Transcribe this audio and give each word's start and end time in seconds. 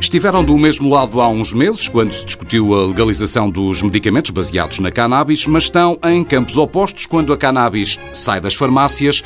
Estiveram 0.00 0.42
do 0.42 0.56
mesmo 0.56 0.88
lado 0.88 1.20
há 1.20 1.28
uns 1.28 1.52
meses, 1.52 1.88
quando 1.88 2.12
se 2.12 2.24
discutiu 2.24 2.74
a 2.74 2.86
legalização 2.86 3.50
dos 3.50 3.82
medicamentos 3.82 4.30
baseados 4.30 4.78
na 4.78 4.90
cannabis, 4.90 5.46
mas 5.46 5.64
estão 5.64 5.98
em 6.04 6.24
campos 6.24 6.56
opostos 6.56 7.06
quando 7.06 7.32
a 7.32 7.36
cannabis 7.36 7.98
sai 8.14 8.40
das 8.40 8.54
farmácias 8.54 9.22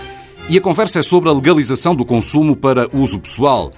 e 0.48 0.58
a 0.58 0.60
conversa 0.60 0.98
é 0.98 1.02
sobre 1.02 1.28
a 1.28 1.32
legalização 1.32 1.94
do 1.94 2.04
consumo 2.04 2.56
para 2.56 2.88
uso 2.92 3.20
pessoal, 3.20 3.70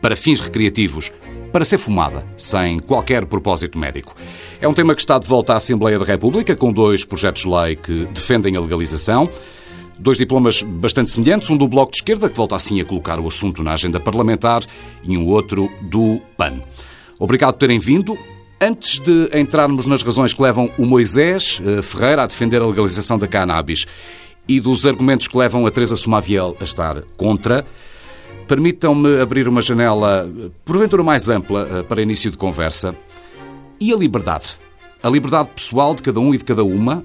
para 0.00 0.16
fins 0.16 0.40
recreativos, 0.40 1.12
para 1.52 1.64
ser 1.64 1.78
fumada, 1.78 2.26
sem 2.36 2.78
qualquer 2.78 3.26
propósito 3.26 3.78
médico. 3.78 4.14
É 4.60 4.68
um 4.68 4.74
tema 4.74 4.94
que 4.94 5.00
está 5.00 5.18
de 5.18 5.26
volta 5.26 5.52
à 5.52 5.56
Assembleia 5.56 5.98
da 5.98 6.04
República, 6.04 6.54
com 6.54 6.72
dois 6.72 7.04
projetos 7.04 7.42
de 7.42 7.48
lei 7.48 7.76
que 7.76 8.06
defendem 8.06 8.56
a 8.56 8.60
legalização. 8.60 9.28
Dois 9.98 10.18
diplomas 10.18 10.62
bastante 10.62 11.10
semelhantes, 11.10 11.48
um 11.48 11.56
do 11.56 11.66
Bloco 11.66 11.92
de 11.92 11.98
Esquerda, 11.98 12.28
que 12.28 12.36
volta 12.36 12.54
assim 12.54 12.80
a 12.80 12.84
colocar 12.84 13.18
o 13.18 13.26
assunto 13.26 13.62
na 13.62 13.72
agenda 13.72 13.98
parlamentar, 13.98 14.62
e 15.02 15.16
um 15.16 15.26
outro 15.26 15.70
do 15.82 16.20
PAN. 16.36 16.62
Obrigado 17.18 17.54
por 17.54 17.60
terem 17.60 17.78
vindo. 17.78 18.16
Antes 18.60 18.98
de 18.98 19.30
entrarmos 19.34 19.86
nas 19.86 20.02
razões 20.02 20.32
que 20.32 20.42
levam 20.42 20.70
o 20.78 20.86
Moisés 20.86 21.60
eh, 21.64 21.82
Ferreira 21.82 22.22
a 22.22 22.26
defender 22.26 22.60
a 22.60 22.66
legalização 22.66 23.18
da 23.18 23.26
cannabis 23.26 23.86
e 24.48 24.60
dos 24.60 24.86
argumentos 24.86 25.28
que 25.28 25.36
levam 25.36 25.66
a 25.66 25.70
Teresa 25.70 25.96
Somaviel 25.96 26.56
a 26.60 26.64
estar 26.64 27.02
contra, 27.16 27.66
permitam-me 28.46 29.20
abrir 29.20 29.48
uma 29.48 29.60
janela, 29.60 30.30
porventura 30.64 31.02
mais 31.02 31.28
ampla, 31.28 31.68
eh, 31.70 31.82
para 31.82 32.02
início 32.02 32.30
de 32.30 32.36
conversa. 32.36 32.94
E 33.80 33.92
a 33.92 33.96
liberdade? 33.96 34.58
A 35.02 35.08
liberdade 35.08 35.50
pessoal 35.54 35.94
de 35.94 36.02
cada 36.02 36.20
um 36.20 36.34
e 36.34 36.38
de 36.38 36.44
cada 36.44 36.64
uma, 36.64 37.04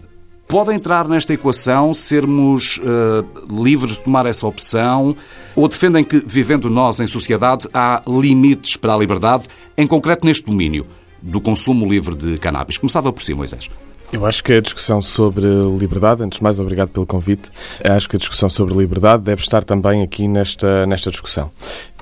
Pode 0.52 0.73
entrar 0.73 1.08
nesta 1.08 1.34
equação 1.34 1.94
sermos 1.94 2.78
uh, 2.80 3.64
livres 3.64 3.94
de 3.94 4.00
tomar 4.02 4.25
essa 4.25 4.45
opção? 4.45 5.16
Ou 5.56 5.66
defendem 5.66 6.03
que, 6.03 6.22
vivendo 6.28 6.69
nós 6.69 7.00
em 7.00 7.08
sociedade, 7.08 7.69
há 7.73 8.03
limites 8.06 8.75
para 8.75 8.94
a 8.94 8.97
liberdade, 8.97 9.47
em 9.78 9.88
concreto 9.88 10.25
neste 10.25 10.45
domínio 10.45 10.86
do 11.22 11.39
consumo 11.39 11.89
livre 11.89 12.16
de 12.16 12.38
cannabis? 12.38 12.78
Começava 12.78 13.14
por 13.14 13.23
si, 13.23 13.34
Moisés. 13.34 13.69
Eu 14.12 14.26
acho 14.26 14.44
que 14.44 14.52
a 14.52 14.59
discussão 14.59 15.02
sobre 15.02 15.45
liberdade, 15.80 16.22
antes 16.22 16.38
de 16.38 16.44
mais, 16.44 16.59
obrigado 16.59 16.90
pelo 16.90 17.06
convite, 17.06 17.50
acho 17.81 18.09
que 18.09 18.18
a 18.18 18.20
discussão 18.20 18.50
sobre 18.50 18.73
liberdade 18.76 19.23
deve 19.23 19.42
estar 19.42 19.64
também 19.64 20.03
aqui 20.03 20.28
nesta, 20.28 20.86
nesta 20.86 21.09
discussão. 21.09 21.50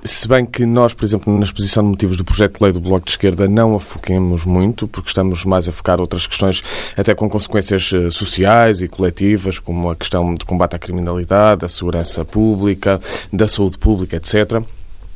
Se 0.04 0.28
bem 0.28 0.44
que 0.44 0.66
nós, 0.66 0.94
por 0.94 1.06
exemplo, 1.06 1.32
na 1.38 1.44
exposição 1.44 1.84
de 1.84 1.90
motivos 1.90 2.18
do 2.18 2.24
projeto 2.24 2.58
de 2.58 2.64
lei 2.64 2.74
do 2.74 2.80
Bloco 2.80 3.06
de 3.06 3.12
Esquerda 3.12 3.48
não 3.48 3.76
a 3.76 3.80
foquemos 3.80 4.44
muito, 4.44 4.88
porque 4.88 5.10
estamos 5.10 5.46
mais 5.46 5.68
a 5.70 5.72
focar 5.72 6.02
outras 6.02 6.26
questões, 6.26 6.64
até 6.98 7.14
com 7.14 7.30
consequências 7.30 7.92
eh, 7.94 8.10
sociais 8.10 8.82
e 8.82 8.88
coletivas, 8.88 9.60
como 9.60 9.92
a 9.92 9.96
questão 9.96 10.34
de 10.34 10.46
combate 10.46 10.76
à 10.76 10.80
criminalidade, 10.80 11.62
da 11.62 11.68
segurança 11.68 12.26
pública, 12.26 13.00
da 13.32 13.48
saúde 13.48 13.78
pública, 13.78 14.16
etc. 14.16 14.64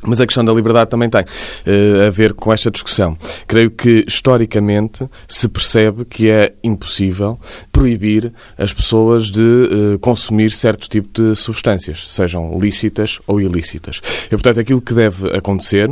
Mas 0.06 0.20
a 0.20 0.26
questão 0.26 0.44
da 0.44 0.52
liberdade 0.52 0.90
também 0.90 1.08
tem 1.08 1.22
uh, 1.22 2.06
a 2.06 2.10
ver 2.10 2.32
com 2.34 2.52
esta 2.52 2.70
discussão. 2.70 3.16
Creio 3.46 3.70
que, 3.70 4.04
historicamente, 4.06 5.08
se 5.26 5.48
percebe 5.48 6.04
que 6.04 6.28
é 6.28 6.52
impossível 6.62 7.38
proibir 7.72 8.32
as 8.58 8.72
pessoas 8.72 9.30
de 9.30 9.40
uh, 9.40 9.98
consumir 9.98 10.50
certo 10.50 10.88
tipo 10.88 11.08
de 11.12 11.34
substâncias, 11.34 12.06
sejam 12.08 12.58
lícitas 12.58 13.18
ou 13.26 13.40
ilícitas. 13.40 14.00
E, 14.26 14.30
portanto, 14.30 14.60
aquilo 14.60 14.80
que 14.80 14.94
deve 14.94 15.28
acontecer 15.36 15.90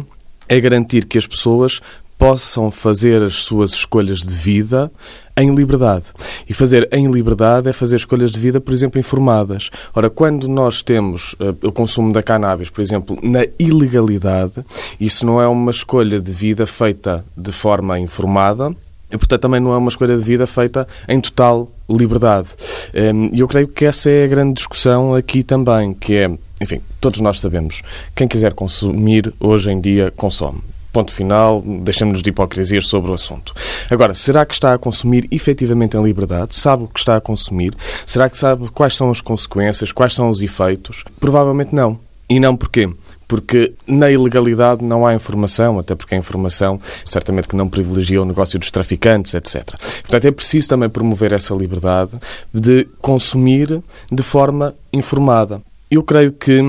é 0.49 0.61
garantir 0.61 1.07
que 1.07 1.17
as 1.17 1.27
pessoas 1.27 1.81
possam 2.23 2.71
fazer 2.71 3.21
as 3.21 3.43
suas 3.43 3.73
escolhas 3.73 4.21
de 4.21 4.33
vida 4.33 4.93
em 5.37 5.53
liberdade. 5.53 6.05
E 6.49 6.55
fazer 6.55 6.89
em 6.93 7.11
liberdade 7.11 7.69
é 7.69 7.73
fazer 7.73 7.97
escolhas 7.97 8.31
de 8.31 8.39
vida, 8.39 8.61
por 8.61 8.73
exemplo, 8.73 9.01
informadas. 9.01 9.71
Ora, 9.93 10.09
quando 10.09 10.47
nós 10.47 10.83
temos 10.83 11.33
uh, 11.33 11.67
o 11.67 11.73
consumo 11.73 12.13
da 12.13 12.23
cannabis, 12.23 12.71
por 12.71 12.81
exemplo, 12.81 13.19
na 13.25 13.45
ilegalidade, 13.59 14.65
isso 15.01 15.27
não 15.27 15.43
é 15.43 15.49
uma 15.49 15.73
escolha 15.73 16.21
de 16.21 16.31
vida 16.31 16.65
feita 16.65 17.25
de 17.37 17.51
forma 17.51 17.99
informada, 17.99 18.71
e, 19.11 19.19
portanto, 19.19 19.41
também 19.41 19.59
não 19.59 19.73
é 19.73 19.77
uma 19.77 19.89
escolha 19.89 20.17
de 20.17 20.23
vida 20.23 20.47
feita 20.47 20.87
em 21.09 21.21
total 21.21 21.69
liberdade. 21.91 22.51
Ehm, 22.95 23.31
e 23.33 23.41
eu 23.41 23.49
creio 23.49 23.67
que 23.67 23.85
essa 23.85 24.09
é 24.09 24.27
a 24.27 24.29
grande 24.29 24.55
discussão 24.55 25.13
aqui 25.13 25.43
também, 25.43 25.93
que 25.93 26.15
é, 26.15 26.31
enfim, 26.61 26.81
todos 27.01 27.19
nós 27.19 27.41
sabemos, 27.41 27.83
quem 28.15 28.29
quiser 28.29 28.53
consumir 28.53 29.35
hoje 29.41 29.73
em 29.73 29.81
dia 29.81 30.13
consome. 30.17 30.72
Ponto 30.93 31.13
final, 31.13 31.63
deixamos-nos 31.63 32.23
de 32.23 32.31
hipocrisias 32.31 32.87
sobre 32.87 33.11
o 33.11 33.15
assunto. 33.15 33.55
Agora, 33.91 34.15
será 34.15 34.45
que 34.45 34.53
está 34.53 34.75
a 34.75 34.79
consumir 34.79 35.27
efetivamente 35.31 35.97
em 35.97 36.03
liberdade? 36.03 36.55
Sabe 36.55 36.85
o 36.85 36.89
que 36.89 37.01
está 37.01 37.17
a 37.17 37.21
consumir? 37.21 37.75
Será 38.05 38.29
que 38.29 38.37
sabe 38.37 38.69
quais 38.69 38.95
são 38.95 39.11
as 39.11 39.21
consequências? 39.21 39.91
Quais 39.91 40.13
são 40.13 40.29
os 40.29 40.43
efeitos? 40.43 41.05
Provavelmente 41.19 41.75
não. 41.75 41.99
E 42.29 42.39
não 42.39 42.57
porquê? 42.57 42.89
porque 43.33 43.73
na 43.87 44.11
ilegalidade 44.11 44.85
não 44.85 45.07
há 45.07 45.15
informação, 45.15 45.79
até 45.79 45.95
porque 45.95 46.15
a 46.15 46.19
informação 46.19 46.79
certamente 47.03 47.49
que 47.49 47.57
não 47.57 47.67
privilegia 47.67 48.21
o 48.21 48.27
negócio 48.27 48.59
dos 48.59 48.71
traficantes, 48.71 49.33
etc. 49.33 49.71
Portanto, 50.03 50.27
é 50.27 50.31
preciso 50.31 50.69
também 50.69 50.91
promover 50.91 51.33
essa 51.33 51.55
liberdade 51.55 52.11
de 52.53 52.87
consumir 53.01 53.83
de 54.11 54.23
forma 54.23 54.75
informada. 54.93 55.63
Eu 55.91 56.03
creio 56.03 56.31
que 56.31 56.61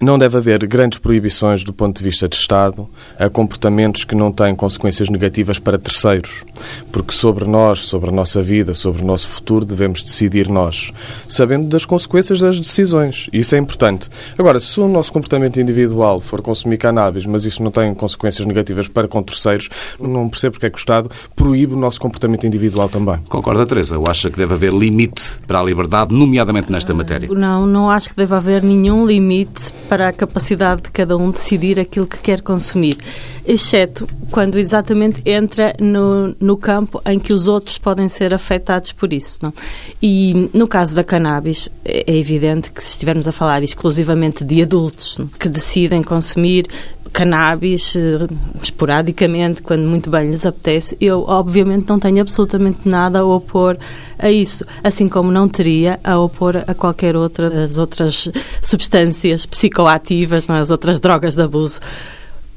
não 0.00 0.18
deve 0.18 0.38
haver 0.38 0.66
grandes 0.66 0.98
proibições 0.98 1.62
do 1.62 1.74
ponto 1.74 1.98
de 1.98 2.02
vista 2.02 2.26
de 2.26 2.34
Estado 2.34 2.88
a 3.18 3.28
comportamentos 3.28 4.02
que 4.02 4.14
não 4.14 4.32
têm 4.32 4.56
consequências 4.56 5.10
negativas 5.10 5.58
para 5.58 5.78
terceiros, 5.78 6.42
porque 6.90 7.12
sobre 7.12 7.44
nós, 7.44 7.80
sobre 7.80 8.08
a 8.08 8.12
nossa 8.12 8.42
vida, 8.42 8.72
sobre 8.72 9.02
o 9.02 9.04
nosso 9.04 9.28
futuro, 9.28 9.62
devemos 9.64 10.02
decidir 10.02 10.48
nós, 10.48 10.90
sabendo 11.28 11.68
das 11.68 11.84
consequências 11.84 12.40
das 12.40 12.58
decisões. 12.58 13.28
Isso 13.30 13.54
é 13.54 13.58
importante. 13.58 14.08
Agora, 14.38 14.58
se 14.58 14.80
o 14.80 14.88
nosso 14.88 15.12
comportamento 15.12 15.60
individual 15.60 16.18
for 16.18 16.40
consumir 16.40 16.78
cannabis, 16.78 17.26
mas 17.26 17.44
isso 17.44 17.62
não 17.62 17.70
tem 17.70 17.94
consequências 17.94 18.46
negativas 18.46 18.88
para 18.88 19.06
com 19.06 19.22
terceiros, 19.22 19.68
não 20.00 20.30
percebo 20.30 20.52
porque 20.52 20.66
é 20.66 20.70
que 20.70 20.78
o 20.78 20.78
Estado 20.78 21.10
proíbe 21.36 21.74
o 21.74 21.76
nosso 21.76 22.00
comportamento 22.00 22.46
individual 22.46 22.88
também. 22.88 23.18
Concorda, 23.28 23.66
Teresa? 23.66 23.98
Ou 23.98 24.06
acha 24.08 24.30
que 24.30 24.38
deve 24.38 24.54
haver 24.54 24.72
limite 24.72 25.40
para 25.46 25.60
a 25.60 25.62
liberdade, 25.62 26.14
nomeadamente 26.14 26.72
nesta 26.72 26.94
matéria? 26.94 27.28
Não, 27.30 27.66
não 27.66 27.90
acho 27.90 28.08
que 28.08 28.16
deve 28.16 28.34
haver 28.34 28.62
nenhum 28.62 29.06
limite 29.06 29.70
para 29.90 30.06
a 30.06 30.12
capacidade 30.12 30.82
de 30.82 30.90
cada 30.92 31.16
um 31.16 31.32
decidir 31.32 31.80
aquilo 31.80 32.06
que 32.06 32.18
quer 32.18 32.42
consumir, 32.42 32.96
exceto 33.44 34.06
quando 34.30 34.56
exatamente 34.56 35.20
entra 35.26 35.74
no, 35.80 36.32
no 36.38 36.56
campo 36.56 37.02
em 37.04 37.18
que 37.18 37.32
os 37.32 37.48
outros 37.48 37.76
podem 37.76 38.08
ser 38.08 38.32
afetados 38.32 38.92
por 38.92 39.12
isso. 39.12 39.40
Não? 39.42 39.52
E 40.00 40.48
no 40.54 40.68
caso 40.68 40.94
da 40.94 41.02
cannabis, 41.02 41.68
é, 41.84 42.04
é 42.06 42.16
evidente 42.16 42.70
que 42.70 42.80
se 42.80 42.92
estivermos 42.92 43.26
a 43.26 43.32
falar 43.32 43.64
exclusivamente 43.64 44.44
de 44.44 44.62
adultos 44.62 45.18
não? 45.18 45.26
que 45.26 45.48
decidem 45.48 46.04
consumir 46.04 46.68
cannabis 47.12 47.96
eh, 47.96 48.26
esporadicamente, 48.62 49.62
quando 49.62 49.86
muito 49.86 50.10
bem 50.10 50.30
lhes 50.30 50.46
apetece, 50.46 50.96
eu 51.00 51.24
obviamente 51.26 51.88
não 51.88 51.98
tenho 51.98 52.20
absolutamente 52.20 52.88
nada 52.88 53.20
a 53.20 53.24
opor 53.24 53.76
a 54.18 54.30
isso, 54.30 54.64
assim 54.82 55.08
como 55.08 55.30
não 55.30 55.48
teria 55.48 55.98
a 56.04 56.18
opor 56.18 56.64
a 56.66 56.74
qualquer 56.74 57.16
outra 57.16 57.50
das 57.50 57.78
outras 57.78 58.28
substâncias 58.62 59.46
psicoativas, 59.46 60.46
não 60.46 60.56
é? 60.56 60.60
as 60.60 60.70
outras 60.70 61.00
drogas 61.00 61.34
de 61.34 61.42
abuso. 61.42 61.80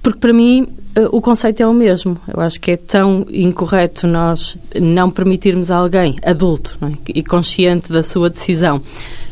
Porque 0.02 0.20
para 0.20 0.34
mim 0.34 0.68
o 1.12 1.22
conceito 1.22 1.62
é 1.64 1.68
o 1.68 1.74
mesmo. 1.74 2.20
Eu 2.28 2.40
acho 2.40 2.60
que 2.60 2.72
é 2.72 2.78
tão 2.78 3.26
incorreto 3.30 4.06
nós 4.06 4.58
não 4.80 5.10
permitirmos 5.10 5.72
a 5.72 5.78
alguém, 5.78 6.18
adulto 6.24 6.78
é? 6.82 6.92
e 7.08 7.24
consciente 7.24 7.92
da 7.92 8.04
sua 8.04 8.30
decisão, 8.30 8.82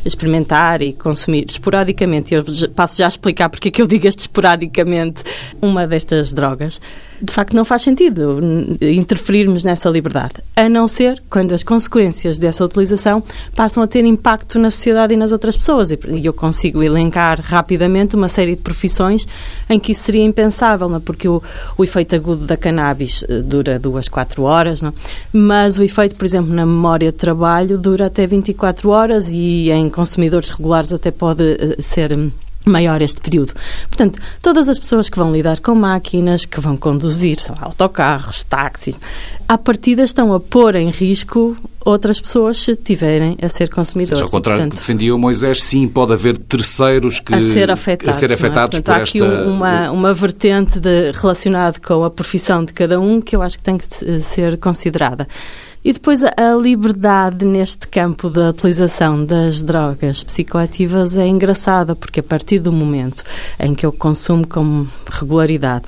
experimentar 0.04 0.82
e 0.82 0.92
consumir 0.92 1.46
esporadicamente, 1.48 2.34
eu 2.34 2.44
passo 2.74 2.98
já 2.98 3.06
a 3.06 3.08
explicar 3.08 3.48
porque 3.48 3.68
é 3.68 3.70
que 3.70 3.80
eu 3.80 3.86
digo 3.86 4.06
este 4.06 4.20
esporadicamente, 4.20 5.22
uma 5.60 5.86
destas 5.86 6.32
drogas, 6.32 6.80
de 7.22 7.32
facto 7.32 7.54
não 7.54 7.64
faz 7.64 7.82
sentido 7.82 8.40
interferirmos 8.80 9.62
nessa 9.62 9.88
liberdade, 9.88 10.34
a 10.56 10.68
não 10.68 10.88
ser 10.88 11.22
quando 11.30 11.52
as 11.52 11.62
consequências 11.62 12.36
dessa 12.36 12.64
utilização 12.64 13.22
passam 13.54 13.80
a 13.80 13.86
ter 13.86 14.04
impacto 14.04 14.58
na 14.58 14.70
sociedade 14.72 15.14
e 15.14 15.16
nas 15.16 15.30
outras 15.30 15.56
pessoas. 15.56 15.92
E 15.92 15.98
eu 16.24 16.32
consigo 16.32 16.82
elencar 16.82 17.40
rapidamente 17.40 18.16
uma 18.16 18.28
série 18.28 18.56
de 18.56 18.62
profissões 18.62 19.26
em 19.70 19.78
que 19.78 19.92
isso 19.92 20.02
seria 20.02 20.24
impensável, 20.24 20.88
não? 20.88 20.96
É? 20.96 21.00
porque 21.00 21.28
o, 21.28 21.40
o 21.76 21.84
efeito 21.84 22.14
agudo 22.14 22.46
da 22.46 22.56
cannabis 22.56 23.24
eh, 23.28 23.40
dura 23.40 23.78
duas, 23.78 24.08
quatro 24.08 24.42
horas, 24.44 24.80
não? 24.80 24.92
mas 25.32 25.78
o 25.78 25.82
efeito, 25.82 26.16
por 26.16 26.24
exemplo, 26.24 26.52
na 26.52 26.66
memória 26.66 27.10
de 27.10 27.18
trabalho 27.18 27.78
dura 27.78 28.06
até 28.06 28.26
24 28.26 28.90
horas 28.90 29.28
e 29.28 29.70
em 29.70 29.88
consumidores 29.88 30.48
regulares 30.48 30.92
até 30.92 31.10
pode 31.10 31.42
eh, 31.42 31.76
ser 31.80 32.12
hum, 32.12 32.30
maior 32.64 33.02
este 33.02 33.20
período. 33.20 33.52
Portanto, 33.88 34.20
todas 34.40 34.68
as 34.68 34.78
pessoas 34.78 35.08
que 35.08 35.18
vão 35.18 35.32
lidar 35.32 35.60
com 35.60 35.74
máquinas, 35.74 36.44
que 36.44 36.60
vão 36.60 36.76
conduzir 36.76 37.38
lá, 37.48 37.58
autocarros, 37.62 38.44
táxis, 38.44 38.98
à 39.48 39.58
partida 39.58 40.02
estão 40.02 40.32
a 40.32 40.40
pôr 40.40 40.76
em 40.76 40.90
risco 40.90 41.56
outras 41.84 42.20
pessoas 42.20 42.58
se 42.58 42.76
tiverem 42.76 43.36
a 43.42 43.48
ser 43.48 43.68
consumidoras. 43.68 44.18
Seja, 44.18 44.24
ao 44.24 44.30
contrário 44.30 44.62
Portanto, 44.62 44.78
que 44.78 44.86
defendia 44.86 45.14
o 45.14 45.18
Moisés, 45.18 45.62
sim, 45.62 45.88
pode 45.88 46.12
haver 46.12 46.38
terceiros 46.38 47.20
que... 47.20 47.34
A 47.34 47.40
ser 47.40 47.70
afetados. 47.70 48.16
A 48.16 48.18
ser 48.18 48.32
afetados 48.32 48.78
é? 48.78 48.82
Portanto, 48.82 48.84
por 48.84 48.92
há 48.92 49.02
aqui 49.02 49.48
uma, 49.48 49.90
uma 49.90 50.14
vertente 50.14 50.78
de, 50.78 51.10
relacionada 51.12 51.78
com 51.80 52.04
a 52.04 52.10
profissão 52.10 52.64
de 52.64 52.72
cada 52.72 53.00
um 53.00 53.20
que 53.20 53.34
eu 53.34 53.42
acho 53.42 53.58
que 53.58 53.64
tem 53.64 53.76
que 53.76 54.20
ser 54.20 54.58
considerada. 54.58 55.26
E 55.84 55.92
depois 55.92 56.22
a 56.22 56.54
liberdade 56.60 57.44
neste 57.44 57.88
campo 57.88 58.30
da 58.30 58.50
utilização 58.50 59.24
das 59.24 59.60
drogas 59.60 60.22
psicoativas 60.22 61.16
é 61.16 61.26
engraçada, 61.26 61.96
porque 61.96 62.20
a 62.20 62.22
partir 62.22 62.60
do 62.60 62.72
momento 62.72 63.24
em 63.58 63.74
que 63.74 63.84
eu 63.84 63.92
consumo 63.92 64.46
com 64.46 64.86
regularidade 65.10 65.86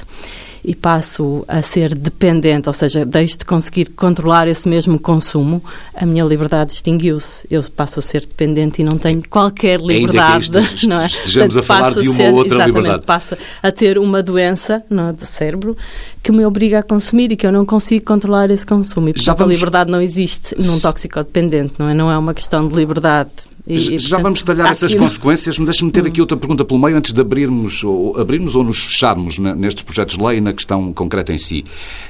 e 0.64 0.74
passo 0.74 1.44
a 1.46 1.60
ser 1.60 1.94
dependente, 1.94 2.68
ou 2.68 2.72
seja, 2.72 3.04
deixo 3.04 3.38
de 3.38 3.44
conseguir 3.44 3.90
controlar 3.90 4.48
esse 4.48 4.66
mesmo 4.66 4.98
consumo, 4.98 5.62
a 5.94 6.06
minha 6.06 6.24
liberdade 6.24 6.72
extinguiu-se. 6.72 7.46
Eu 7.50 7.62
passo 7.76 7.98
a 7.98 8.02
ser 8.02 8.20
dependente 8.20 8.80
e 8.80 8.84
não 8.84 8.96
tenho 8.96 9.22
qualquer 9.28 9.78
liberdade. 9.78 10.56
Ainda 10.56 10.62
que 10.62 10.86
não 10.88 11.00
é? 11.02 11.06
estejamos 11.06 11.54
Portanto, 11.54 11.58
a 11.58 11.62
falar 11.62 11.90
de 12.00 12.08
uma 12.08 12.16
ser, 12.16 12.32
outra 12.32 12.66
liberdade. 12.66 13.04
Passo 13.04 13.36
a 13.62 13.70
ter 13.70 13.98
uma 13.98 14.22
doença 14.22 14.82
é, 14.90 15.12
do 15.12 15.26
cérebro 15.26 15.76
que 16.22 16.32
me 16.32 16.46
obriga 16.46 16.78
a 16.78 16.82
consumir 16.82 17.30
e 17.32 17.36
que 17.36 17.46
eu 17.46 17.52
não 17.52 17.66
consigo 17.66 18.02
controlar 18.04 18.50
esse 18.50 18.64
consumo. 18.64 19.10
E, 19.10 19.12
portanto, 19.12 19.38
vamos... 19.38 19.52
a 19.52 19.54
liberdade 19.54 19.92
não 19.92 20.00
existe 20.00 20.54
num 20.58 20.80
toxicodependente, 20.80 21.74
não 21.78 21.90
é? 21.90 21.94
Não 21.94 22.10
é 22.10 22.16
uma 22.16 22.32
questão 22.32 22.66
de 22.66 22.74
liberdade 22.74 23.30
e, 23.66 23.74
e, 23.74 23.98
Já 23.98 24.18
vamos 24.18 24.40
detalhar 24.40 24.70
essas 24.70 24.90
aquilo... 24.90 25.04
consequências, 25.04 25.58
mas 25.58 25.66
deixe-me 25.66 25.90
ter 25.90 26.06
aqui 26.06 26.20
outra 26.20 26.36
pergunta 26.36 26.64
pelo 26.64 26.80
meio 26.80 26.96
antes 26.96 27.12
de 27.12 27.20
abrirmos 27.20 27.82
ou, 27.82 28.18
abrirmos 28.18 28.54
ou 28.54 28.62
nos 28.62 28.84
fecharmos 28.84 29.38
nestes 29.38 29.82
projetos 29.82 30.18
de 30.18 30.24
lei 30.24 30.38
e 30.38 30.40
na 30.40 30.52
questão 30.52 30.92
concreta 30.92 31.32
em 31.32 31.38
si, 31.38 31.64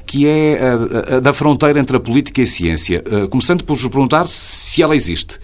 que 0.05 0.27
é 0.27 0.59
a, 0.61 1.17
a, 1.17 1.21
da 1.21 1.33
fronteira 1.33 1.79
entre 1.79 1.97
a 1.97 2.01
política 2.01 2.41
e 2.41 2.45
a 2.45 2.47
ciência. 2.47 3.05
Uh, 3.07 3.29
começando 3.29 3.63
por 3.63 3.77
vos 3.77 3.87
perguntar 3.87 4.27
se 4.27 4.83
ela 4.83 4.97
existe 4.97 5.39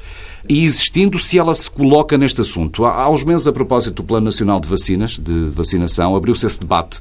e 0.48 0.64
existindo 0.64 1.18
se 1.18 1.38
ela 1.38 1.54
se 1.54 1.70
coloca 1.70 2.16
neste 2.16 2.40
assunto. 2.40 2.84
Há 2.84 3.08
uns 3.10 3.24
meses, 3.24 3.46
a 3.46 3.52
propósito 3.52 3.96
do 3.96 4.04
Plano 4.04 4.26
Nacional 4.26 4.60
de 4.60 4.68
Vacinas, 4.68 5.18
de 5.18 5.50
vacinação, 5.54 6.14
abriu-se 6.16 6.46
esse 6.46 6.60
debate 6.60 7.00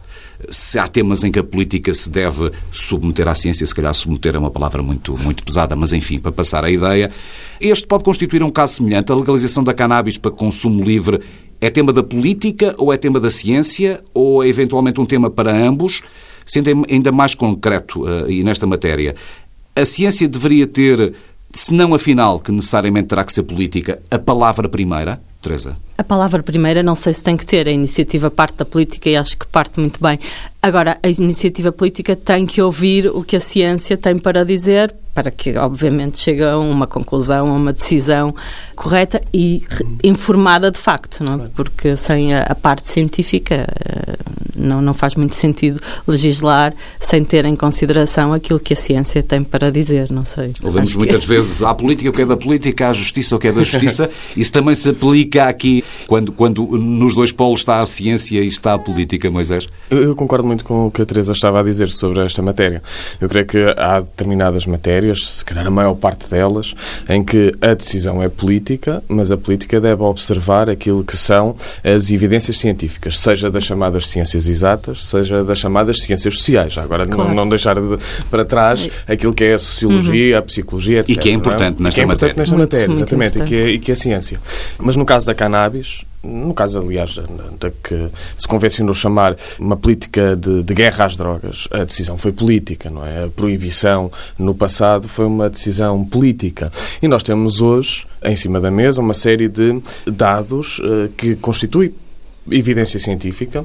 se 0.50 0.80
há 0.80 0.88
temas 0.88 1.24
em 1.24 1.32
que 1.32 1.40
a 1.40 1.44
política 1.44 1.94
se 1.94 2.10
deve 2.10 2.52
submeter 2.72 3.28
à 3.28 3.36
ciência, 3.36 3.66
se 3.66 3.76
calhar 3.76 3.94
submeter 3.94 4.36
é 4.36 4.40
uma 4.40 4.52
palavra 4.52 4.82
muito, 4.82 5.18
muito 5.18 5.44
pesada, 5.44 5.76
mas 5.76 5.92
enfim, 5.92 6.20
para 6.20 6.32
passar 6.32 6.64
a 6.64 6.70
ideia. 6.70 7.12
Este 7.60 7.86
pode 7.86 8.04
constituir 8.04 8.42
um 8.44 8.50
caso 8.50 8.76
semelhante. 8.76 9.12
A 9.12 9.16
legalização 9.16 9.64
da 9.64 9.74
cannabis 9.74 10.18
para 10.18 10.32
consumo 10.32 10.84
livre 10.84 11.20
é 11.60 11.70
tema 11.70 11.92
da 11.92 12.02
política 12.02 12.74
ou 12.78 12.94
é 12.94 12.98
tema 12.98 13.20
da 13.20 13.30
ciência 13.30 14.02
ou 14.14 14.44
é 14.44 14.48
eventualmente 14.48 15.02
um 15.02 15.06
tema 15.06 15.30
para 15.30 15.52
ambos? 15.52 16.02
Sendo 16.46 16.86
ainda 16.90 17.12
mais 17.12 17.36
concreto 17.36 18.04
uh, 18.04 18.30
e 18.30 18.44
nesta 18.44 18.66
matéria, 18.66 19.16
a 19.76 19.86
ciência 19.86 20.28
deveria 20.28 20.66
ter, 20.66 21.14
se 21.54 21.74
não 21.74 21.94
afinal, 21.94 22.40
que 22.40 22.52
necessariamente 22.52 23.08
terá 23.08 23.24
que 23.24 23.34
ser 23.34 23.44
política, 23.44 24.02
a 24.10 24.20
palavra 24.20 24.70
primeira? 24.70 25.22
Teresa? 25.42 25.78
A 26.00 26.04
palavra 26.06 26.42
primeira 26.42 26.82
não 26.82 26.96
sei 26.96 27.14
se 27.14 27.22
tem 27.22 27.36
que 27.36 27.46
ter. 27.46 27.68
A 27.68 27.72
iniciativa 27.72 28.32
parte 28.32 28.56
da 28.56 28.64
política 28.64 29.10
e 29.10 29.18
acho 29.18 29.38
que 29.38 29.46
parte 29.46 29.82
muito 29.82 30.02
bem. 30.02 30.18
Agora, 30.62 30.98
a 31.04 31.10
iniciativa 31.10 31.74
política 31.74 32.16
tem 32.16 32.46
que 32.46 32.62
ouvir 32.62 33.08
o 33.08 33.22
que 33.22 33.36
a 33.36 33.40
ciência 33.42 33.98
tem 33.98 34.18
para 34.18 34.46
dizer 34.46 34.96
para 35.14 35.32
que, 35.32 35.58
obviamente, 35.58 36.18
chegue 36.18 36.44
a 36.44 36.58
uma 36.58 36.88
conclusão, 36.88 37.50
a 37.50 37.54
uma 37.54 37.74
decisão 37.74 38.34
correta 38.74 39.22
e 39.34 39.64
informada 40.02 40.72
de 40.72 40.78
facto, 40.78 41.22
não 41.22 41.46
é? 41.46 41.50
Porque 41.54 41.98
sem 41.98 42.34
a, 42.34 42.44
a 42.44 42.56
parte 42.56 42.90
científica 42.90 43.68
eh, 43.86 44.16
não, 44.56 44.82
não 44.82 44.94
faz 44.94 45.16
muito 45.16 45.36
sentido 45.36 45.82
legislar 46.08 46.74
sem 47.02 47.26
ter 47.26 47.46
em 47.46 47.56
consideração 47.56 48.34
aquilo 48.34 48.60
que 48.60 48.72
a 48.72 48.76
ciência 48.76 49.22
tem 49.22 49.44
para 49.44 49.72
dizer, 49.72 50.10
não 50.10 50.24
sei. 50.24 50.54
Ouvimos 50.64 50.96
muitas 50.96 51.22
que... 51.22 51.28
vezes 51.28 51.62
há 51.64 51.74
política 51.74 52.10
o 52.10 52.14
que 52.14 52.22
é 52.22 52.26
da 52.26 52.38
política, 52.38 52.88
há 52.88 52.94
justiça 52.94 53.36
o 53.36 53.40
que 53.40 53.50
é 53.50 53.52
da 53.52 53.64
justiça. 53.64 54.10
Isso 54.38 54.54
também 54.54 54.76
se 54.76 54.90
aplica 54.90 55.50
aqui 55.50 55.84
quando, 56.08 56.32
quando 56.32 56.66
nos 56.78 57.16
dois 57.16 57.32
polos 57.32 57.62
está 57.62 57.80
a 57.80 57.86
ciência 57.86 58.40
e 58.40 58.48
está 58.48 58.74
a 58.74 58.80
política, 58.80 59.30
Moisés? 59.30 59.68
Eu, 59.90 60.04
eu 60.04 60.16
concordo 60.16 60.46
muito 60.46 60.64
com 60.64 60.88
o 60.88 60.92
que 60.92 61.02
a 61.02 61.06
Teresa 61.06 61.32
estava 61.32 61.60
a 61.60 61.64
dizer 61.64 61.90
sobre 61.90 62.24
esta 62.24 62.42
matéria. 62.42 62.82
Eu 63.20 63.30
creio 63.30 63.46
que 63.46 63.58
há 63.78 64.00
determinadas 64.00 64.66
matérias, 64.66 65.38
se 65.38 65.46
calhar 65.46 65.66
a 65.66 65.72
maior 65.72 65.96
parte 65.96 66.30
delas, 66.30 66.76
em 67.08 67.24
que 67.24 67.52
a 67.62 67.74
decisão 67.74 68.22
é 68.22 68.30
política, 68.30 69.04
mas 69.08 69.32
a 69.32 69.38
política 69.38 69.80
deve 69.80 70.02
observar 70.04 70.70
aquilo 70.70 71.04
que 71.04 71.18
são 71.18 71.56
as 71.84 72.10
evidências 72.12 72.58
científicas, 72.58 73.20
seja 73.20 73.50
das 73.50 73.64
chamadas 73.64 74.08
ciências 74.08 74.48
exatas, 74.48 75.06
seja 75.06 75.44
das 75.44 75.60
chamadas 75.60 76.02
ciências 76.02 76.38
sociais. 76.38 76.78
Agora, 76.78 77.06
claro. 77.06 77.30
não, 77.30 77.36
não, 77.36 77.50
deixar 77.50 77.76
de, 77.76 77.98
para 78.30 78.46
trás 78.46 78.90
aquilo 79.08 79.34
que 79.34 79.44
é 79.44 79.54
a 79.54 79.60
sociologia, 79.60 80.36
uhum. 80.36 80.40
a 80.40 80.42
psicologia, 80.42 81.00
etc. 81.00 81.10
E 81.10 81.20
que 81.20 81.30
é 81.30 81.32
importante 81.32 81.82
nesta 81.82 81.96
que 81.96 82.02
é 82.02 82.04
importante 82.04 82.38
matéria. 82.38 82.40
nesta 82.40 82.56
muito, 82.56 82.72
matéria, 82.72 82.88
muito 82.88 83.02
exatamente, 83.02 83.40
e 83.40 83.44
que, 83.44 83.56
é, 83.56 83.70
e 83.70 83.80
que 83.80 83.92
é 83.92 83.96
ciência. 83.96 84.40
Mas 84.78 84.96
no 84.96 85.06
caso 85.06 85.26
da 85.26 85.34
cannabis, 85.34 85.79
no 86.24 86.54
caso, 86.54 86.80
aliás, 86.80 87.16
da 87.60 87.72
que 87.72 88.10
se 88.36 88.48
convencionou 88.48 88.94
chamar 88.94 89.36
uma 89.58 89.78
política 89.78 90.36
de, 90.36 90.64
de, 90.64 90.74
guerra 90.74 91.06
às 91.06 91.16
drogas, 91.16 91.68
a 91.72 91.84
decisão 91.86 92.18
foi 92.18 92.32
política, 92.32 92.90
não 92.90 93.06
é? 93.06 93.26
A 93.26 93.30
proibição 93.30 94.12
no 94.38 94.54
passado 94.54 95.08
foi 95.08 95.26
uma 95.26 95.50
decisão 95.50 96.04
política. 96.04 96.72
E 97.02 97.08
nós 97.08 97.24
temos 97.24 97.62
hoje, 97.62 98.06
em 98.24 98.36
cima 98.36 98.60
da 98.60 98.70
mesa, 98.70 99.02
uma 99.02 99.14
série 99.14 99.48
de 99.48 99.82
dados 100.06 100.80
uh, 100.80 101.10
que 101.16 101.36
constituem 101.38 101.94
evidência 102.52 103.00
científica 103.00 103.64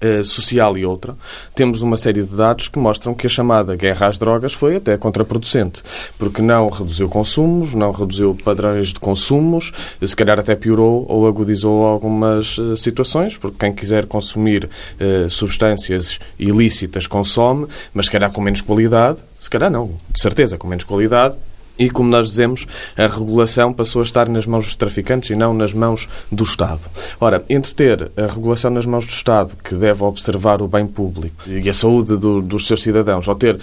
eh, 0.00 0.22
social 0.22 0.78
e 0.78 0.86
outra, 0.86 1.16
temos 1.54 1.82
uma 1.82 1.96
série 1.96 2.22
de 2.22 2.36
dados 2.36 2.68
que 2.68 2.78
mostram 2.78 3.14
que 3.14 3.26
a 3.26 3.30
chamada 3.30 3.74
guerra 3.74 4.06
às 4.06 4.18
drogas 4.18 4.52
foi 4.52 4.76
até 4.76 4.96
contraproducente, 4.96 5.82
porque 6.18 6.40
não 6.40 6.68
reduziu 6.68 7.08
consumos, 7.08 7.74
não 7.74 7.90
reduziu 7.90 8.36
padrões 8.44 8.88
de 8.88 9.00
consumos, 9.00 9.72
se 10.00 10.14
calhar 10.14 10.38
até 10.38 10.54
piorou 10.54 11.04
ou 11.08 11.26
agudizou 11.26 11.84
algumas 11.84 12.58
uh, 12.58 12.76
situações, 12.76 13.36
porque 13.36 13.56
quem 13.58 13.72
quiser 13.72 14.06
consumir 14.06 14.68
uh, 15.00 15.28
substâncias 15.28 16.18
ilícitas 16.38 17.06
consome, 17.06 17.66
mas 17.92 18.06
se 18.06 18.12
calhar 18.12 18.30
com 18.30 18.40
menos 18.40 18.60
qualidade, 18.60 19.18
se 19.38 19.50
calhar 19.50 19.70
não, 19.70 19.90
de 20.10 20.20
certeza 20.20 20.56
com 20.56 20.68
menos 20.68 20.84
qualidade, 20.84 21.36
e, 21.78 21.88
como 21.88 22.10
nós 22.10 22.28
dizemos, 22.28 22.66
a 22.96 23.06
regulação 23.06 23.72
passou 23.72 24.00
a 24.00 24.04
estar 24.04 24.28
nas 24.28 24.46
mãos 24.46 24.66
dos 24.66 24.76
traficantes 24.76 25.30
e 25.30 25.36
não 25.36 25.54
nas 25.54 25.72
mãos 25.72 26.08
do 26.30 26.42
Estado. 26.42 26.80
Ora, 27.20 27.44
entre 27.48 27.74
ter 27.74 28.10
a 28.16 28.26
regulação 28.26 28.70
nas 28.70 28.86
mãos 28.86 29.06
do 29.06 29.12
Estado, 29.12 29.54
que 29.62 29.74
deve 29.74 30.02
observar 30.02 30.60
o 30.60 30.68
bem 30.68 30.86
público 30.86 31.44
e 31.46 31.68
a 31.68 31.72
saúde 31.72 32.16
do, 32.16 32.42
dos 32.42 32.66
seus 32.66 32.82
cidadãos, 32.82 33.28
ou 33.28 33.34
ter 33.34 33.54
uh, 33.54 33.60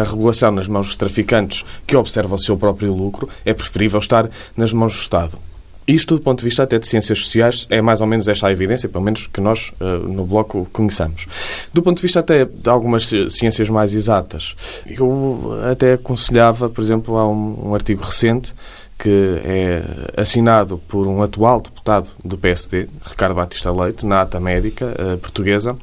a 0.00 0.04
regulação 0.04 0.50
nas 0.50 0.68
mãos 0.68 0.86
dos 0.86 0.96
traficantes, 0.96 1.64
que 1.86 1.96
observa 1.96 2.34
o 2.34 2.38
seu 2.38 2.56
próprio 2.56 2.92
lucro, 2.92 3.28
é 3.44 3.52
preferível 3.52 3.98
estar 3.98 4.30
nas 4.56 4.72
mãos 4.72 4.94
do 4.94 5.00
Estado. 5.00 5.38
Isto, 5.88 6.16
do 6.16 6.20
ponto 6.20 6.40
de 6.40 6.44
vista 6.44 6.62
até 6.64 6.78
de 6.78 6.86
ciências 6.86 7.18
sociais, 7.18 7.66
é 7.70 7.80
mais 7.80 8.02
ou 8.02 8.06
menos 8.06 8.28
esta 8.28 8.46
a 8.46 8.52
evidência, 8.52 8.90
pelo 8.90 9.02
menos 9.02 9.26
que 9.26 9.40
nós 9.40 9.72
uh, 9.80 10.06
no 10.06 10.26
Bloco 10.26 10.68
conheçamos. 10.70 11.26
Do 11.72 11.82
ponto 11.82 11.96
de 11.96 12.02
vista 12.02 12.20
até 12.20 12.44
de 12.44 12.68
algumas 12.68 13.10
ciências 13.30 13.70
mais 13.70 13.94
exatas, 13.94 14.54
eu 14.86 15.58
até 15.70 15.94
aconselhava, 15.94 16.68
por 16.68 16.82
exemplo, 16.82 17.16
há 17.16 17.26
um, 17.26 17.70
um 17.70 17.74
artigo 17.74 18.02
recente 18.02 18.54
que 18.98 19.40
é 19.44 19.82
assinado 20.20 20.76
por 20.88 21.06
um 21.06 21.22
atual 21.22 21.62
deputado 21.62 22.10
do 22.22 22.36
PSD, 22.36 22.88
Ricardo 23.08 23.34
Batista 23.34 23.72
Leite, 23.72 24.04
na 24.04 24.20
ata 24.20 24.38
médica 24.38 24.86
uh, 24.86 25.16
portuguesa, 25.18 25.74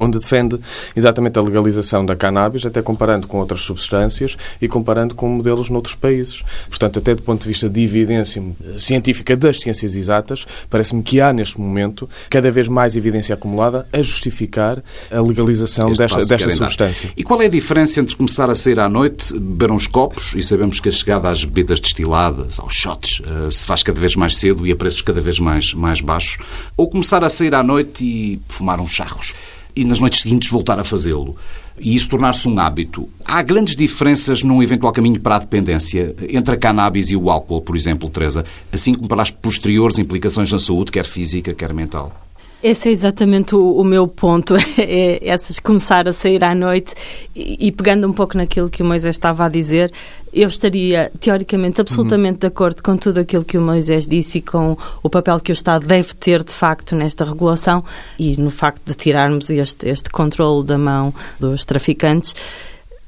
onde 0.00 0.18
defende 0.18 0.58
exatamente 0.96 1.38
a 1.38 1.42
legalização 1.42 2.04
da 2.04 2.16
cannabis, 2.16 2.64
até 2.64 2.80
comparando 2.80 3.28
com 3.28 3.38
outras 3.38 3.60
substâncias 3.60 4.36
e 4.60 4.66
comparando 4.66 5.14
com 5.14 5.28
modelos 5.28 5.68
noutros 5.68 5.94
países. 5.94 6.42
Portanto, 6.68 6.98
até 6.98 7.14
do 7.14 7.22
ponto 7.22 7.42
de 7.42 7.48
vista 7.48 7.68
de 7.68 7.82
evidência 7.82 8.42
científica 8.78 9.36
das 9.36 9.60
ciências 9.60 9.94
exatas, 9.94 10.46
parece-me 10.70 11.02
que 11.02 11.20
há 11.20 11.32
neste 11.32 11.60
momento 11.60 12.08
cada 12.30 12.50
vez 12.50 12.66
mais 12.66 12.96
evidência 12.96 13.34
acumulada 13.34 13.86
a 13.92 14.00
justificar 14.00 14.82
a 15.10 15.20
legalização 15.20 15.92
este 15.92 15.98
desta, 15.98 16.24
desta 16.24 16.50
substância. 16.50 17.08
Dar. 17.08 17.14
E 17.16 17.22
qual 17.22 17.42
é 17.42 17.46
a 17.46 17.50
diferença 17.50 18.00
entre 18.00 18.16
começar 18.16 18.48
a 18.48 18.54
sair 18.54 18.80
à 18.80 18.88
noite, 18.88 19.32
beber 19.38 19.70
uns 19.70 19.86
copos, 19.86 20.32
e 20.34 20.42
sabemos 20.42 20.80
que 20.80 20.88
a 20.88 20.92
chegada 20.92 21.28
às 21.28 21.44
bebidas 21.44 21.78
destiladas, 21.78 22.58
aos 22.58 22.74
shots, 22.74 23.20
uh, 23.20 23.50
se 23.50 23.64
faz 23.64 23.82
cada 23.82 24.00
vez 24.00 24.16
mais 24.16 24.36
cedo 24.36 24.66
e 24.66 24.72
a 24.72 24.76
preços 24.76 25.02
cada 25.02 25.20
vez 25.20 25.38
mais, 25.38 25.74
mais 25.74 26.00
baixos, 26.00 26.38
ou 26.76 26.88
começar 26.88 27.22
a 27.22 27.28
sair 27.28 27.54
à 27.54 27.62
noite 27.62 28.04
e 28.04 28.40
fumar 28.48 28.80
uns 28.80 28.92
charros? 28.92 29.34
E 29.80 29.84
nas 29.84 29.98
noites 29.98 30.20
seguintes 30.20 30.50
voltar 30.50 30.78
a 30.78 30.84
fazê-lo. 30.84 31.36
E 31.78 31.96
isso 31.96 32.08
tornar-se 32.08 32.46
um 32.46 32.60
hábito. 32.60 33.08
Há 33.24 33.40
grandes 33.40 33.74
diferenças 33.74 34.42
num 34.42 34.62
eventual 34.62 34.92
caminho 34.92 35.18
para 35.18 35.36
a 35.36 35.38
dependência 35.38 36.14
entre 36.28 36.54
a 36.54 36.58
cannabis 36.58 37.08
e 37.08 37.16
o 37.16 37.30
álcool, 37.30 37.62
por 37.62 37.74
exemplo, 37.74 38.10
Teresa, 38.10 38.44
assim 38.70 38.92
como 38.92 39.08
para 39.08 39.22
as 39.22 39.30
posteriores 39.30 39.98
implicações 39.98 40.52
na 40.52 40.58
saúde, 40.58 40.92
quer 40.92 41.06
física, 41.06 41.54
quer 41.54 41.72
mental. 41.72 42.29
Esse 42.62 42.90
é 42.90 42.92
exatamente 42.92 43.54
o, 43.54 43.76
o 43.76 43.82
meu 43.82 44.06
ponto, 44.06 44.54
é 44.76 45.18
essas 45.26 45.58
começar 45.58 46.06
a 46.06 46.12
sair 46.12 46.44
à 46.44 46.54
noite 46.54 46.94
e, 47.34 47.68
e, 47.68 47.72
pegando 47.72 48.06
um 48.06 48.12
pouco 48.12 48.36
naquilo 48.36 48.68
que 48.68 48.82
o 48.82 48.86
Moisés 48.86 49.16
estava 49.16 49.46
a 49.46 49.48
dizer, 49.48 49.90
eu 50.32 50.48
estaria, 50.48 51.10
teoricamente, 51.18 51.80
absolutamente 51.80 52.34
uhum. 52.34 52.40
de 52.40 52.46
acordo 52.46 52.82
com 52.82 52.96
tudo 52.96 53.18
aquilo 53.18 53.44
que 53.44 53.56
o 53.56 53.62
Moisés 53.62 54.06
disse 54.06 54.38
e 54.38 54.42
com 54.42 54.76
o 55.02 55.08
papel 55.08 55.40
que 55.40 55.50
o 55.50 55.54
Estado 55.54 55.86
deve 55.86 56.14
ter, 56.14 56.44
de 56.44 56.52
facto, 56.52 56.94
nesta 56.94 57.24
regulação 57.24 57.82
e 58.18 58.36
no 58.36 58.50
facto 58.50 58.82
de 58.84 58.94
tirarmos 58.94 59.48
este, 59.48 59.88
este 59.88 60.10
controle 60.10 60.64
da 60.64 60.76
mão 60.76 61.14
dos 61.38 61.64
traficantes. 61.64 62.34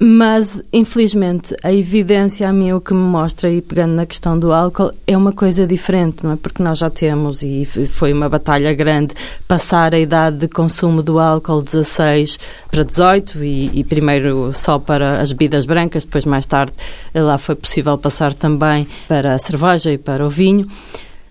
Mas, 0.05 0.61
infelizmente, 0.73 1.55
a 1.63 1.73
evidência 1.73 2.49
a 2.49 2.53
mim 2.53 2.73
o 2.73 2.81
que 2.81 2.93
me 2.93 2.99
mostra, 2.99 3.49
e 3.49 3.63
pegando 3.63 3.93
na 3.93 4.05
questão 4.05 4.37
do 4.37 4.53
álcool, 4.53 4.91
é 5.07 5.17
uma 5.17 5.33
coisa 5.33 5.65
diferente, 5.65 6.25
não 6.25 6.33
é? 6.33 6.37
Porque 6.37 6.61
nós 6.61 6.79
já 6.81 6.91
temos, 6.91 7.45
e 7.45 7.65
foi 7.87 8.13
uma 8.13 8.29
batalha 8.29 8.75
grande, 8.75 9.15
passar 9.47 9.95
a 9.95 10.01
idade 10.01 10.39
de 10.39 10.49
consumo 10.49 11.05
do 11.05 11.21
álcool 11.21 11.63
16 11.63 12.37
para 12.69 12.83
18 12.83 13.45
e, 13.45 13.79
e 13.79 13.85
primeiro 13.85 14.53
só 14.53 14.77
para 14.77 15.21
as 15.21 15.31
bebidas 15.31 15.65
brancas, 15.65 16.05
depois 16.05 16.25
mais 16.25 16.47
tarde 16.47 16.73
lá 17.15 17.39
foi 17.39 17.55
possível 17.55 17.97
passar 17.97 18.35
também 18.35 18.89
para 19.07 19.35
a 19.35 19.39
cerveja 19.39 19.93
e 19.93 19.99
para 19.99 20.27
o 20.27 20.29
vinho. 20.29 20.67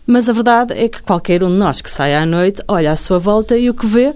Mas 0.08 0.30
a 0.30 0.34
verdade 0.34 0.74
é 0.74 0.88
que 0.88 1.04
qualquer 1.04 1.44
um 1.44 1.50
de 1.50 1.58
nós 1.58 1.82
que 1.82 1.90
sai 1.90 2.16
à 2.16 2.26
noite 2.26 2.62
olha 2.70 2.94
à 2.94 2.96
sua 2.96 3.20
volta 3.20 3.58
e 3.58 3.70
o 3.70 3.74
que 3.74 3.86
vê 3.86 4.14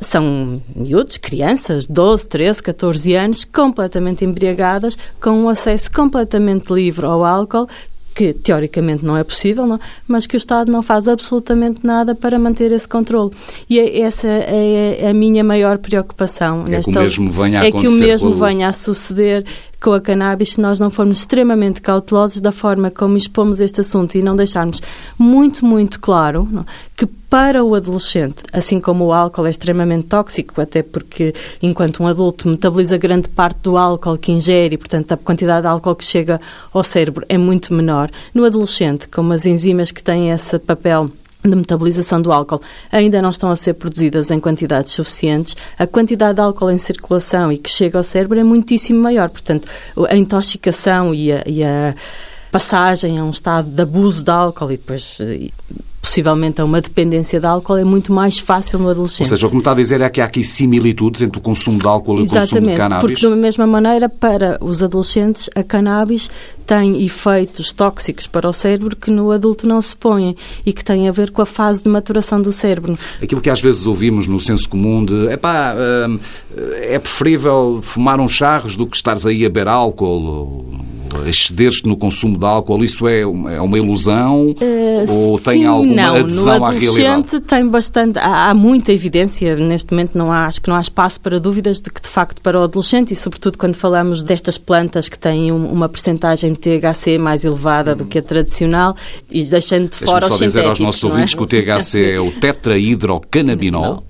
são 0.00 0.62
miúdos, 0.74 1.18
crianças, 1.18 1.86
12, 1.86 2.26
13, 2.26 2.62
14 2.62 3.14
anos, 3.14 3.44
completamente 3.44 4.24
embriagadas, 4.24 4.96
com 5.20 5.30
um 5.30 5.48
acesso 5.48 5.90
completamente 5.92 6.72
livre 6.72 7.06
ao 7.06 7.24
álcool, 7.24 7.68
que 8.16 8.32
teoricamente 8.32 9.04
não 9.04 9.14
é 9.14 9.22
possível, 9.22 9.66
não? 9.66 9.78
mas 10.08 10.26
que 10.26 10.36
o 10.36 10.38
Estado 10.38 10.72
não 10.72 10.82
faz 10.82 11.06
absolutamente 11.06 11.84
nada 11.84 12.14
para 12.14 12.38
manter 12.38 12.72
esse 12.72 12.88
controle. 12.88 13.30
E 13.68 13.78
é, 13.78 14.00
essa 14.00 14.26
é 14.26 15.10
a 15.10 15.12
minha 15.12 15.44
maior 15.44 15.76
preocupação. 15.76 16.64
É 16.66 16.80
que 16.80 16.88
o 16.88 16.92
mesmo 16.94 17.30
venha 17.30 17.60
a 17.60 17.66
É 17.66 17.70
que 17.70 17.86
o 17.86 17.92
mesmo 17.92 18.30
pelo... 18.30 18.40
venha 18.40 18.68
a 18.70 18.72
suceder 18.72 19.44
com 19.80 19.92
a 19.92 20.00
cannabis 20.00 20.54
se 20.54 20.60
nós 20.60 20.78
não 20.78 20.90
formos 20.90 21.18
extremamente 21.18 21.80
cautelosos 21.80 22.40
da 22.40 22.52
forma 22.52 22.90
como 22.90 23.16
expomos 23.16 23.60
este 23.60 23.80
assunto 23.80 24.16
e 24.16 24.22
não 24.22 24.34
deixarmos 24.34 24.80
muito, 25.18 25.64
muito 25.64 26.00
claro 26.00 26.48
não? 26.50 26.64
que 26.96 27.06
para 27.06 27.62
o 27.62 27.74
adolescente, 27.74 28.44
assim 28.52 28.78
como 28.80 29.06
o 29.06 29.12
álcool 29.12 29.46
é 29.46 29.50
extremamente 29.50 30.06
tóxico, 30.06 30.60
até 30.60 30.82
porque 30.82 31.34
enquanto 31.60 32.02
um 32.02 32.06
adulto 32.06 32.48
metaboliza 32.48 32.96
grande 32.96 33.28
parte 33.28 33.58
do 33.62 33.76
álcool 33.76 34.16
que 34.16 34.32
ingere, 34.32 34.76
e, 34.76 34.78
portanto 34.78 35.12
a 35.12 35.16
quantidade 35.16 35.62
de 35.62 35.68
álcool 35.68 35.96
que 35.96 36.04
chega 36.04 36.40
ao 36.72 36.84
cérebro 36.84 37.26
é 37.28 37.36
muito 37.36 37.74
menor, 37.74 38.10
no 38.32 38.44
adolescente, 38.44 39.08
como 39.08 39.32
as 39.32 39.44
enzimas 39.44 39.90
que 39.90 40.02
têm 40.02 40.30
esse 40.30 40.58
papel 40.58 41.10
de 41.50 41.56
metabolização 41.56 42.20
do 42.20 42.32
álcool 42.32 42.60
ainda 42.90 43.20
não 43.22 43.30
estão 43.30 43.50
a 43.50 43.56
ser 43.56 43.74
produzidas 43.74 44.30
em 44.30 44.40
quantidades 44.40 44.92
suficientes, 44.92 45.56
a 45.78 45.86
quantidade 45.86 46.36
de 46.36 46.40
álcool 46.40 46.70
em 46.70 46.78
circulação 46.78 47.52
e 47.52 47.58
que 47.58 47.70
chega 47.70 47.98
ao 47.98 48.04
cérebro 48.04 48.38
é 48.38 48.44
muitíssimo 48.44 49.00
maior. 49.00 49.28
Portanto, 49.30 49.68
a 50.08 50.16
intoxicação 50.16 51.14
e 51.14 51.32
a, 51.32 51.42
e 51.46 51.64
a 51.64 51.94
passagem 52.56 53.18
a 53.18 53.24
um 53.24 53.28
estado 53.28 53.68
de 53.68 53.82
abuso 53.82 54.24
de 54.24 54.30
álcool 54.30 54.72
e 54.72 54.78
depois 54.78 55.18
possivelmente 56.00 56.60
a 56.60 56.64
uma 56.64 56.80
dependência 56.80 57.38
de 57.38 57.46
álcool 57.46 57.76
é 57.76 57.84
muito 57.84 58.12
mais 58.12 58.38
fácil 58.38 58.78
no 58.78 58.88
adolescente. 58.88 59.22
Ou 59.22 59.36
seja, 59.36 59.46
o 59.46 59.50
que 59.50 59.56
me 59.56 59.60
está 59.60 59.72
a 59.72 59.74
dizer 59.74 60.00
é 60.00 60.08
que 60.08 60.20
há 60.20 60.24
aqui 60.24 60.42
similitudes 60.42 61.20
entre 61.20 61.38
o 61.38 61.42
consumo 61.42 61.78
de 61.78 61.86
álcool 61.86 62.20
Exatamente, 62.20 62.32
e 62.32 62.46
o 62.46 62.48
consumo 62.48 62.70
de 62.70 62.76
cannabis. 62.76 63.10
porque 63.10 63.28
da 63.28 63.36
mesma 63.36 63.66
maneira, 63.66 64.08
para 64.08 64.56
os 64.62 64.82
adolescentes, 64.82 65.50
a 65.54 65.62
cannabis 65.62 66.30
tem 66.64 67.04
efeitos 67.04 67.72
tóxicos 67.72 68.26
para 68.26 68.48
o 68.48 68.52
cérebro 68.52 68.96
que 68.96 69.10
no 69.10 69.32
adulto 69.32 69.66
não 69.66 69.82
se 69.82 69.94
põem 69.96 70.34
e 70.64 70.72
que 70.72 70.82
têm 70.82 71.08
a 71.08 71.12
ver 71.12 71.30
com 71.30 71.42
a 71.42 71.46
fase 71.46 71.82
de 71.82 71.88
maturação 71.88 72.40
do 72.40 72.52
cérebro. 72.52 72.96
Aquilo 73.20 73.40
que 73.40 73.50
às 73.50 73.60
vezes 73.60 73.86
ouvimos 73.86 74.26
no 74.26 74.40
senso 74.40 74.68
comum 74.68 75.04
de 75.04 75.26
epá, 75.26 75.74
hum, 76.08 76.18
é 76.56 76.98
preferível 76.98 77.80
fumar 77.82 78.18
uns 78.18 78.32
charros 78.32 78.76
do 78.76 78.86
que 78.86 78.96
estares 78.96 79.26
aí 79.26 79.44
a 79.44 79.48
beber 79.48 79.68
álcool 79.68 80.64
exceder-te 81.26 81.86
no 81.86 81.96
consumo 81.96 82.38
de 82.38 82.44
álcool, 82.44 82.82
isso 82.84 83.06
é 83.06 83.24
uma, 83.24 83.52
é 83.52 83.60
uma 83.60 83.78
ilusão 83.78 84.50
uh, 84.50 85.10
ou 85.10 85.38
tem 85.38 85.60
sim, 85.60 85.66
alguma 85.66 85.94
não. 85.94 86.16
adesão 86.16 86.64
à 86.64 86.70
realidade? 86.70 87.40
tem 87.40 87.66
bastante, 87.66 88.18
há, 88.18 88.50
há, 88.50 88.54
muita 88.54 88.92
evidência, 88.92 89.56
neste 89.56 89.92
momento 89.92 90.16
não 90.16 90.30
há, 90.32 90.46
acho 90.46 90.60
que 90.60 90.68
não 90.68 90.76
há 90.76 90.80
espaço 90.80 91.20
para 91.20 91.38
dúvidas 91.38 91.80
de 91.80 91.90
que 91.90 92.00
de 92.00 92.08
facto 92.08 92.40
para 92.40 92.58
o 92.58 92.62
adolescente 92.64 93.12
e 93.12 93.16
sobretudo 93.16 93.58
quando 93.58 93.76
falamos 93.76 94.22
destas 94.22 94.58
plantas 94.58 95.08
que 95.08 95.18
têm 95.18 95.52
uma 95.52 95.88
percentagem 95.88 96.52
de 96.52 96.58
THC 96.58 97.18
mais 97.18 97.44
elevada 97.44 97.92
hum. 97.92 97.96
do 97.96 98.04
que 98.06 98.18
a 98.18 98.22
tradicional 98.22 98.94
e 99.30 99.42
deixando 99.44 99.90
de 99.90 99.96
fora 99.96 100.26
os 100.26 100.36
só 100.36 100.44
dizer 100.44 100.64
aos 100.64 100.78
nossos 100.78 101.02
é? 101.02 101.06
ouvintes 101.06 101.34
que 101.34 101.42
o 101.42 101.46
THC 101.46 102.12
é 102.12 102.20
o 102.20 102.30
tetrahidrocannabinol. 102.40 103.82
Não 103.82 104.05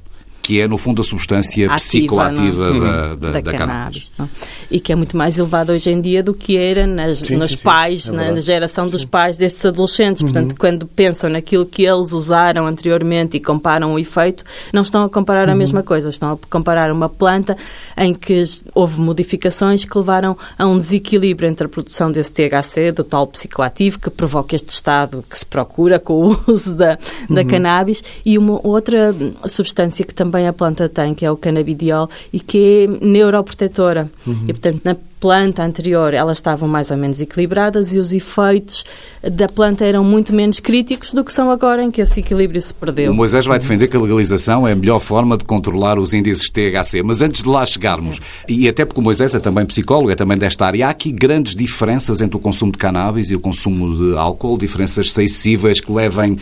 que 0.47 0.61
é, 0.61 0.69
no 0.69 0.79
fundo, 0.79 1.03
a 1.03 1.05
substância 1.05 1.67
Ativa, 1.67 1.75
psicoativa 1.75 2.65
da, 2.65 2.71
uhum. 2.71 2.81
da, 2.81 3.15
da, 3.17 3.41
da, 3.41 3.53
cannabis. 3.53 4.13
cannabis 4.17 4.31
e 4.71 4.79
que 4.79 4.93
é 4.93 4.97
muito 4.97 5.17
mais 5.17 5.37
elevado 5.37 5.73
hoje 5.73 5.91
em 5.91 6.01
dia 6.01 6.23
do 6.23 6.33
que 6.33 6.57
era 6.57 6.87
nas, 6.87 7.19
sim, 7.19 7.37
nos 7.37 7.53
sim, 7.53 7.59
pais, 7.59 8.05
sim, 8.05 8.17
é 8.17 8.31
na, 8.31 8.41
geração 8.41 8.89
dos 8.89 9.05
pais 9.05 9.37
destes 9.37 9.65
adolescentes. 9.67 10.23
Uhum. 10.23 10.29
Portanto, 10.29 10.57
quando 10.57 10.87
pensam 10.87 11.31
naquilo 11.31 11.67
que 11.67 11.83
eles 11.85 12.13
usaram 12.13 12.65
anteriormente 12.65 13.37
e 13.37 13.41
comparam 13.41 13.95
o 13.95 13.99
efeito, 13.99 14.45
não 14.73 14.83
estão 14.83 15.05
a 15.05 15.11
comparar 15.11 15.49
uhum. 15.49 15.55
a 15.55 15.57
mesma 15.57 15.83
coisa, 15.83 16.11
estão 16.11 16.33
a 16.33 16.39
comparar 16.49 16.93
uma 16.93 17.09
planta 17.09 17.57
em 17.97 18.15
que 18.15 18.45
houve 18.75 19.01
modificações 19.01 19.85
que 19.85 19.99
levaram 19.99 20.37
a 20.57 20.67
um 20.67 20.79
desequilíbrio 20.79 21.49
entre 21.49 21.67
a 21.67 21.69
produção 21.69 22.13
desse 22.13 22.33
THC, 22.33 22.93
do 22.93 23.03
tal 23.03 23.27
psicoativo, 23.27 23.99
que 23.99 24.11
provoca 24.11 24.55
este 24.55 24.69
estado 24.69 25.25
que 25.29 25.37
se 25.37 25.47
procura 25.47 25.99
com 25.99 26.29
o 26.29 26.41
uso 26.47 26.77
da, 26.77 26.99
da 27.29 27.41
uhum. 27.41 27.47
cannabis, 27.47 28.03
e 28.25 28.39
uma 28.39 28.61
outra 28.67 29.15
substância 29.49 30.05
que 30.05 30.15
também 30.15 30.36
também 30.37 30.47
a 30.47 30.53
planta 30.53 30.89
tem, 30.89 31.15
que 31.15 31.25
é 31.25 31.31
o 31.31 31.37
canabidiol, 31.37 32.11
e 32.33 32.39
que 32.39 32.85
é 32.85 33.07
neuroprotetora. 33.07 34.11
Uhum. 34.27 34.45
E, 34.49 34.53
portanto, 34.53 34.83
na 34.85 34.97
planta 35.19 35.65
anterior 35.65 36.13
elas 36.13 36.37
estavam 36.37 36.69
mais 36.69 36.91
ou 36.91 36.97
menos 36.99 37.23
equilibradas 37.23 37.95
e 37.95 37.99
os 37.99 38.13
efeitos 38.13 38.85
da 39.23 39.49
planta 39.49 39.83
eram 39.83 40.05
muito 40.05 40.31
menos 40.31 40.61
críticos 40.61 41.15
do 41.15 41.25
que 41.25 41.33
são 41.33 41.51
agora 41.51 41.83
em 41.83 41.91
que 41.91 42.03
esse 42.03 42.21
equilíbrio 42.21 42.61
se 42.61 42.73
perdeu. 42.75 43.13
O 43.13 43.15
Moisés 43.15 43.47
vai 43.47 43.59
defender 43.59 43.89
que 43.89 43.97
a 43.97 44.01
legalização 44.01 44.69
é 44.69 44.73
a 44.73 44.77
melhor 44.77 45.01
forma 45.01 45.39
de 45.39 45.45
controlar 45.47 45.99
os 45.99 46.13
índices 46.13 46.51
THC, 46.51 47.03
mas 47.03 47.23
antes 47.23 47.43
de 47.43 47.49
lá 47.49 47.65
chegarmos, 47.65 48.21
e 48.47 48.69
até 48.69 48.85
porque 48.85 49.01
o 49.01 49.03
Moisés 49.03 49.35
é 49.35 49.41
também 49.41 49.65
psicólogo, 49.65 50.11
é 50.11 50.15
também 50.15 50.37
desta 50.37 50.67
área, 50.67 50.87
há 50.87 50.91
aqui 50.91 51.11
grandes 51.11 51.57
diferenças 51.57 52.21
entre 52.21 52.37
o 52.37 52.41
consumo 52.41 52.71
de 52.71 52.79
cannabis 52.79 53.31
e 53.31 53.35
o 53.35 53.41
consumo 53.41 53.97
de 53.97 54.19
álcool, 54.19 54.59
diferenças 54.59 55.11
sensíveis 55.11 55.81
que 55.81 55.91
levem 55.91 56.37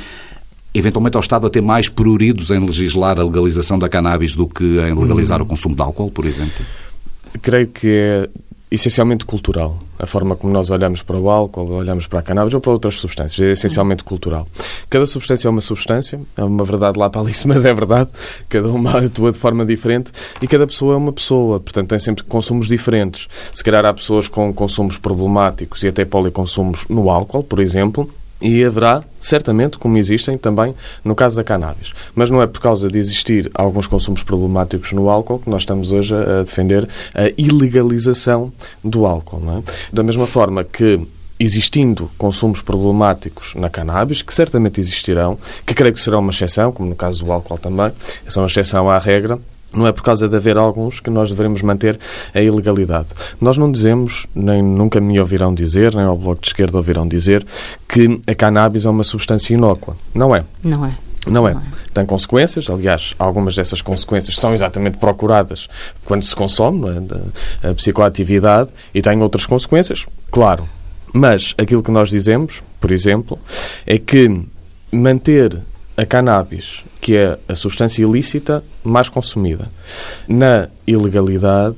eventualmente 0.75 1.17
ao 1.17 1.21
Estado 1.21 1.47
a 1.47 1.51
ter 1.51 1.63
mais 1.63 1.89
pruridos 1.89 2.51
em 2.51 2.59
legislar 2.59 3.19
a 3.19 3.25
legalização 3.25 3.79
da 3.79 3.89
cannabis 3.89 4.35
do 4.35 4.47
que 4.47 4.65
em 4.65 4.95
legalizar 4.95 5.41
hum. 5.41 5.45
o 5.45 5.47
consumo 5.47 5.75
de 5.75 5.83
álcool, 5.83 6.11
por 6.11 6.25
exemplo? 6.25 6.65
Creio 7.41 7.69
que 7.69 7.89
é 7.89 8.29
essencialmente 8.75 9.25
cultural. 9.25 9.79
A 9.99 10.07
forma 10.07 10.35
como 10.35 10.53
nós 10.53 10.69
olhamos 10.71 11.03
para 11.03 11.17
o 11.17 11.31
álcool, 11.31 11.71
olhamos 11.71 12.07
para 12.07 12.19
a 12.19 12.23
cannabis 12.23 12.53
ou 12.53 12.61
para 12.61 12.73
outras 12.73 12.97
substâncias, 12.97 13.41
é 13.41 13.53
essencialmente 13.53 14.03
cultural. 14.03 14.49
Cada 14.91 15.07
substância 15.07 15.47
é 15.47 15.51
uma 15.51 15.61
substância, 15.61 16.21
é 16.37 16.43
uma 16.43 16.65
verdade 16.65 16.99
lá 16.99 17.09
para 17.09 17.21
Alice, 17.21 17.47
mas 17.49 17.65
é 17.65 17.73
verdade. 17.73 18.11
Cada 18.49 18.69
uma 18.69 18.99
atua 18.99 19.31
de 19.31 19.39
forma 19.39 19.65
diferente 19.65 20.11
e 20.43 20.49
cada 20.49 20.67
pessoa 20.67 20.95
é 20.95 20.97
uma 20.97 21.13
pessoa, 21.13 21.61
portanto 21.61 21.91
tem 21.91 21.99
sempre 21.99 22.25
consumos 22.25 22.67
diferentes. 22.67 23.29
Se 23.53 23.63
calhar 23.63 23.85
há 23.85 23.95
pessoas 23.95 24.27
com 24.27 24.53
consumos 24.53 24.99
problemáticos 24.99 25.83
e 25.85 25.89
até 25.89 26.05
policonsumos 26.05 26.85
no 26.89 27.09
álcool, 27.09 27.45
por 27.45 27.61
exemplo, 27.61 28.11
e 28.41 28.65
haverá, 28.65 29.03
certamente, 29.21 29.79
como 29.79 29.97
existem 29.97 30.37
também 30.37 30.75
no 31.05 31.15
caso 31.15 31.37
da 31.37 31.45
cannabis. 31.45 31.93
Mas 32.15 32.31
não 32.31 32.43
é 32.43 32.47
por 32.47 32.61
causa 32.61 32.89
de 32.89 32.99
existir 32.99 33.51
alguns 33.55 33.87
consumos 33.87 34.23
problemáticos 34.23 34.93
no 34.93 35.09
álcool 35.09 35.39
que 35.39 35.51
nós 35.51 35.63
estamos 35.63 35.93
hoje 35.93 36.15
a 36.15 36.43
defender 36.43 36.89
a 37.15 37.31
ilegalização 37.37 38.53
do 38.83 39.07
álcool. 39.07 39.43
É? 39.51 39.63
Da 39.93 40.03
mesma 40.03 40.27
forma 40.27 40.65
que 40.65 41.01
existindo 41.39 42.11
consumos 42.17 42.63
problemáticos 42.63 43.55
na 43.55 43.69
cannabis, 43.69 44.23
que 44.23 44.33
certamente 44.33 44.81
existirão, 44.81 45.39
que 45.67 45.75
creio 45.75 45.93
que 45.93 46.01
serão 46.01 46.21
uma 46.21 46.31
exceção, 46.31 46.71
como 46.71 46.89
no 46.89 46.95
caso 46.95 47.25
do 47.25 47.33
álcool 47.33 47.59
também, 47.59 47.93
são 48.29 48.43
uma 48.43 48.49
exceção 48.49 48.89
à 48.89 48.99
regra, 48.99 49.39
não 49.75 49.87
é 49.87 49.93
por 49.93 50.03
causa 50.03 50.29
de 50.29 50.37
haver 50.37 50.57
alguns 50.57 51.01
que 51.01 51.11
nós 51.11 51.31
devemos 51.31 51.63
manter 51.63 51.99
a 52.33 52.41
ilegalidade. 52.41 53.09
Nós 53.41 53.57
não 53.57 53.71
dizemos, 53.71 54.27
nem 54.35 54.63
nunca 54.63 55.01
me 55.01 55.19
ouvirão 55.19 55.55
dizer, 55.55 55.95
nem 55.95 56.05
ao 56.05 56.17
Bloco 56.17 56.43
de 56.43 56.49
Esquerda 56.49 56.77
ouvirão 56.77 57.07
dizer, 57.07 57.45
que 57.89 58.21
a 58.27 58.35
cannabis 58.35 58.85
é 58.85 58.91
uma 58.91 59.05
substância 59.05 59.55
inócua. 59.55 59.97
Não 60.15 60.35
é. 60.35 60.45
Não 60.63 60.85
é. 60.85 60.97
Não 61.27 61.49
é. 61.49 61.55
Não 61.55 61.61
é. 61.61 61.65
Tem 61.93 62.05
consequências, 62.05 62.69
aliás, 62.69 63.15
algumas 63.19 63.55
dessas 63.55 63.81
consequências 63.81 64.37
são 64.37 64.53
exatamente 64.53 64.99
procuradas 64.99 65.69
quando 66.05 66.23
se 66.23 66.35
consome, 66.35 66.87
é? 67.63 67.69
a 67.71 67.75
psicoatividade, 67.75 68.71
e 68.95 69.01
tem 69.01 69.23
outras 69.23 69.47
consequências, 69.47 70.07
claro. 70.31 70.69
Mas 71.13 71.55
aquilo 71.57 71.83
que 71.83 71.93
nós 71.93 72.11
dizemos, 72.11 72.63
por 72.81 72.91
exemplo, 72.91 73.39
é 73.87 73.99
que 73.99 74.45
manter 74.91 75.59
a 75.97 76.05
cannabis, 76.05 76.85
que 77.01 77.17
é 77.17 77.39
a 77.49 77.55
substância 77.55 78.03
ilícita 78.03 78.65
mais 78.83 79.09
consumida, 79.09 79.71
na 80.29 80.69
ilegalidade 80.87 81.77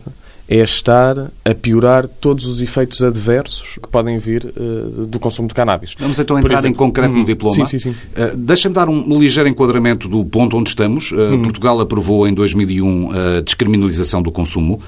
é 0.48 0.58
estar 0.58 1.32
a 1.44 1.54
piorar 1.54 2.06
todos 2.06 2.46
os 2.46 2.60
efeitos 2.60 3.02
adversos 3.02 3.78
que 3.82 3.88
podem 3.88 4.16
vir 4.18 4.44
uh, 4.44 5.04
do 5.06 5.18
consumo 5.18 5.48
de 5.48 5.54
cannabis. 5.54 5.94
Vamos 5.98 6.20
então 6.20 6.38
entrar 6.38 6.58
exemplo, 6.58 6.70
em 6.70 6.74
concreto 6.74 7.12
no 7.12 7.18
uhum. 7.18 7.24
diploma. 7.24 7.56
Sim, 7.56 7.64
sim, 7.64 7.78
sim. 7.78 7.90
Uh, 7.90 8.36
Deixa-me 8.36 8.74
dar 8.74 8.88
um 8.88 9.18
ligeiro 9.18 9.48
enquadramento 9.48 10.08
do 10.08 10.24
ponto 10.24 10.56
onde 10.56 10.68
estamos. 10.68 11.10
Uh, 11.10 11.42
Portugal 11.42 11.80
aprovou 11.80 12.28
em 12.28 12.32
2001 12.32 13.10
a 13.10 13.40
descriminalização 13.40 14.22
do 14.22 14.30
consumo. 14.30 14.80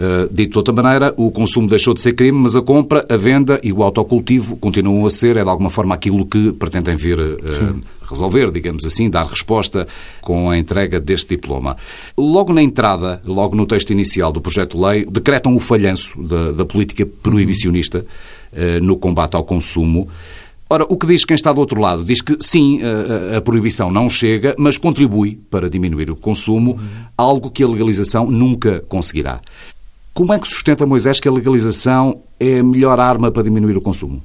Uh, 0.00 0.32
dito 0.32 0.52
de 0.52 0.58
outra 0.58 0.72
maneira, 0.72 1.12
o 1.18 1.30
consumo 1.30 1.68
deixou 1.68 1.92
de 1.92 2.00
ser 2.00 2.14
crime, 2.14 2.38
mas 2.38 2.56
a 2.56 2.62
compra, 2.62 3.04
a 3.06 3.18
venda 3.18 3.60
e 3.62 3.70
o 3.70 3.82
autocultivo 3.82 4.56
continuam 4.56 5.04
a 5.04 5.10
ser, 5.10 5.36
é 5.36 5.44
de 5.44 5.50
alguma 5.50 5.68
forma 5.68 5.94
aquilo 5.94 6.24
que 6.24 6.52
pretendem 6.52 6.96
vir 6.96 7.20
uh, 7.20 7.80
resolver, 8.08 8.50
digamos 8.50 8.86
assim, 8.86 9.10
dar 9.10 9.26
resposta 9.26 9.86
com 10.22 10.48
a 10.48 10.56
entrega 10.56 10.98
deste 10.98 11.36
diploma. 11.36 11.76
Logo 12.16 12.50
na 12.50 12.62
entrada, 12.62 13.20
logo 13.26 13.54
no 13.54 13.66
texto 13.66 13.90
inicial 13.90 14.32
do 14.32 14.40
projeto 14.40 14.78
de 14.78 14.82
lei, 14.82 15.04
decretam 15.04 15.54
o 15.54 15.60
falhanço 15.60 16.18
da, 16.22 16.52
da 16.52 16.64
política 16.64 17.04
proibicionista 17.04 17.98
uh, 18.00 18.82
no 18.82 18.96
combate 18.96 19.36
ao 19.36 19.44
consumo. 19.44 20.08
Ora, 20.70 20.86
o 20.88 20.96
que 20.96 21.06
diz 21.06 21.26
quem 21.26 21.34
está 21.34 21.52
do 21.52 21.60
outro 21.60 21.78
lado? 21.78 22.04
Diz 22.04 22.22
que 22.22 22.38
sim, 22.40 22.80
a, 22.82 23.36
a 23.36 23.40
proibição 23.42 23.90
não 23.90 24.08
chega, 24.08 24.54
mas 24.56 24.78
contribui 24.78 25.38
para 25.50 25.68
diminuir 25.68 26.10
o 26.10 26.16
consumo, 26.16 26.80
algo 27.18 27.50
que 27.50 27.62
a 27.62 27.68
legalização 27.68 28.30
nunca 28.30 28.80
conseguirá. 28.88 29.42
Como 30.12 30.32
é 30.32 30.38
que 30.38 30.48
sustenta 30.48 30.84
Moisés 30.84 31.20
que 31.20 31.28
a 31.28 31.32
legalização 31.32 32.22
é 32.38 32.58
a 32.58 32.62
melhor 32.62 32.98
arma 32.98 33.30
para 33.30 33.42
diminuir 33.42 33.76
o 33.76 33.80
consumo? 33.80 34.22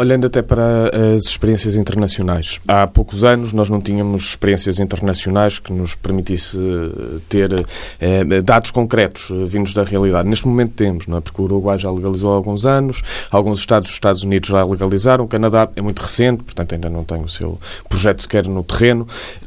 Olhando 0.00 0.28
até 0.28 0.42
para 0.42 0.92
as 1.16 1.24
experiências 1.24 1.74
internacionais. 1.74 2.60
Há 2.68 2.86
poucos 2.86 3.24
anos 3.24 3.52
nós 3.52 3.68
não 3.68 3.80
tínhamos 3.80 4.28
experiências 4.28 4.78
internacionais 4.78 5.58
que 5.58 5.72
nos 5.72 5.96
permitisse 5.96 6.56
eh, 6.56 7.18
ter 7.28 7.66
eh, 7.98 8.40
dados 8.40 8.70
concretos 8.70 9.28
eh, 9.32 9.44
vindos 9.44 9.74
da 9.74 9.82
realidade. 9.82 10.28
Neste 10.28 10.46
momento 10.46 10.74
temos, 10.74 11.08
não 11.08 11.18
é? 11.18 11.20
porque 11.20 11.42
o 11.42 11.46
Uruguai 11.46 11.80
já 11.80 11.90
legalizou 11.90 12.32
há 12.32 12.36
alguns 12.36 12.64
anos, 12.64 13.02
alguns 13.28 13.58
estados 13.58 13.88
dos 13.88 13.96
Estados 13.96 14.22
Unidos 14.22 14.50
já 14.50 14.64
legalizaram, 14.64 15.24
o 15.24 15.28
Canadá 15.28 15.68
é 15.74 15.82
muito 15.82 16.00
recente, 16.00 16.44
portanto 16.44 16.74
ainda 16.74 16.88
não 16.88 17.02
tem 17.02 17.20
o 17.20 17.28
seu 17.28 17.58
projeto 17.88 18.22
sequer 18.22 18.46
no 18.46 18.62
terreno. 18.62 19.04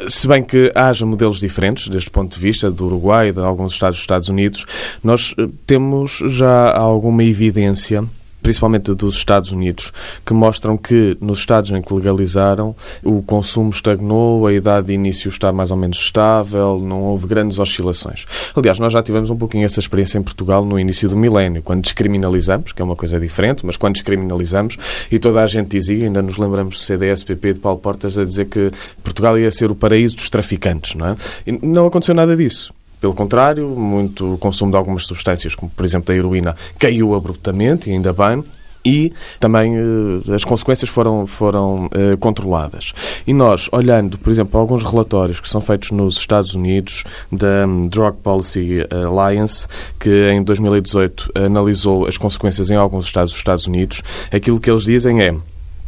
Se 0.09 0.27
bem 0.27 0.43
que 0.43 0.69
haja 0.75 1.05
modelos 1.05 1.39
diferentes, 1.39 1.87
deste 1.87 2.09
ponto 2.09 2.35
de 2.35 2.41
vista, 2.41 2.69
do 2.69 2.87
Uruguai 2.87 3.29
e 3.29 3.31
de 3.31 3.39
alguns 3.39 3.71
estados 3.71 3.95
dos 3.95 4.03
Estados 4.03 4.27
Unidos, 4.27 4.65
nós 5.01 5.33
temos 5.65 6.19
já 6.27 6.75
alguma 6.75 7.23
evidência 7.23 8.03
principalmente 8.41 8.93
dos 8.93 9.15
Estados 9.15 9.51
Unidos, 9.51 9.91
que 10.25 10.33
mostram 10.33 10.77
que 10.77 11.17
nos 11.21 11.39
Estados 11.39 11.71
em 11.71 11.81
que 11.81 11.93
legalizaram 11.93 12.75
o 13.03 13.21
consumo 13.21 13.69
estagnou, 13.69 14.45
a 14.47 14.53
idade 14.53 14.87
de 14.87 14.93
início 14.93 15.29
está 15.29 15.51
mais 15.51 15.71
ou 15.71 15.77
menos 15.77 15.97
estável, 15.97 16.79
não 16.79 17.01
houve 17.03 17.27
grandes 17.27 17.59
oscilações. 17.59 18.25
Aliás, 18.55 18.79
nós 18.79 18.93
já 18.93 19.01
tivemos 19.01 19.29
um 19.29 19.37
pouquinho 19.37 19.65
essa 19.65 19.79
experiência 19.79 20.17
em 20.17 20.23
Portugal 20.23 20.65
no 20.65 20.79
início 20.79 21.09
do 21.09 21.17
milénio, 21.17 21.61
quando 21.61 21.81
descriminalizamos, 21.83 22.71
que 22.71 22.81
é 22.81 22.85
uma 22.85 22.95
coisa 22.95 23.19
diferente, 23.19 23.65
mas 23.65 23.77
quando 23.77 23.93
descriminalizamos, 23.93 24.77
e 25.11 25.19
toda 25.19 25.43
a 25.43 25.47
gente 25.47 25.69
dizia, 25.69 26.05
ainda 26.05 26.21
nos 26.21 26.37
lembramos 26.37 26.77
do 26.77 26.81
CDSPP 26.81 27.53
de 27.53 27.59
Paulo 27.59 27.79
Portas 27.79 28.17
a 28.17 28.25
dizer 28.25 28.45
que 28.45 28.71
Portugal 29.03 29.37
ia 29.37 29.51
ser 29.51 29.71
o 29.71 29.75
paraíso 29.75 30.15
dos 30.15 30.29
traficantes, 30.29 30.95
não 30.95 31.07
é? 31.07 31.17
E 31.45 31.51
não 31.65 31.87
aconteceu 31.87 32.15
nada 32.15 32.35
disso. 32.35 32.73
Pelo 33.01 33.15
contrário, 33.15 33.67
muito 33.67 34.35
o 34.35 34.37
consumo 34.37 34.69
de 34.71 34.77
algumas 34.77 35.07
substâncias, 35.07 35.55
como 35.55 35.71
por 35.71 35.83
exemplo 35.83 36.13
a 36.13 36.17
heroína, 36.17 36.55
caiu 36.77 37.15
abruptamente, 37.15 37.89
e 37.89 37.93
ainda 37.93 38.13
bem, 38.13 38.43
e 38.85 39.11
também 39.39 39.75
uh, 39.75 40.33
as 40.33 40.43
consequências 40.43 40.89
foram, 40.89 41.25
foram 41.25 41.85
uh, 41.85 42.17
controladas. 42.19 42.93
E 43.25 43.33
nós, 43.33 43.67
olhando, 43.71 44.17
por 44.19 44.29
exemplo, 44.29 44.59
alguns 44.59 44.83
relatórios 44.83 45.39
que 45.39 45.49
são 45.49 45.61
feitos 45.61 45.91
nos 45.91 46.15
Estados 46.15 46.53
Unidos, 46.53 47.03
da 47.31 47.65
um, 47.67 47.87
Drug 47.87 48.17
Policy 48.17 48.85
Alliance, 48.91 49.67
que 49.99 50.29
em 50.31 50.43
2018 50.43 51.31
analisou 51.35 52.05
as 52.07 52.17
consequências 52.17 52.69
em 52.69 52.75
alguns 52.75 53.05
estados 53.05 53.31
dos 53.31 53.39
Estados 53.39 53.65
Unidos, 53.65 54.03
aquilo 54.31 54.59
que 54.59 54.69
eles 54.69 54.83
dizem 54.83 55.21
é 55.21 55.35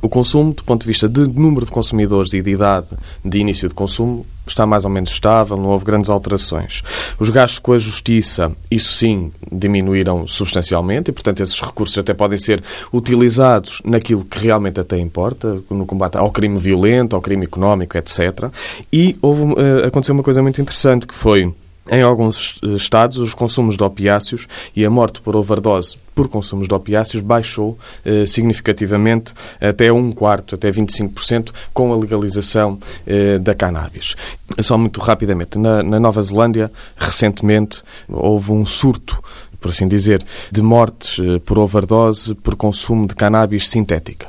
o 0.02 0.10
consumo, 0.10 0.54
do 0.54 0.64
ponto 0.64 0.82
de 0.82 0.88
vista 0.88 1.08
de 1.08 1.22
número 1.28 1.66
de 1.66 1.72
consumidores 1.72 2.34
e 2.34 2.42
de 2.42 2.52
idade 2.52 2.88
de 3.24 3.40
início 3.40 3.70
de 3.70 3.74
consumo, 3.74 4.26
está 4.46 4.66
mais 4.66 4.86
ou 4.86 4.92
menos 4.92 5.10
estável, 5.10 5.58
não 5.58 5.70
houve 5.70 5.86
grandes 5.86 6.10
alterações. 6.10 6.82
Os 7.20 7.30
gastos 7.30 7.60
com 7.60 7.74
a 7.74 7.78
justiça, 7.78 8.52
isso 8.70 8.94
sim, 8.94 9.32
diminuíram 9.52 10.28
substancialmente 10.28 11.12
e, 11.12 11.14
portanto, 11.14 11.42
esses 11.42 11.60
recursos 11.60 11.98
até 11.98 12.14
podem 12.14 12.38
ser 12.38 12.64
utilizados 12.92 13.82
naquilo 13.86 14.26
que 14.26 14.40
realmente 14.40 14.80
até 14.80 14.98
importa, 15.00 15.62
no 15.70 15.86
combate 15.86 16.18
ao 16.18 16.32
crime 16.32 16.58
violento, 16.58 17.16
ao 17.16 17.22
crime 17.22 17.46
económico, 17.46 17.98
etc. 17.98 18.50
E 18.92 19.18
houve, 19.22 19.44
uh, 19.44 19.86
aconteceu 19.88 20.14
uma 20.14 20.24
coisa 20.24 20.42
muito 20.42 20.62
interessante 20.62 21.08
que 21.08 21.16
foi 21.16 21.54
em 21.92 22.02
alguns 22.02 22.60
estados, 22.76 23.18
os 23.18 23.34
consumos 23.34 23.76
de 23.76 23.84
opiáceos 23.84 24.48
e 24.76 24.86
a 24.86 24.90
morte 24.90 25.22
por 25.22 25.36
overdose 25.36 25.98
por 26.14 26.30
consumos 26.30 26.68
de 26.68 26.74
opiáceos 26.74 27.24
baixou 27.24 27.78
eh, 28.06 28.26
significativamente 28.26 29.34
até 29.60 29.92
um 29.92 30.12
quarto, 30.12 30.56
até 30.56 30.72
25%, 30.72 31.52
com 31.74 31.92
a 31.92 31.98
legalização 31.98 32.78
eh, 33.06 33.40
da 33.40 33.54
cannabis. 33.54 34.16
Só 34.60 34.78
muito 34.78 35.02
rapidamente, 35.02 35.58
na, 35.58 35.82
na 35.82 36.00
Nova 36.00 36.22
Zelândia, 36.22 36.72
recentemente, 36.96 37.82
houve 38.08 38.52
um 38.52 38.66
surto 38.66 39.22
por 39.64 39.70
assim 39.70 39.88
dizer, 39.88 40.22
de 40.52 40.62
mortes 40.62 41.18
eh, 41.20 41.40
por 41.40 41.58
overdose 41.58 42.36
por 42.36 42.58
consumo 42.58 43.08
de 43.08 43.16
cannabis 43.16 43.70
sintética. 43.70 44.28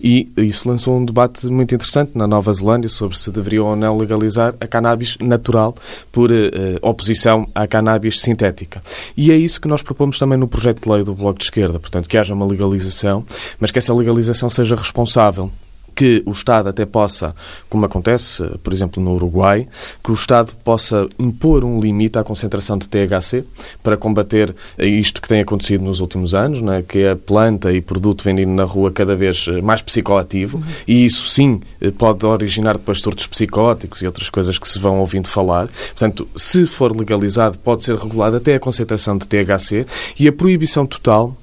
E 0.00 0.30
isso 0.36 0.68
lançou 0.68 0.96
um 0.96 1.04
debate 1.04 1.44
muito 1.48 1.74
interessante 1.74 2.12
na 2.14 2.24
Nova 2.24 2.52
Zelândia 2.52 2.88
sobre 2.88 3.18
se 3.18 3.32
deveriam 3.32 3.66
ou 3.66 3.74
não 3.74 3.98
legalizar 3.98 4.54
a 4.60 4.66
cannabis 4.68 5.18
natural 5.20 5.74
por 6.12 6.30
uh, 6.30 6.54
oposição 6.82 7.48
à 7.52 7.66
cannabis 7.66 8.20
sintética. 8.20 8.80
E 9.16 9.32
é 9.32 9.36
isso 9.36 9.60
que 9.60 9.66
nós 9.66 9.82
propomos 9.82 10.20
também 10.20 10.38
no 10.38 10.46
projeto 10.46 10.84
de 10.84 10.88
lei 10.88 11.02
do 11.02 11.14
Bloco 11.14 11.40
de 11.40 11.46
Esquerda, 11.46 11.80
portanto, 11.80 12.08
que 12.08 12.16
haja 12.16 12.32
uma 12.32 12.46
legalização, 12.46 13.24
mas 13.58 13.72
que 13.72 13.80
essa 13.80 13.92
legalização 13.92 14.48
seja 14.48 14.76
responsável 14.76 15.50
que 15.96 16.22
o 16.26 16.30
Estado 16.30 16.68
até 16.68 16.84
possa, 16.84 17.34
como 17.70 17.86
acontece, 17.86 18.44
por 18.62 18.70
exemplo, 18.70 19.02
no 19.02 19.14
Uruguai, 19.14 19.66
que 20.04 20.10
o 20.10 20.14
Estado 20.14 20.52
possa 20.62 21.08
impor 21.18 21.64
um 21.64 21.80
limite 21.80 22.18
à 22.18 22.22
concentração 22.22 22.76
de 22.76 22.86
THC 22.86 23.42
para 23.82 23.96
combater 23.96 24.54
isto 24.78 25.22
que 25.22 25.28
tem 25.28 25.40
acontecido 25.40 25.82
nos 25.82 26.00
últimos 26.00 26.34
anos, 26.34 26.60
né, 26.60 26.84
que 26.86 26.98
é 26.98 27.12
a 27.12 27.16
planta 27.16 27.72
e 27.72 27.80
produto 27.80 28.22
vendido 28.22 28.50
na 28.50 28.64
rua 28.64 28.92
cada 28.92 29.16
vez 29.16 29.46
mais 29.62 29.80
psicoativo, 29.80 30.58
uhum. 30.58 30.64
e 30.86 31.06
isso 31.06 31.26
sim 31.26 31.60
pode 31.96 32.26
originar 32.26 32.76
depois 32.76 33.00
surtos 33.00 33.26
psicóticos 33.26 34.02
e 34.02 34.06
outras 34.06 34.28
coisas 34.28 34.58
que 34.58 34.68
se 34.68 34.78
vão 34.78 35.00
ouvindo 35.00 35.28
falar. 35.28 35.68
Portanto, 35.68 36.28
se 36.36 36.66
for 36.66 36.94
legalizado, 36.94 37.56
pode 37.56 37.82
ser 37.82 37.96
regulado 37.96 38.36
até 38.36 38.54
a 38.54 38.60
concentração 38.60 39.16
de 39.16 39.26
THC 39.26 39.86
e 40.18 40.28
a 40.28 40.32
proibição 40.32 40.84
total 40.84 41.34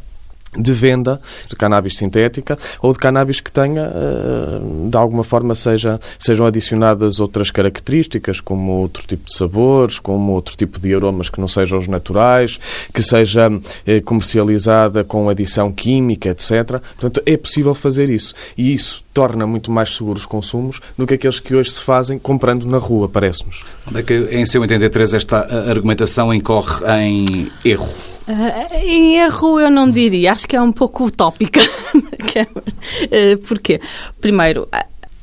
de 0.57 0.73
venda 0.73 1.19
de 1.47 1.55
cannabis 1.55 1.95
sintética 1.97 2.57
ou 2.81 2.91
de 2.91 2.99
cannabis 2.99 3.39
que 3.39 3.51
tenha, 3.51 3.83
eh, 3.83 4.89
de 4.89 4.97
alguma 4.97 5.23
forma, 5.23 5.55
seja, 5.55 5.99
sejam 6.17 6.45
adicionadas 6.45 7.19
outras 7.19 7.51
características, 7.51 8.39
como 8.39 8.73
outro 8.73 9.05
tipo 9.05 9.25
de 9.25 9.33
sabores, 9.33 9.99
como 9.99 10.31
outro 10.31 10.55
tipo 10.55 10.79
de 10.79 10.93
aromas 10.93 11.29
que 11.29 11.39
não 11.39 11.47
sejam 11.47 11.77
os 11.77 11.87
naturais, 11.87 12.59
que 12.93 13.01
seja 13.01 13.51
eh, 13.85 14.01
comercializada 14.01 15.03
com 15.03 15.29
adição 15.29 15.71
química, 15.71 16.29
etc. 16.29 16.79
Portanto, 16.99 17.21
é 17.25 17.37
possível 17.37 17.73
fazer 17.73 18.09
isso. 18.09 18.33
E 18.57 18.73
isso 18.73 19.02
torna 19.13 19.45
muito 19.45 19.71
mais 19.71 19.95
seguros 19.95 20.23
os 20.23 20.26
consumos 20.26 20.82
do 20.97 21.06
que 21.06 21.13
aqueles 21.13 21.39
que 21.39 21.56
hoje 21.56 21.71
se 21.71 21.82
fazem 21.82 22.17
comprando 22.17 22.65
na 22.65 22.78
rua, 22.78 23.08
parece-nos. 23.08 23.63
Onde 23.88 23.99
é 23.99 24.04
que, 24.04 24.13
em 24.32 24.45
seu 24.45 24.63
entender, 24.63 24.89
Teresa, 24.89 25.17
esta 25.17 25.39
argumentação 25.69 26.34
incorre 26.34 26.86
em 27.02 27.52
erro? 27.63 27.89
Uh, 28.28 28.76
em 28.84 29.17
erro 29.17 29.60
eu 29.60 29.69
não 29.69 29.89
diria, 29.89 30.32
acho 30.32 30.47
que 30.47 30.56
é 30.56 30.62
um 30.62 30.71
pouco 30.71 31.06
utópica. 31.06 31.60
uh, 31.95 33.38
porquê? 33.47 33.82
Primeiro, 34.21 34.67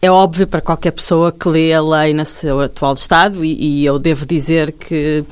é 0.02 0.10
óbvio 0.10 0.46
para 0.46 0.60
qualquer 0.60 0.92
pessoa 0.92 1.32
que 1.32 1.48
lê 1.48 1.72
a 1.72 1.82
lei 1.82 2.14
no 2.14 2.24
seu 2.24 2.60
atual 2.60 2.94
estado 2.94 3.44
e, 3.44 3.80
e 3.80 3.84
eu 3.84 3.98
devo 3.98 4.24
dizer 4.24 4.72
que 4.72 5.24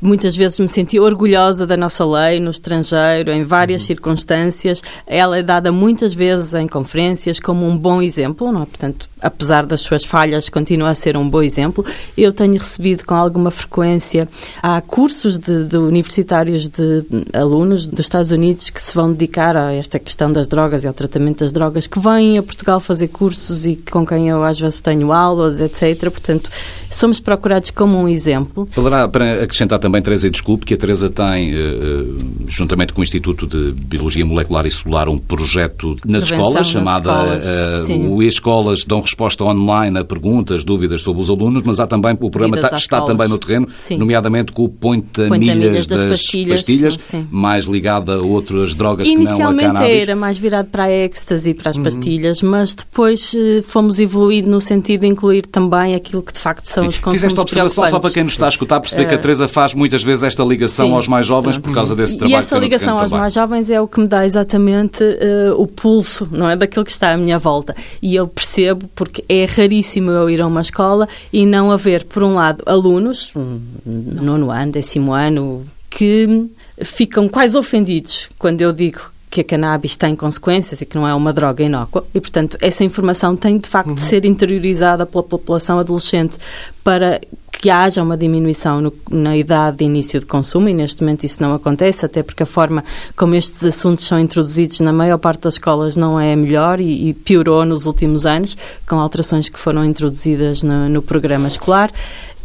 Muitas 0.00 0.34
vezes 0.34 0.58
me 0.58 0.68
senti 0.68 0.98
orgulhosa 0.98 1.66
da 1.66 1.76
nossa 1.76 2.06
lei 2.06 2.40
no 2.40 2.50
estrangeiro, 2.50 3.30
em 3.30 3.44
várias 3.44 3.82
uhum. 3.82 3.86
circunstâncias. 3.86 4.82
Ela 5.06 5.38
é 5.38 5.42
dada 5.42 5.70
muitas 5.70 6.14
vezes 6.14 6.54
em 6.54 6.66
conferências 6.66 7.38
como 7.38 7.66
um 7.66 7.76
bom 7.76 8.00
exemplo, 8.00 8.50
não 8.50 8.62
é? 8.62 8.66
Portanto, 8.66 9.09
apesar 9.20 9.66
das 9.66 9.80
suas 9.80 10.04
falhas, 10.04 10.48
continua 10.48 10.90
a 10.90 10.94
ser 10.94 11.16
um 11.16 11.28
bom 11.28 11.42
exemplo. 11.42 11.84
Eu 12.16 12.32
tenho 12.32 12.54
recebido 12.54 13.04
com 13.04 13.14
alguma 13.14 13.50
frequência 13.50 14.28
há 14.62 14.80
cursos 14.80 15.38
de, 15.38 15.64
de 15.64 15.76
universitários 15.76 16.68
de 16.68 17.04
alunos 17.32 17.86
dos 17.86 18.06
Estados 18.06 18.32
Unidos 18.32 18.70
que 18.70 18.80
se 18.80 18.94
vão 18.94 19.12
dedicar 19.12 19.56
a 19.56 19.72
esta 19.72 19.98
questão 19.98 20.32
das 20.32 20.48
drogas 20.48 20.84
e 20.84 20.86
ao 20.86 20.94
tratamento 20.94 21.40
das 21.40 21.52
drogas, 21.52 21.86
que 21.86 21.98
vêm 21.98 22.38
a 22.38 22.42
Portugal 22.42 22.80
fazer 22.80 23.08
cursos 23.08 23.66
e 23.66 23.76
com 23.76 24.06
quem 24.06 24.28
eu 24.28 24.42
às 24.42 24.58
vezes 24.58 24.80
tenho 24.80 25.12
aulas, 25.12 25.60
etc. 25.60 26.10
Portanto, 26.10 26.50
somos 26.88 27.20
procurados 27.20 27.70
como 27.70 27.98
um 27.98 28.08
exemplo. 28.08 28.68
Falará 28.72 29.08
para 29.08 29.44
acrescentar 29.44 29.78
também 29.78 30.02
Teresa, 30.02 30.26
e 30.26 30.30
desculpe, 30.30 30.66
que 30.66 30.74
a 30.74 30.76
Teresa 30.76 31.10
tem, 31.10 31.52
eh, 31.52 31.56
eh, 31.56 32.04
juntamente 32.48 32.92
com 32.92 33.00
o 33.00 33.04
Instituto 33.04 33.46
de 33.46 33.72
Biologia 33.72 34.24
Molecular 34.24 34.66
e 34.66 34.70
Celular, 34.70 35.08
um 35.08 35.18
projeto 35.18 35.96
nas 36.04 36.24
escolas, 36.24 36.66
chamada 36.66 37.38
escolas, 37.38 37.88
uh, 37.88 38.14
o 38.14 38.22
E-Escolas 38.22 38.84
dão 38.84 39.00
resposta 39.10 39.44
online 39.44 39.98
a 39.98 40.04
perguntas, 40.04 40.64
dúvidas 40.64 41.02
sobre 41.02 41.20
os 41.22 41.30
alunos, 41.30 41.62
mas 41.64 41.80
há 41.80 41.86
também, 41.86 42.16
o 42.20 42.30
programa 42.30 42.56
está, 42.56 42.76
está 42.76 43.00
também 43.02 43.28
no 43.28 43.38
terreno, 43.38 43.66
sim. 43.76 43.96
nomeadamente 43.96 44.52
com 44.52 44.64
o 44.64 44.68
ponta-milhas 44.68 45.86
das, 45.86 46.02
das, 46.02 46.10
pastilhas, 46.10 46.60
pastilhas 46.60 46.94
sim, 46.94 47.00
sim. 47.22 47.28
mais 47.30 47.64
ligado 47.64 48.12
a 48.12 48.18
outras 48.18 48.74
drogas 48.74 49.08
que 49.08 49.16
não 49.16 49.22
a 49.22 49.36
cannabis. 49.36 49.62
Inicialmente 49.62 50.00
era 50.02 50.16
mais 50.16 50.38
virado 50.38 50.68
para 50.68 50.84
a 50.84 50.90
ecstasy, 50.90 51.54
para 51.54 51.70
as 51.70 51.76
uhum. 51.76 51.82
pastilhas, 51.82 52.42
mas 52.42 52.74
depois 52.74 53.34
eh, 53.34 53.62
fomos 53.66 53.98
evoluindo 53.98 54.48
no 54.48 54.60
sentido 54.60 55.02
de 55.02 55.06
incluir 55.06 55.46
também 55.46 55.94
aquilo 55.94 56.22
que 56.22 56.32
de 56.32 56.40
facto 56.40 56.64
são 56.64 56.86
os 56.86 56.98
consumos 56.98 57.20
Fizeste 57.20 57.40
observação 57.40 57.86
só 57.86 57.98
para 57.98 58.10
quem 58.10 58.24
nos 58.24 58.32
está 58.32 58.46
a 58.46 58.48
escutar, 58.48 58.80
perceber 58.80 59.04
uh, 59.04 59.08
que 59.08 59.14
a 59.14 59.18
eh, 59.18 59.20
Teresa 59.20 59.48
faz 59.48 59.74
muitas 59.74 60.02
vezes 60.02 60.22
esta 60.22 60.44
ligação 60.44 60.94
aos 60.94 61.08
mais 61.08 61.26
jovens 61.26 61.58
por 61.58 61.72
causa 61.72 61.94
desse 61.96 62.16
trabalho. 62.16 62.38
E 62.38 62.40
essa 62.40 62.58
ligação 62.58 62.98
aos 62.98 63.10
mais 63.10 63.32
jovens 63.32 63.70
é 63.70 63.80
o 63.80 63.88
que 63.88 64.00
me 64.00 64.06
dá 64.06 64.24
exatamente 64.24 65.02
uh, 65.02 65.60
o 65.60 65.66
pulso, 65.66 66.28
não 66.30 66.48
é, 66.48 66.56
daquilo 66.56 66.84
que 66.84 66.90
está 66.90 67.12
à 67.12 67.16
minha 67.16 67.38
volta. 67.38 67.74
E 68.00 68.14
eu 68.14 68.28
percebo 68.28 68.88
porque 69.00 69.24
é 69.30 69.46
raríssimo 69.46 70.10
eu 70.10 70.28
ir 70.28 70.42
a 70.42 70.46
uma 70.46 70.60
escola 70.60 71.08
e 71.32 71.46
não 71.46 71.72
haver, 71.72 72.04
por 72.04 72.22
um 72.22 72.34
lado, 72.34 72.62
alunos, 72.66 73.32
nono 73.86 74.50
ano, 74.50 74.72
décimo 74.72 75.14
ano, 75.14 75.64
que 75.88 76.50
ficam 76.82 77.26
quase 77.26 77.56
ofendidos 77.56 78.28
quando 78.38 78.60
eu 78.60 78.74
digo 78.74 79.10
que 79.30 79.40
a 79.40 79.44
cannabis 79.44 79.96
tem 79.96 80.14
consequências 80.14 80.82
e 80.82 80.84
que 80.84 80.98
não 80.98 81.08
é 81.08 81.14
uma 81.14 81.32
droga 81.32 81.64
inócua 81.64 82.04
e, 82.14 82.20
portanto, 82.20 82.58
essa 82.60 82.84
informação 82.84 83.34
tem 83.34 83.56
de 83.56 83.70
facto 83.70 83.88
uhum. 83.88 83.94
de 83.94 84.02
ser 84.02 84.26
interiorizada 84.26 85.06
pela 85.06 85.22
população 85.22 85.78
adolescente 85.78 86.36
para 86.84 87.22
que 87.60 87.68
haja 87.68 88.02
uma 88.02 88.16
diminuição 88.16 88.80
no, 88.80 88.92
na 89.10 89.36
idade 89.36 89.78
de 89.78 89.84
início 89.84 90.18
de 90.18 90.24
consumo 90.24 90.68
e 90.70 90.74
neste 90.74 91.02
momento 91.02 91.24
isso 91.24 91.42
não 91.42 91.54
acontece, 91.54 92.06
até 92.06 92.22
porque 92.22 92.42
a 92.42 92.46
forma 92.46 92.82
como 93.14 93.34
estes 93.34 93.62
assuntos 93.62 94.06
são 94.06 94.18
introduzidos 94.18 94.80
na 94.80 94.94
maior 94.94 95.18
parte 95.18 95.42
das 95.42 95.54
escolas 95.54 95.94
não 95.94 96.18
é 96.18 96.34
melhor 96.34 96.80
e, 96.80 97.10
e 97.10 97.14
piorou 97.14 97.66
nos 97.66 97.84
últimos 97.84 98.24
anos, 98.24 98.56
com 98.88 98.98
alterações 98.98 99.50
que 99.50 99.58
foram 99.58 99.84
introduzidas 99.84 100.62
no, 100.62 100.88
no 100.88 101.02
programa 101.02 101.48
escolar 101.48 101.92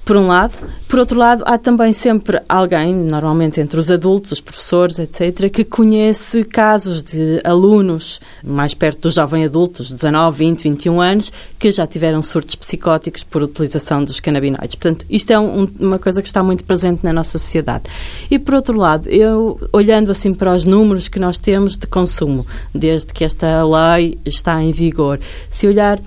por 0.06 0.16
um 0.16 0.28
lado. 0.28 0.54
Por 0.88 1.00
outro 1.00 1.18
lado, 1.18 1.44
há 1.48 1.58
também 1.58 1.92
sempre 1.92 2.40
alguém, 2.48 2.96
normalmente 2.96 3.60
entre 3.60 3.80
os 3.80 3.90
adultos, 3.90 4.34
os 4.34 4.40
professores, 4.40 5.00
etc., 5.00 5.50
que 5.50 5.64
conhece 5.64 6.44
casos 6.44 7.04
de 7.04 7.42
alunos 7.44 8.22
mais 8.44 8.76
perto 8.76 9.02
dos 9.02 9.16
jovens 9.16 9.46
adultos, 9.46 9.92
19, 9.92 10.38
20, 10.38 10.64
21 10.64 11.02
anos, 11.02 11.34
que 11.58 11.72
já 11.72 11.88
tiveram 11.88 12.22
surtos 12.22 12.56
psicóticos 12.56 13.24
por 13.24 13.42
utilização 13.42 14.04
dos 14.04 14.20
canabinoides. 14.20 14.76
Portanto, 14.76 15.06
isto 15.10 15.32
é 15.32 15.40
um, 15.40 15.68
uma 15.80 15.98
coisa 15.98 16.22
que 16.22 16.28
está 16.28 16.44
muito 16.44 16.64
presente 16.64 17.04
na 17.04 17.12
nossa 17.12 17.40
sociedade. 17.40 17.86
E, 18.30 18.38
por 18.38 18.54
outro 18.54 18.78
lado, 18.78 19.10
eu, 19.10 19.60
olhando 19.74 20.12
assim 20.12 20.34
para 20.34 20.54
os 20.54 20.66
números 20.66 21.08
que 21.08 21.20
nós 21.20 21.40
temos 21.40 21.78
de 21.78 21.88
consumo, 21.88 22.46
desde 22.74 23.12
que 23.12 23.24
esta 23.24 23.64
lei 23.66 24.20
está 24.24 24.62
em 24.62 24.72
vigor, 24.72 25.20
se 25.50 25.68
olhar 25.68 26.00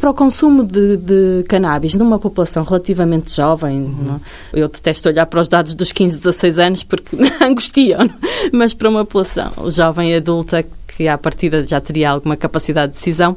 para 0.00 0.10
o 0.10 0.14
consumo 0.14 0.64
de, 0.64 0.96
de 0.96 1.44
cannabis 1.46 1.94
numa 1.94 2.18
população 2.18 2.64
relativamente 2.64 3.36
jovem, 3.36 3.82
uhum. 3.82 4.18
É? 4.54 4.60
eu 4.62 4.66
detesto 4.66 5.10
olhar 5.10 5.26
para 5.26 5.42
os 5.42 5.46
dados 5.46 5.74
dos 5.74 5.92
15, 5.92 6.16
16 6.16 6.58
anos 6.58 6.82
porque 6.82 7.16
angustiam, 7.44 8.08
mas 8.50 8.72
para 8.72 8.88
uma 8.88 9.04
população 9.04 9.52
jovem 9.70 10.14
adulta 10.16 10.64
que 10.88 11.06
à 11.06 11.18
partida 11.18 11.66
já 11.66 11.80
teria 11.80 12.10
alguma 12.10 12.34
capacidade 12.34 12.92
de 12.92 12.98
decisão, 12.98 13.36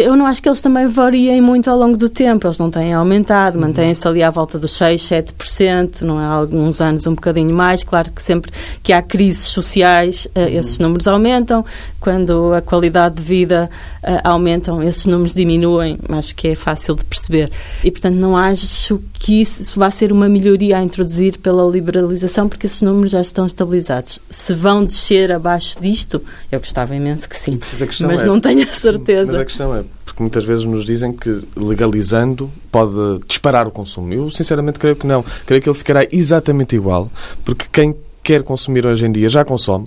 eu 0.00 0.16
não 0.16 0.26
acho 0.26 0.42
que 0.42 0.48
eles 0.48 0.60
também 0.60 0.86
variem 0.86 1.40
muito 1.40 1.70
ao 1.70 1.78
longo 1.78 1.96
do 1.96 2.08
tempo. 2.08 2.46
Eles 2.46 2.58
não 2.58 2.70
têm 2.70 2.92
aumentado, 2.92 3.56
uhum. 3.56 3.62
mantêm-se 3.62 4.06
ali 4.06 4.22
à 4.22 4.30
volta 4.30 4.58
dos 4.58 4.72
6, 4.72 5.02
7%, 5.02 6.02
não 6.02 6.20
é? 6.20 6.24
Há 6.24 6.28
alguns 6.28 6.80
anos 6.80 7.06
um 7.06 7.14
bocadinho 7.14 7.54
mais. 7.54 7.82
Claro 7.82 8.12
que 8.12 8.22
sempre 8.22 8.50
que 8.82 8.92
há 8.92 9.02
crises 9.02 9.48
sociais, 9.48 10.26
uh, 10.34 10.40
esses 10.40 10.78
números 10.78 11.06
aumentam. 11.06 11.64
Quando 12.00 12.54
a 12.54 12.60
qualidade 12.60 13.16
de 13.16 13.22
vida 13.22 13.70
uh, 14.02 14.20
aumentam, 14.24 14.82
esses 14.82 15.06
números 15.06 15.34
diminuem. 15.34 15.98
Acho 16.10 16.34
que 16.34 16.48
é 16.48 16.54
fácil 16.54 16.94
de 16.94 17.04
perceber. 17.04 17.50
E, 17.82 17.90
portanto, 17.90 18.16
não 18.16 18.36
acho 18.36 19.00
que 19.18 19.40
isso 19.40 19.78
vá 19.78 19.90
ser 19.90 20.12
uma 20.12 20.28
melhoria 20.28 20.78
a 20.78 20.82
introduzir 20.82 21.38
pela 21.38 21.68
liberalização, 21.68 22.48
porque 22.48 22.66
esses 22.66 22.82
números 22.82 23.10
já 23.10 23.20
estão 23.20 23.46
estabilizados. 23.46 24.20
Se 24.30 24.54
vão 24.54 24.84
descer 24.84 25.32
abaixo 25.32 25.80
disto, 25.80 26.22
eu 26.50 26.58
gostava 26.58 26.94
imenso 26.94 27.28
que 27.28 27.36
sim. 27.36 27.58
Mas, 27.80 28.00
mas 28.00 28.22
é, 28.22 28.26
não 28.26 28.40
tenho 28.40 28.68
a 28.68 28.72
certeza. 28.72 29.26
Mas 29.26 29.40
a 29.40 29.44
questão 29.44 29.74
é, 29.74 29.84
porque 30.04 30.22
muitas 30.22 30.44
vezes 30.44 30.64
nos 30.64 30.84
dizem 30.84 31.12
que 31.12 31.42
legalizando 31.56 32.50
pode 32.70 33.20
disparar 33.26 33.66
o 33.66 33.70
consumo. 33.70 34.12
Eu, 34.12 34.30
sinceramente, 34.30 34.78
creio 34.78 34.96
que 34.96 35.06
não. 35.06 35.24
Creio 35.44 35.60
que 35.60 35.68
ele 35.68 35.76
ficará 35.76 36.06
exatamente 36.10 36.76
igual, 36.76 37.10
porque 37.44 37.66
quem 37.72 37.94
quer 38.28 38.42
consumir 38.42 38.84
hoje 38.84 39.06
em 39.06 39.10
dia 39.10 39.26
já 39.26 39.42
consome 39.42 39.86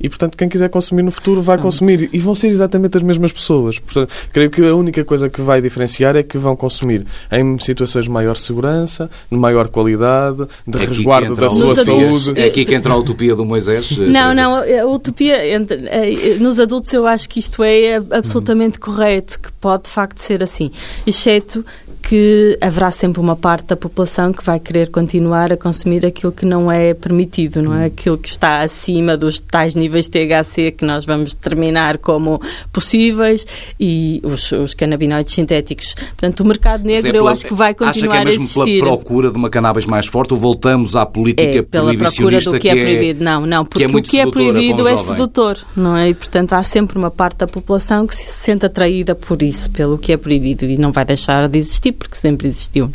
e, 0.00 0.08
portanto, 0.08 0.36
quem 0.36 0.48
quiser 0.48 0.68
consumir 0.68 1.04
no 1.04 1.12
futuro 1.12 1.40
vai 1.40 1.56
consumir 1.56 2.10
e 2.12 2.18
vão 2.18 2.34
ser 2.34 2.48
exatamente 2.48 2.96
as 2.96 3.02
mesmas 3.04 3.30
pessoas. 3.30 3.78
Portanto, 3.78 4.12
creio 4.32 4.50
que 4.50 4.60
a 4.66 4.74
única 4.74 5.04
coisa 5.04 5.30
que 5.30 5.40
vai 5.40 5.60
diferenciar 5.60 6.16
é 6.16 6.24
que 6.24 6.36
vão 6.36 6.56
consumir 6.56 7.06
em 7.30 7.56
situações 7.60 8.06
de 8.06 8.10
maior 8.10 8.36
segurança, 8.36 9.08
de 9.30 9.38
maior 9.38 9.68
qualidade, 9.68 10.48
de 10.66 10.82
é 10.82 10.84
resguardo 10.84 11.36
da 11.36 11.48
sua 11.48 11.76
saúde. 11.76 12.32
É 12.34 12.46
aqui 12.46 12.64
que 12.64 12.74
entra 12.74 12.92
a 12.92 12.96
utopia 12.96 13.36
do 13.36 13.44
Moisés? 13.44 13.96
Eh, 13.96 14.08
não, 14.08 14.34
não, 14.34 14.56
a 14.56 14.86
utopia 14.86 15.48
entre, 15.54 15.86
eh, 15.86 16.38
nos 16.40 16.58
adultos 16.58 16.92
eu 16.92 17.06
acho 17.06 17.28
que 17.28 17.38
isto 17.38 17.62
é 17.62 18.02
absolutamente 18.10 18.80
correto, 18.80 19.38
que 19.38 19.52
pode 19.52 19.84
de 19.84 19.90
facto 19.90 20.18
ser 20.18 20.42
assim, 20.42 20.72
exceto 21.06 21.64
que 22.06 22.56
haverá 22.60 22.92
sempre 22.92 23.20
uma 23.20 23.34
parte 23.34 23.66
da 23.66 23.76
população 23.76 24.32
que 24.32 24.44
vai 24.44 24.60
querer 24.60 24.90
continuar 24.90 25.52
a 25.52 25.56
consumir 25.56 26.06
aquilo 26.06 26.30
que 26.30 26.46
não 26.46 26.70
é 26.70 26.94
permitido, 26.94 27.60
não 27.60 27.74
é? 27.74 27.78
Hum. 27.78 27.86
Aquilo 27.86 28.16
que 28.16 28.28
está 28.28 28.60
acima 28.60 29.16
dos 29.16 29.40
tais 29.40 29.74
níveis 29.74 30.08
de 30.08 30.12
THC 30.12 30.70
que 30.70 30.84
nós 30.84 31.04
vamos 31.04 31.34
determinar 31.34 31.98
como 31.98 32.40
possíveis 32.72 33.44
e 33.80 34.20
os, 34.22 34.52
os 34.52 34.72
canabinoides 34.72 35.34
sintéticos. 35.34 35.94
Portanto, 35.94 36.40
o 36.40 36.44
mercado 36.44 36.84
negro 36.84 37.08
é 37.08 37.12
pela, 37.12 37.24
eu 37.24 37.28
acho 37.28 37.44
que 37.44 37.54
vai 37.54 37.74
continuar 37.74 38.24
a 38.24 38.28
existir. 38.28 38.44
Acha 38.44 38.52
que 38.54 38.60
é 38.60 38.64
mesmo 38.64 38.84
pela 38.84 38.96
procura 38.96 39.30
de 39.32 39.36
uma 39.36 39.50
cannabis 39.50 39.86
mais 39.86 40.06
forte 40.06 40.32
ou 40.32 40.38
voltamos 40.38 40.94
à 40.94 41.04
política 41.04 41.58
é, 41.58 41.62
pela 41.62 41.92
procura 41.92 42.40
do 42.40 42.52
que, 42.52 42.58
que 42.60 42.68
é, 42.68 42.72
é 42.72 42.82
proibido. 42.84 43.24
Não, 43.24 43.44
não, 43.44 43.64
porque 43.64 43.84
que 43.84 43.92
é 43.92 43.98
o 43.98 44.02
que 44.02 44.18
é 44.20 44.26
proibido 44.30 44.86
é 44.86 44.96
sedutor, 44.96 45.58
não 45.76 45.96
é? 45.96 46.08
E, 46.10 46.14
portanto, 46.14 46.52
há 46.52 46.62
sempre 46.62 46.96
uma 46.96 47.10
parte 47.10 47.38
da 47.38 47.48
população 47.48 48.06
que 48.06 48.14
se 48.14 48.30
sente 48.30 48.64
atraída 48.64 49.16
por 49.16 49.42
isso, 49.42 49.68
pelo 49.70 49.98
que 49.98 50.12
é 50.12 50.16
proibido 50.16 50.66
e 50.66 50.78
não 50.78 50.92
vai 50.92 51.04
deixar 51.04 51.48
de 51.48 51.58
existir 51.58 51.95
porque 51.96 52.16
sempre 52.16 52.46
existiu. 52.46 52.90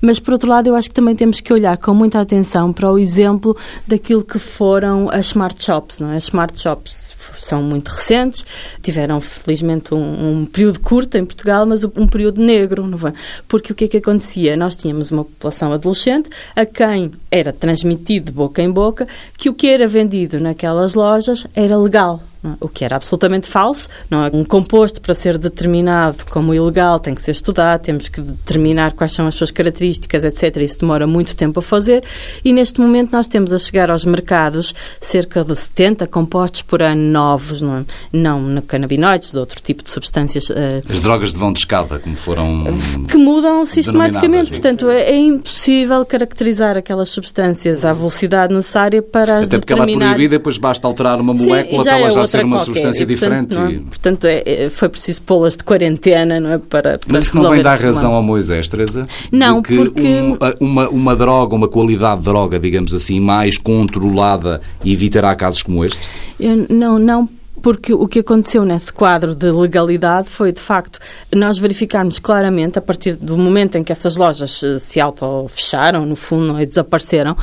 Mas, 0.00 0.18
por 0.18 0.32
outro 0.32 0.50
lado, 0.50 0.66
eu 0.66 0.74
acho 0.74 0.88
que 0.88 0.94
também 0.94 1.14
temos 1.14 1.40
que 1.40 1.52
olhar 1.52 1.76
com 1.76 1.94
muita 1.94 2.20
atenção 2.20 2.72
para 2.72 2.90
o 2.90 2.98
exemplo 2.98 3.56
daquilo 3.86 4.24
que 4.24 4.36
foram 4.36 5.08
as 5.08 5.26
smart 5.26 5.62
shops. 5.62 6.00
Não 6.00 6.10
é? 6.10 6.16
As 6.16 6.24
smart 6.24 6.60
shops 6.60 7.12
são 7.38 7.62
muito 7.62 7.88
recentes, 7.88 8.44
tiveram 8.82 9.20
felizmente 9.20 9.94
um, 9.94 10.40
um, 10.40 10.46
período 10.46 10.80
curto 10.80 11.16
em 11.16 11.24
Portugal, 11.24 11.64
mas 11.66 11.84
um 11.84 12.06
período 12.06 12.40
negro, 12.40 12.84
é? 13.06 13.12
Porque 13.46 13.72
o 13.72 13.76
que 13.76 13.84
é 13.84 13.88
que 13.88 13.96
acontecia? 13.98 14.56
Nós 14.56 14.76
tínhamos 14.76 15.10
uma 15.10 15.24
população 15.24 15.72
adolescente 15.72 16.28
a 16.54 16.66
quem 16.66 17.12
era 17.30 17.52
transmitido 17.52 18.26
de 18.26 18.32
boca 18.32 18.62
em 18.62 18.70
boca 18.70 19.06
que 19.36 19.48
o 19.48 19.54
que 19.54 19.68
era 19.68 19.86
vendido 19.86 20.40
naquelas 20.40 20.94
lojas 20.94 21.46
era 21.54 21.76
legal, 21.76 22.20
o 22.60 22.68
que 22.68 22.84
era 22.84 22.96
absolutamente 22.96 23.48
falso. 23.48 23.88
Não 24.10 24.24
é? 24.24 24.30
Um 24.32 24.44
composto 24.44 25.00
para 25.00 25.14
ser 25.14 25.38
determinado 25.38 26.24
como 26.30 26.54
ilegal 26.54 26.98
tem 26.98 27.14
que 27.14 27.22
ser 27.22 27.32
estudado, 27.32 27.82
temos 27.82 28.08
que 28.08 28.20
determinar 28.20 28.92
quais 28.92 29.12
são 29.12 29.26
as 29.26 29.34
suas 29.34 29.50
características, 29.50 30.24
etc. 30.24 30.56
Isso 30.58 30.80
demora 30.80 31.06
muito 31.06 31.36
tempo 31.36 31.60
a 31.60 31.62
fazer 31.62 32.04
e 32.44 32.52
neste 32.52 32.80
momento 32.80 33.12
nós 33.12 33.28
temos 33.28 33.52
a 33.52 33.58
chegar 33.58 33.90
aos 33.90 34.04
mercados 34.04 34.74
cerca 35.00 35.44
de 35.44 35.54
70 35.54 36.06
compostos 36.06 36.62
por 36.62 36.82
ano 36.82 37.02
novos, 37.02 37.62
não, 37.62 37.78
é? 37.78 37.84
não 38.12 38.40
no 38.40 38.62
canabinoides, 38.62 39.32
de 39.32 39.38
outro 39.38 39.60
tipo 39.62 39.82
de 39.82 39.90
substâncias. 39.90 40.50
Uh, 40.50 40.82
As 40.88 41.00
drogas 41.00 41.32
de 41.32 41.38
vão 41.38 41.52
de 41.52 41.60
escada, 41.60 41.98
como 41.98 42.16
foram. 42.16 42.64
que 43.08 43.16
mudam 43.16 43.64
sistematicamente. 43.64 44.50
Portanto, 44.50 44.88
é, 44.88 45.10
é, 45.10 45.16
impossível 45.16 46.04
caracterizar 46.04 46.76
aquelas 46.76 47.10
substâncias 47.10 47.84
à 47.84 47.92
velocidade 47.92 48.54
necessária 48.54 49.02
para 49.02 49.38
as 49.38 49.46
Até 49.46 49.58
porque 49.58 49.72
ela 49.72 49.88
é 49.88 49.96
proibida, 49.96 50.36
depois 50.36 50.58
basta 50.58 50.86
alterar 50.86 51.20
uma 51.20 51.34
molécula 51.34 51.84
para 51.84 51.98
ela 51.98 52.10
já 52.10 52.26
ser 52.32 52.44
uma 52.44 52.56
qualquer. 52.56 52.64
substância 52.72 53.02
e, 53.02 53.06
portanto, 53.06 53.48
diferente. 53.48 53.76
É? 53.76 53.88
portanto, 53.88 54.24
é, 54.24 54.42
é, 54.46 54.70
foi 54.70 54.88
preciso 54.88 55.22
pô-las 55.22 55.56
de 55.56 55.64
quarentena, 55.64 56.40
não 56.40 56.52
é? 56.52 56.58
Para, 56.58 56.98
para 56.98 57.12
Mas 57.12 57.24
isso 57.24 57.36
não 57.36 57.50
vem 57.50 57.62
dar 57.62 57.80
razão 57.80 58.12
ao 58.12 58.22
Moisés, 58.22 58.68
Teresa? 58.68 59.06
Não, 59.30 59.62
que 59.62 59.76
porque... 59.76 60.20
Uma, 60.20 60.54
uma, 60.60 60.88
uma 60.88 61.16
droga, 61.16 61.54
uma 61.54 61.68
qualidade 61.68 62.20
de 62.20 62.24
droga, 62.24 62.58
digamos 62.58 62.94
assim, 62.94 63.20
mais 63.20 63.58
controlada 63.58 64.60
evitará 64.84 65.34
casos 65.34 65.62
como 65.62 65.84
este? 65.84 65.98
Eu, 66.38 66.66
não, 66.68 66.98
não 66.98 67.28
porque 67.62 67.94
o 67.94 68.08
que 68.08 68.18
aconteceu 68.18 68.64
nesse 68.64 68.92
quadro 68.92 69.34
de 69.34 69.50
legalidade 69.50 70.28
foi, 70.28 70.52
de 70.52 70.60
facto, 70.60 70.98
nós 71.34 71.58
verificarmos 71.58 72.18
claramente, 72.18 72.78
a 72.78 72.82
partir 72.82 73.14
do 73.14 73.38
momento 73.38 73.76
em 73.76 73.84
que 73.84 73.92
essas 73.92 74.16
lojas 74.16 74.62
eh, 74.64 74.78
se 74.80 75.00
auto-fecharam, 75.00 76.04
no 76.04 76.16
fundo, 76.16 76.48
não 76.48 76.58
é? 76.58 76.66
desapareceram, 76.66 77.36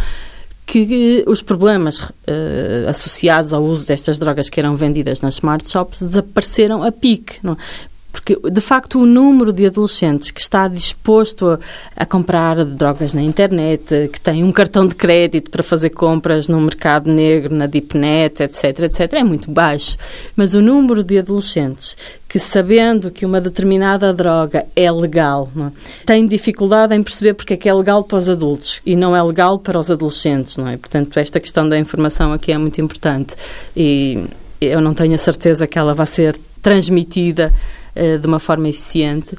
que 0.69 1.23
os 1.25 1.41
problemas 1.41 1.97
uh, 1.97 2.87
associados 2.87 3.53
ao 3.53 3.63
uso 3.63 3.87
destas 3.87 4.19
drogas 4.19 4.51
que 4.51 4.59
eram 4.59 4.75
vendidas 4.75 5.19
nas 5.19 5.33
smart 5.33 5.67
shops 5.67 5.99
desapareceram 5.99 6.83
a 6.83 6.91
pique. 6.91 7.39
Não? 7.41 7.57
Porque, 8.11 8.35
de 8.49 8.61
facto, 8.61 8.99
o 8.99 9.05
número 9.05 9.53
de 9.53 9.67
adolescentes 9.67 10.31
que 10.31 10.41
está 10.41 10.67
disposto 10.67 11.47
a, 11.47 11.59
a, 11.95 12.05
comprar 12.05 12.65
drogas 12.65 13.13
na 13.13 13.21
internet, 13.21 14.09
que 14.11 14.19
tem 14.19 14.43
um 14.43 14.51
cartão 14.51 14.87
de 14.87 14.95
crédito 14.95 15.51
para 15.51 15.61
fazer 15.61 15.91
compras 15.91 16.47
no 16.47 16.59
mercado 16.59 17.11
negro, 17.11 17.55
na 17.55 17.67
DeepNet, 17.67 18.41
etc., 18.41 18.79
etc., 18.81 19.13
é 19.13 19.23
muito 19.23 19.51
baixo. 19.51 19.95
Mas 20.35 20.55
o 20.55 20.61
número 20.61 21.03
de 21.03 21.19
adolescentes 21.19 21.95
que, 22.27 22.39
sabendo 22.39 23.11
que 23.11 23.25
uma 23.25 23.39
determinada 23.39 24.11
droga 24.11 24.65
é 24.75 24.91
legal, 24.91 25.49
é? 25.57 25.71
tem 26.05 26.25
dificuldade 26.25 26.95
em 26.95 27.03
perceber 27.03 27.35
porque 27.35 27.53
é 27.53 27.57
que 27.57 27.69
é 27.69 27.73
legal 27.73 28.03
para 28.03 28.17
os 28.17 28.29
adultos 28.29 28.81
e 28.85 28.95
não 28.95 29.15
é 29.15 29.21
legal 29.21 29.59
para 29.59 29.77
os 29.77 29.89
adolescentes, 29.89 30.57
não 30.57 30.67
é? 30.67 30.77
Portanto, 30.77 31.17
esta 31.17 31.39
questão 31.39 31.67
da 31.67 31.77
informação 31.77 32.33
aqui 32.33 32.51
é 32.51 32.57
muito 32.57 32.81
importante 32.81 33.35
e 33.75 34.25
eu 34.59 34.81
não 34.81 34.93
tenho 34.93 35.15
a 35.15 35.17
certeza 35.17 35.65
que 35.65 35.79
ela 35.79 35.93
vai 35.93 36.07
ser 36.07 36.37
transmitida 36.61 37.53
de 37.95 38.27
uma 38.27 38.39
forma 38.39 38.69
eficiente, 38.69 39.35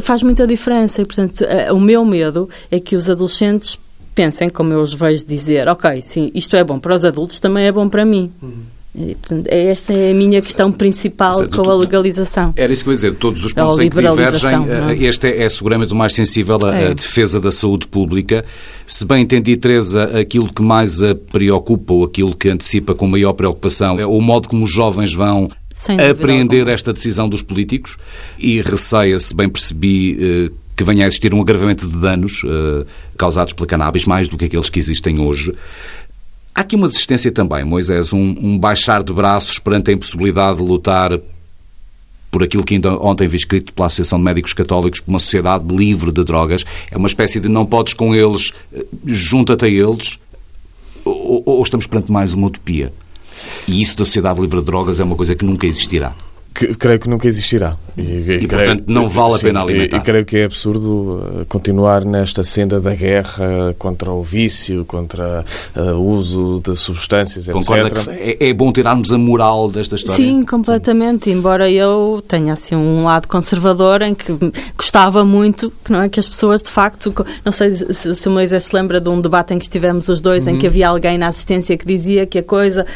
faz 0.00 0.22
muita 0.22 0.46
diferença. 0.46 1.02
E, 1.02 1.04
portanto, 1.04 1.42
uh, 1.42 1.74
o 1.74 1.80
meu 1.80 2.04
medo 2.04 2.48
é 2.70 2.80
que 2.80 2.96
os 2.96 3.10
adolescentes 3.10 3.78
pensem, 4.14 4.48
como 4.48 4.72
eu 4.72 4.80
os 4.80 4.94
vejo 4.94 5.26
dizer, 5.26 5.68
ok, 5.68 6.00
sim, 6.02 6.30
isto 6.34 6.56
é 6.56 6.64
bom 6.64 6.78
para 6.78 6.94
os 6.94 7.04
adultos, 7.04 7.38
também 7.38 7.66
é 7.66 7.72
bom 7.72 7.88
para 7.88 8.04
mim. 8.04 8.30
Uhum. 8.42 8.62
E, 8.94 9.14
portanto, 9.14 9.46
é 9.46 9.70
esta 9.70 9.94
é 9.94 10.10
a 10.10 10.14
minha 10.14 10.38
questão 10.38 10.70
principal 10.70 11.32
seja, 11.32 11.48
com 11.48 11.70
a 11.70 11.74
legalização. 11.74 12.52
Era 12.54 12.70
isso 12.70 12.84
que 12.84 12.90
eu 12.90 12.92
ia 12.92 12.96
dizer, 12.96 13.14
todos 13.14 13.42
os 13.42 13.54
pontos 13.54 13.78
em 13.78 13.88
que 13.88 13.96
divergem, 13.96 14.50
é? 14.50 14.92
Eh, 14.92 15.06
este 15.06 15.28
é, 15.28 15.44
é, 15.44 15.48
seguramente 15.48 15.94
o 15.94 15.96
mais 15.96 16.12
sensível 16.12 16.58
à 16.62 16.76
é. 16.76 16.92
defesa 16.92 17.40
da 17.40 17.50
saúde 17.50 17.86
pública. 17.86 18.44
Se 18.86 19.06
bem 19.06 19.22
entendi, 19.22 19.56
Teresa, 19.56 20.04
aquilo 20.20 20.52
que 20.52 20.60
mais 20.60 21.02
a 21.02 21.14
preocupa 21.14 21.94
ou 21.94 22.04
aquilo 22.04 22.36
que 22.36 22.50
antecipa 22.50 22.94
com 22.94 23.06
maior 23.06 23.32
preocupação 23.32 23.98
é 23.98 24.04
o 24.04 24.20
modo 24.20 24.46
como 24.46 24.64
os 24.64 24.70
jovens 24.70 25.14
vão 25.14 25.48
apreender 26.10 26.68
esta 26.68 26.92
decisão 26.92 27.28
dos 27.28 27.42
políticos 27.42 27.96
e 28.38 28.60
receia-se, 28.60 29.34
bem 29.34 29.48
percebi, 29.48 30.18
eh, 30.20 30.50
que 30.76 30.84
venha 30.84 31.04
a 31.04 31.06
existir 31.06 31.34
um 31.34 31.40
agravamento 31.40 31.86
de 31.86 31.96
danos 31.96 32.42
eh, 32.44 32.86
causados 33.16 33.52
pela 33.52 33.66
cannabis, 33.66 34.06
mais 34.06 34.28
do 34.28 34.36
que 34.36 34.44
aqueles 34.44 34.70
que 34.70 34.78
existem 34.78 35.18
hoje. 35.18 35.54
Há 36.54 36.60
aqui 36.60 36.76
uma 36.76 36.86
existência 36.86 37.32
também, 37.32 37.64
Moisés, 37.64 38.12
um, 38.12 38.36
um 38.38 38.58
baixar 38.58 39.02
de 39.02 39.12
braços 39.12 39.58
perante 39.58 39.90
a 39.90 39.94
impossibilidade 39.94 40.58
de 40.58 40.64
lutar 40.64 41.18
por 42.30 42.42
aquilo 42.42 42.64
que 42.64 42.74
ainda 42.74 42.94
ontem 42.94 43.28
vi 43.28 43.36
escrito 43.36 43.74
pela 43.74 43.86
Associação 43.86 44.18
de 44.18 44.24
Médicos 44.24 44.54
Católicos 44.54 45.00
como 45.00 45.14
uma 45.14 45.20
sociedade 45.20 45.64
livre 45.74 46.10
de 46.10 46.24
drogas. 46.24 46.64
É 46.90 46.96
uma 46.96 47.06
espécie 47.06 47.38
de 47.38 47.48
não 47.48 47.66
podes 47.66 47.92
com 47.92 48.14
eles, 48.14 48.52
eh, 48.72 48.84
junta-te 49.04 49.66
a 49.66 49.68
eles, 49.68 50.18
ou, 51.04 51.42
ou 51.44 51.62
estamos 51.62 51.86
perante 51.86 52.10
mais 52.10 52.34
uma 52.34 52.46
utopia? 52.46 52.92
E 53.66 53.80
isso 53.80 53.96
da 53.96 54.04
sociedade 54.04 54.40
livre 54.40 54.58
de 54.58 54.64
drogas 54.64 55.00
é 55.00 55.04
uma 55.04 55.16
coisa 55.16 55.34
que 55.34 55.44
nunca 55.44 55.66
existirá. 55.66 56.12
Que, 56.54 56.74
creio 56.74 56.98
que 56.98 57.08
nunca 57.08 57.26
existirá. 57.26 57.76
E, 57.96 58.00
e, 58.00 58.04
e 58.06 58.24
creio, 58.24 58.48
portanto, 58.48 58.84
não 58.86 59.08
vale 59.08 59.34
a 59.34 59.38
pena 59.38 59.60
alimentar. 59.60 59.96
E, 59.96 60.00
e, 60.00 60.02
creio 60.02 60.24
que 60.24 60.38
é 60.38 60.44
absurdo 60.44 60.90
uh, 60.90 61.46
continuar 61.46 62.04
nesta 62.04 62.42
senda 62.42 62.80
da 62.80 62.94
guerra 62.94 63.74
contra 63.78 64.10
o 64.10 64.22
vício, 64.22 64.84
contra 64.86 65.44
uh, 65.76 65.80
o 65.94 66.10
uso 66.10 66.60
de 66.64 66.74
substâncias, 66.74 67.46
Concorda 67.48 67.88
etc. 67.88 68.04
Que 68.04 68.44
é, 68.44 68.48
é, 68.48 68.54
bom 68.54 68.72
tirarmos 68.72 69.12
a 69.12 69.18
moral 69.18 69.70
desta 69.70 69.94
história? 69.94 70.16
Sim, 70.16 70.44
completamente. 70.44 71.24
Sim. 71.24 71.32
Embora 71.32 71.70
eu 71.70 72.22
tenha 72.26 72.54
assim 72.54 72.74
um 72.74 73.04
lado 73.04 73.28
conservador 73.28 74.02
em 74.02 74.14
que 74.14 74.32
gostava 74.76 75.24
muito 75.24 75.72
que, 75.84 75.92
não 75.92 76.02
é, 76.02 76.08
que 76.08 76.18
as 76.18 76.28
pessoas, 76.28 76.62
de 76.62 76.70
facto, 76.70 77.14
não 77.44 77.52
sei 77.52 77.74
se, 77.74 78.14
se 78.14 78.28
o 78.28 78.30
Moisés 78.30 78.64
se 78.64 78.74
lembra 78.74 79.00
de 79.00 79.08
um 79.08 79.20
debate 79.20 79.52
em 79.52 79.58
que 79.58 79.64
estivemos 79.64 80.08
os 80.08 80.20
dois, 80.20 80.46
uhum. 80.46 80.54
em 80.54 80.58
que 80.58 80.66
havia 80.66 80.88
alguém 80.88 81.18
na 81.18 81.28
assistência 81.28 81.76
que 81.76 81.86
dizia 81.86 82.24
que 82.24 82.38
a 82.38 82.42
coisa 82.42 82.86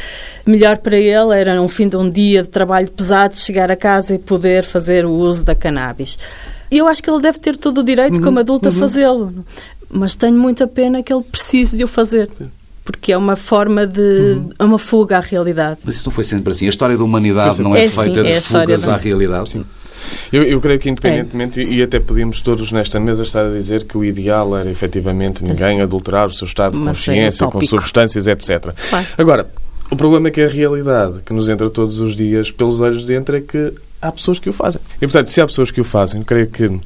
melhor 0.45 0.77
para 0.77 0.97
ele 0.97 1.39
era 1.39 1.61
um 1.61 1.67
fim 1.67 1.87
de 1.87 1.97
um 1.97 2.09
dia 2.09 2.43
de 2.43 2.49
trabalho 2.49 2.89
pesado, 2.91 3.35
chegar 3.47 3.71
a 3.71 3.75
casa 3.75 4.13
e 4.13 4.19
poder 4.19 4.63
fazer 4.63 5.05
o 5.05 5.11
uso 5.11 5.43
da 5.43 5.55
cannabis. 5.55 6.17
E 6.69 6.77
eu 6.77 6.87
acho 6.87 7.01
que 7.01 7.09
ele 7.09 7.21
deve 7.21 7.39
ter 7.39 7.57
todo 7.57 7.79
o 7.79 7.83
direito, 7.83 8.19
como 8.21 8.33
uhum. 8.33 8.39
adulto, 8.39 8.69
a 8.69 8.71
uhum. 8.71 8.77
fazê-lo. 8.77 9.45
Mas 9.89 10.15
tenho 10.15 10.37
muita 10.37 10.67
pena 10.67 11.01
que 11.01 11.13
ele 11.13 11.23
precise 11.23 11.77
de 11.77 11.83
o 11.83 11.87
fazer 11.87 12.29
porque 12.87 13.11
é 13.11 13.17
uma 13.17 13.35
forma 13.35 13.85
de. 13.85 13.99
Uhum. 13.99 14.49
É 14.57 14.63
uma 14.63 14.79
fuga 14.79 15.17
à 15.17 15.19
realidade. 15.19 15.79
Mas 15.83 15.95
isso 15.95 16.05
não 16.05 16.11
foi 16.13 16.23
sempre 16.23 16.53
assim. 16.53 16.67
A 16.67 16.69
história 16.69 16.97
da 16.97 17.03
humanidade 17.03 17.61
não 17.61 17.75
é, 17.75 17.83
é 17.83 17.89
feita 17.89 18.21
sim, 18.21 18.29
é 18.29 18.39
de 18.39 18.41
fugas 18.41 18.81
da... 18.83 18.93
à 18.93 18.97
realidade. 18.97 19.49
Sim. 19.49 19.65
Eu, 20.31 20.43
eu, 20.43 20.61
creio 20.61 20.79
que, 20.79 20.89
independentemente, 20.89 21.59
é. 21.59 21.63
e 21.63 21.83
até 21.83 21.99
podíamos 21.99 22.39
todos 22.39 22.71
nesta 22.71 22.97
mesa 22.97 23.23
estar 23.23 23.45
a 23.45 23.49
dizer 23.49 23.83
que 23.83 23.97
o 23.97 24.05
ideal 24.05 24.55
era 24.55 24.71
efetivamente 24.71 25.43
ninguém 25.43 25.81
adulterar 25.81 26.27
o 26.27 26.31
seu 26.31 26.45
estado 26.45 26.73
de 26.73 26.77
Mas 26.77 26.87
é 26.87 27.11
consciência 27.11 27.43
é 27.43 27.51
com 27.51 27.65
substâncias, 27.65 28.25
etc. 28.25 28.73
Claro. 28.89 29.07
Agora, 29.17 29.47
o 29.89 29.95
problema 29.95 30.27
é 30.27 30.31
que 30.31 30.41
a 30.41 30.47
realidade 30.47 31.19
que 31.25 31.33
nos 31.33 31.49
entra 31.49 31.69
todos 31.69 31.99
os 31.99 32.15
dias 32.15 32.51
pelos 32.51 32.81
olhos 32.81 33.05
de 33.05 33.13
dentro 33.13 33.35
é 33.35 33.41
que 33.41 33.73
há 34.01 34.11
pessoas 34.11 34.39
que 34.39 34.49
o 34.49 34.53
fazem. 34.53 34.81
E, 34.97 34.99
portanto, 35.01 35.27
se 35.27 35.41
há 35.41 35.45
pessoas 35.45 35.71
que 35.71 35.81
o 35.81 35.83
fazem, 35.83 36.23
creio 36.23 36.47
que 36.47 36.79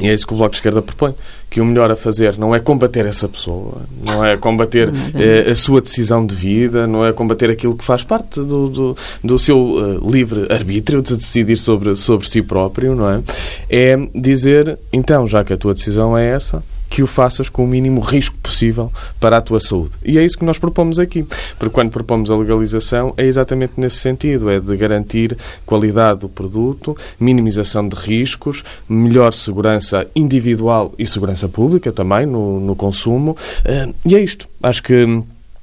e 0.00 0.08
é 0.08 0.14
isso 0.14 0.26
que 0.26 0.32
o 0.32 0.36
Bloco 0.36 0.52
de 0.52 0.56
Esquerda 0.56 0.80
propõe, 0.80 1.14
que 1.50 1.60
o 1.60 1.66
melhor 1.66 1.90
a 1.90 1.96
fazer 1.96 2.38
não 2.38 2.54
é 2.54 2.58
combater 2.58 3.04
essa 3.04 3.28
pessoa, 3.28 3.82
não 4.02 4.24
é 4.24 4.38
combater 4.38 4.90
eh, 5.14 5.50
a 5.50 5.54
sua 5.54 5.82
decisão 5.82 6.24
de 6.24 6.34
vida, 6.34 6.86
não 6.86 7.04
é 7.04 7.12
combater 7.12 7.50
aquilo 7.50 7.76
que 7.76 7.84
faz 7.84 8.02
parte 8.02 8.40
do, 8.40 8.68
do, 8.70 8.96
do 9.22 9.38
seu 9.38 9.58
uh, 9.58 10.10
livre 10.10 10.46
arbítrio 10.50 11.02
de 11.02 11.14
decidir 11.14 11.58
sobre, 11.58 11.94
sobre 11.94 12.26
si 12.26 12.40
próprio, 12.40 12.94
não 12.94 13.10
é? 13.10 13.22
É 13.68 13.96
dizer, 14.14 14.78
então, 14.90 15.26
já 15.26 15.44
que 15.44 15.52
a 15.52 15.58
tua 15.58 15.74
decisão 15.74 16.16
é 16.16 16.26
essa, 16.30 16.64
que 16.92 17.02
o 17.02 17.06
faças 17.06 17.48
com 17.48 17.64
o 17.64 17.66
mínimo 17.66 18.02
risco 18.02 18.36
possível 18.42 18.92
para 19.18 19.38
a 19.38 19.40
tua 19.40 19.58
saúde. 19.58 19.92
E 20.04 20.18
é 20.18 20.24
isso 20.24 20.36
que 20.36 20.44
nós 20.44 20.58
propomos 20.58 20.98
aqui. 20.98 21.24
Porque 21.58 21.72
quando 21.72 21.90
propomos 21.90 22.30
a 22.30 22.36
legalização 22.36 23.14
é 23.16 23.24
exatamente 23.24 23.72
nesse 23.78 23.96
sentido, 23.96 24.50
é 24.50 24.60
de 24.60 24.76
garantir 24.76 25.34
qualidade 25.64 26.20
do 26.20 26.28
produto, 26.28 26.94
minimização 27.18 27.88
de 27.88 27.96
riscos, 27.96 28.62
melhor 28.86 29.32
segurança 29.32 30.06
individual 30.14 30.92
e 30.98 31.06
segurança 31.06 31.48
pública 31.48 31.90
também 31.90 32.26
no, 32.26 32.60
no 32.60 32.76
consumo. 32.76 33.34
Eh, 33.64 33.88
e 34.04 34.14
é 34.14 34.20
isto. 34.20 34.46
Acho 34.62 34.82
que 34.82 35.22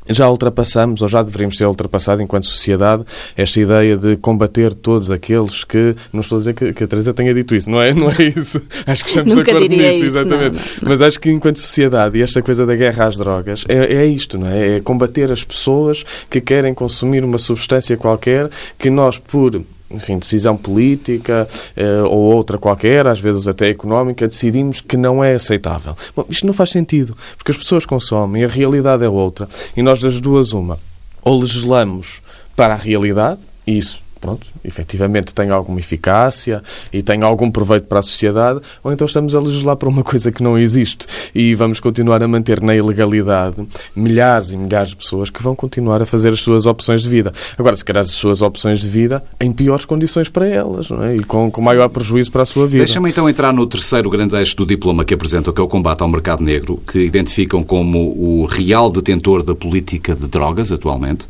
já 0.09 0.29
ultrapassamos, 0.29 1.01
ou 1.01 1.07
já 1.07 1.21
deveríamos 1.21 1.57
ter 1.57 1.65
ultrapassado 1.65 2.21
enquanto 2.21 2.45
sociedade, 2.45 3.03
esta 3.35 3.59
ideia 3.59 3.97
de 3.97 4.17
combater 4.17 4.73
todos 4.73 5.11
aqueles 5.11 5.63
que. 5.63 5.95
Não 6.11 6.21
estou 6.21 6.37
a 6.37 6.39
dizer 6.39 6.53
que, 6.53 6.73
que 6.73 6.83
a 6.83 6.87
Teresa 6.87 7.13
tenha 7.13 7.33
dito 7.33 7.55
isso, 7.55 7.69
não 7.69 7.81
é, 7.81 7.93
não 7.93 8.09
é 8.09 8.23
isso. 8.35 8.61
Acho 8.85 9.03
que 9.03 9.09
estamos 9.09 9.33
de 9.33 9.41
acordo 9.41 9.67
nisso, 9.67 9.95
isso, 9.95 10.05
exatamente. 10.05 10.55
Não, 10.55 10.61
não. 10.81 10.89
Mas 10.89 11.01
acho 11.01 11.19
que 11.19 11.29
enquanto 11.29 11.59
sociedade, 11.59 12.17
e 12.17 12.21
esta 12.21 12.41
coisa 12.41 12.65
da 12.65 12.75
guerra 12.75 13.07
às 13.07 13.17
drogas, 13.17 13.63
é, 13.67 13.95
é 13.95 14.05
isto, 14.05 14.37
não 14.37 14.47
é? 14.47 14.77
É 14.77 14.79
combater 14.79 15.31
as 15.31 15.43
pessoas 15.43 16.03
que 16.29 16.41
querem 16.41 16.73
consumir 16.73 17.23
uma 17.23 17.37
substância 17.37 17.95
qualquer 17.97 18.49
que 18.77 18.89
nós, 18.89 19.17
por 19.17 19.61
enfim, 19.91 20.17
decisão 20.17 20.55
política 20.55 21.47
eh, 21.75 22.01
ou 22.03 22.19
outra 22.19 22.57
qualquer, 22.57 23.07
às 23.07 23.19
vezes 23.19 23.47
até 23.47 23.69
económica, 23.69 24.27
decidimos 24.27 24.81
que 24.81 24.95
não 24.95 25.23
é 25.23 25.33
aceitável. 25.33 25.95
Bom, 26.15 26.25
isto 26.29 26.45
não 26.45 26.53
faz 26.53 26.69
sentido, 26.69 27.15
porque 27.37 27.51
as 27.51 27.57
pessoas 27.57 27.85
consomem, 27.85 28.43
a 28.43 28.47
realidade 28.47 29.03
é 29.03 29.09
outra, 29.09 29.47
e 29.75 29.81
nós 29.81 29.99
das 29.99 30.19
duas 30.19 30.53
uma, 30.53 30.77
ou 31.21 31.39
legislamos 31.39 32.21
para 32.55 32.73
a 32.73 32.77
realidade, 32.77 33.39
e 33.65 33.77
isso 33.77 34.01
pronto, 34.19 34.45
efetivamente 34.63 35.33
tem 35.33 35.49
alguma 35.49 35.79
eficácia 35.79 36.61
e 36.91 37.01
tem 37.01 37.23
algum 37.23 37.49
proveito 37.49 37.85
para 37.85 37.99
a 37.99 38.03
sociedade, 38.03 38.59
ou 38.83 38.91
então 38.91 39.05
estamos 39.05 39.35
a 39.35 39.39
legislar 39.39 39.75
para 39.75 39.89
uma 39.89 40.03
coisa 40.03 40.31
que 40.31 40.43
não 40.43 40.57
existe 40.57 41.05
e 41.33 41.55
vamos 41.55 41.79
continuar 41.79 42.21
a 42.21 42.27
manter 42.27 42.61
na 42.61 42.75
ilegalidade 42.75 43.67
milhares 43.95 44.51
e 44.51 44.57
milhares 44.57 44.89
de 44.89 44.95
pessoas 44.95 45.29
que 45.29 45.41
vão 45.41 45.55
continuar 45.55 46.01
a 46.01 46.05
fazer 46.05 46.33
as 46.33 46.41
suas 46.41 46.65
opções 46.65 47.01
de 47.01 47.09
vida. 47.09 47.33
Agora, 47.57 47.75
se 47.75 47.85
calhar 47.85 48.01
as 48.01 48.11
suas 48.11 48.41
opções 48.41 48.79
de 48.79 48.87
vida 48.87 49.23
em 49.39 49.51
piores 49.51 49.85
condições 49.85 50.29
para 50.29 50.47
elas, 50.47 50.89
não 50.89 51.03
é? 51.03 51.15
E 51.15 51.23
com, 51.23 51.49
com 51.49 51.61
maior 51.61 51.89
prejuízo 51.89 52.31
para 52.31 52.43
a 52.43 52.45
sua 52.45 52.67
vida. 52.67 52.83
Deixa-me 52.83 53.09
então 53.09 53.29
entrar 53.29 53.53
no 53.53 53.65
terceiro 53.65 54.09
grande 54.09 54.35
eixo 54.35 54.55
do 54.55 54.65
diploma 54.65 55.05
que 55.05 55.13
apresentam, 55.13 55.53
que 55.53 55.61
é 55.61 55.63
o 55.63 55.67
combate 55.67 56.01
ao 56.01 56.07
mercado 56.07 56.43
negro, 56.43 56.81
que 56.85 56.99
identificam 56.99 57.63
como 57.63 57.99
o 57.99 58.45
real 58.45 58.89
detentor 58.89 59.43
da 59.43 59.55
política 59.55 60.15
de 60.15 60.27
drogas 60.27 60.71
atualmente. 60.71 61.27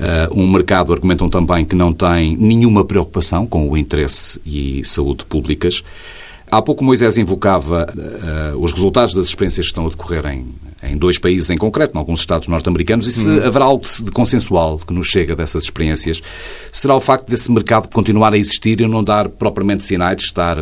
Uh, 0.00 0.40
um 0.40 0.50
mercado, 0.50 0.94
argumentam 0.94 1.28
também, 1.28 1.62
que 1.62 1.76
não 1.76 1.92
tem 1.92 2.34
nenhuma 2.34 2.86
preocupação 2.86 3.46
com 3.46 3.68
o 3.68 3.76
interesse 3.76 4.40
e 4.46 4.82
saúde 4.82 5.26
públicas. 5.26 5.84
Há 6.50 6.62
pouco 6.62 6.82
Moisés 6.82 7.18
invocava 7.18 7.86
uh, 7.94 8.58
os 8.58 8.72
resultados 8.72 9.12
das 9.12 9.26
experiências 9.26 9.66
que 9.66 9.72
estão 9.72 9.86
a 9.86 9.90
decorrer 9.90 10.24
em, 10.24 10.46
em 10.82 10.96
dois 10.96 11.18
países 11.18 11.50
em 11.50 11.58
concreto, 11.58 11.94
em 11.94 11.98
alguns 11.98 12.20
Estados 12.20 12.48
norte-americanos, 12.48 13.06
e 13.06 13.12
se 13.12 13.28
hum. 13.28 13.46
haverá 13.46 13.66
algo 13.66 13.84
de 13.84 14.10
consensual 14.10 14.78
que 14.78 14.92
nos 14.92 15.06
chega 15.06 15.36
dessas 15.36 15.64
experiências, 15.64 16.22
será 16.72 16.96
o 16.96 17.00
facto 17.00 17.28
desse 17.28 17.52
mercado 17.52 17.88
continuar 17.90 18.32
a 18.32 18.38
existir 18.38 18.80
e 18.80 18.86
não 18.86 19.04
dar 19.04 19.28
propriamente 19.28 19.84
sinais 19.84 20.16
de 20.16 20.22
estar 20.22 20.56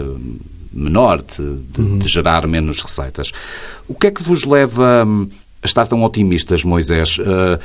menor, 0.72 1.22
de, 1.22 1.36
de, 1.36 1.80
uhum. 1.80 1.98
de 1.98 2.08
gerar 2.08 2.46
menos 2.46 2.80
receitas. 2.80 3.32
O 3.86 3.94
que 3.94 4.08
é 4.08 4.10
que 4.10 4.22
vos 4.22 4.44
leva 4.44 5.04
hum, 5.06 5.28
a 5.62 5.66
estar 5.66 5.86
tão 5.86 6.02
otimistas, 6.02 6.64
Moisés? 6.64 7.18
Uh, 7.18 7.58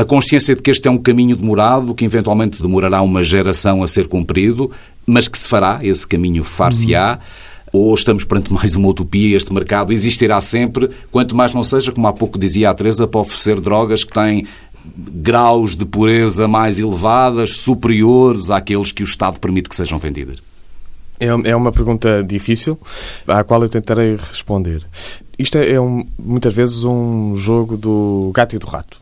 a 0.00 0.04
consciência 0.04 0.54
de 0.54 0.62
que 0.62 0.70
este 0.70 0.88
é 0.88 0.90
um 0.90 0.96
caminho 0.96 1.36
demorado, 1.36 1.94
que 1.94 2.06
eventualmente 2.06 2.62
demorará 2.62 3.02
uma 3.02 3.22
geração 3.22 3.82
a 3.82 3.86
ser 3.86 4.08
cumprido, 4.08 4.70
mas 5.06 5.28
que 5.28 5.38
se 5.38 5.46
fará, 5.46 5.78
esse 5.82 6.06
caminho 6.06 6.42
far-se-á, 6.42 7.18
uhum. 7.72 7.80
ou 7.80 7.94
estamos 7.94 8.24
perante 8.24 8.50
mais 8.50 8.76
uma 8.76 8.88
utopia, 8.88 9.36
este 9.36 9.52
mercado 9.52 9.92
existirá 9.92 10.40
sempre, 10.40 10.88
quanto 11.10 11.36
mais 11.36 11.52
não 11.52 11.62
seja, 11.62 11.92
como 11.92 12.06
há 12.06 12.14
pouco 12.14 12.38
dizia 12.38 12.70
a 12.70 12.74
Teresa, 12.74 13.06
para 13.06 13.20
oferecer 13.20 13.60
drogas 13.60 14.02
que 14.02 14.12
têm 14.14 14.46
graus 14.96 15.76
de 15.76 15.84
pureza 15.84 16.48
mais 16.48 16.80
elevadas, 16.80 17.58
superiores 17.58 18.50
àqueles 18.50 18.92
que 18.92 19.02
o 19.02 19.04
Estado 19.04 19.38
permite 19.38 19.68
que 19.68 19.76
sejam 19.76 19.98
vendidas? 19.98 20.38
É, 21.20 21.26
é 21.26 21.54
uma 21.54 21.70
pergunta 21.70 22.24
difícil, 22.26 22.78
à 23.28 23.44
qual 23.44 23.62
eu 23.62 23.68
tentarei 23.68 24.16
responder. 24.16 24.82
Isto 25.40 25.56
é, 25.56 25.72
é 25.72 25.80
um, 25.80 26.06
muitas 26.18 26.52
vezes 26.52 26.84
um 26.84 27.34
jogo 27.34 27.74
do 27.74 28.30
gato 28.34 28.54
e 28.54 28.58
do 28.58 28.66
rato. 28.66 28.98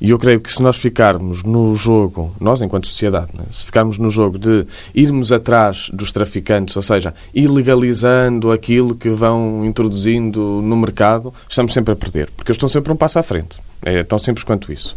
E 0.00 0.10
eu 0.10 0.18
creio 0.18 0.40
que 0.40 0.52
se 0.52 0.60
nós 0.60 0.76
ficarmos 0.76 1.44
no 1.44 1.76
jogo, 1.76 2.34
nós 2.40 2.60
enquanto 2.60 2.88
sociedade, 2.88 3.30
né, 3.34 3.44
se 3.52 3.64
ficarmos 3.64 3.96
no 3.96 4.10
jogo 4.10 4.36
de 4.36 4.66
irmos 4.92 5.30
atrás 5.30 5.88
dos 5.92 6.10
traficantes, 6.10 6.74
ou 6.74 6.82
seja, 6.82 7.14
ilegalizando 7.32 8.50
aquilo 8.50 8.96
que 8.96 9.08
vão 9.08 9.64
introduzindo 9.64 10.60
no 10.60 10.76
mercado, 10.76 11.32
estamos 11.48 11.72
sempre 11.72 11.92
a 11.92 11.96
perder, 11.96 12.30
porque 12.36 12.50
eles 12.50 12.56
estão 12.56 12.68
sempre 12.68 12.92
um 12.92 12.96
passo 12.96 13.20
à 13.20 13.22
frente. 13.22 13.60
É 13.80 14.02
tão 14.02 14.18
simples 14.18 14.42
quanto 14.42 14.72
isso. 14.72 14.96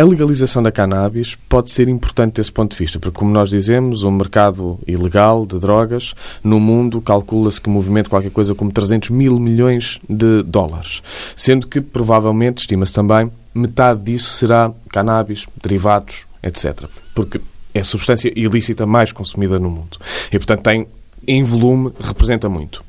A 0.00 0.02
legalização 0.02 0.62
da 0.62 0.72
cannabis 0.72 1.36
pode 1.46 1.70
ser 1.70 1.86
importante 1.86 2.36
desse 2.36 2.50
ponto 2.50 2.72
de 2.72 2.78
vista, 2.78 2.98
porque, 2.98 3.18
como 3.18 3.30
nós 3.30 3.50
dizemos, 3.50 4.02
o 4.02 4.10
mercado 4.10 4.78
ilegal 4.86 5.44
de 5.44 5.58
drogas 5.58 6.14
no 6.42 6.58
mundo 6.58 7.02
calcula-se 7.02 7.60
que 7.60 7.68
movimenta 7.68 8.08
qualquer 8.08 8.30
coisa 8.30 8.54
como 8.54 8.72
300 8.72 9.10
mil 9.10 9.38
milhões 9.38 10.00
de 10.08 10.42
dólares, 10.42 11.02
sendo 11.36 11.66
que, 11.66 11.82
provavelmente, 11.82 12.60
estima-se 12.60 12.94
também, 12.94 13.30
metade 13.54 14.00
disso 14.00 14.30
será 14.30 14.72
cannabis, 14.88 15.44
derivados, 15.62 16.24
etc. 16.42 16.88
Porque 17.14 17.38
é 17.74 17.80
a 17.80 17.84
substância 17.84 18.32
ilícita 18.34 18.86
mais 18.86 19.12
consumida 19.12 19.58
no 19.58 19.68
mundo. 19.68 19.98
E, 20.32 20.38
portanto, 20.38 20.62
tem, 20.62 20.88
em 21.28 21.42
volume, 21.42 21.92
representa 22.00 22.48
muito. 22.48 22.82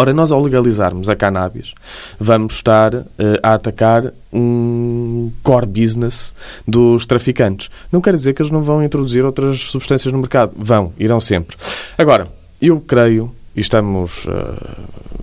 Ora, 0.00 0.14
nós 0.14 0.32
ao 0.32 0.40
legalizarmos 0.40 1.10
a 1.10 1.14
cannabis, 1.14 1.74
vamos 2.18 2.54
estar 2.54 2.94
uh, 2.94 3.06
a 3.42 3.52
atacar 3.52 4.10
um 4.32 5.30
core 5.42 5.66
business 5.66 6.34
dos 6.66 7.04
traficantes. 7.04 7.68
Não 7.92 8.00
quer 8.00 8.14
dizer 8.14 8.32
que 8.32 8.40
eles 8.40 8.50
não 8.50 8.62
vão 8.62 8.82
introduzir 8.82 9.26
outras 9.26 9.60
substâncias 9.60 10.10
no 10.10 10.18
mercado. 10.18 10.54
Vão, 10.56 10.94
irão 10.98 11.20
sempre. 11.20 11.54
Agora, 11.98 12.26
eu 12.62 12.80
creio, 12.80 13.30
e 13.54 13.60
estamos 13.60 14.24
uh, 14.24 14.30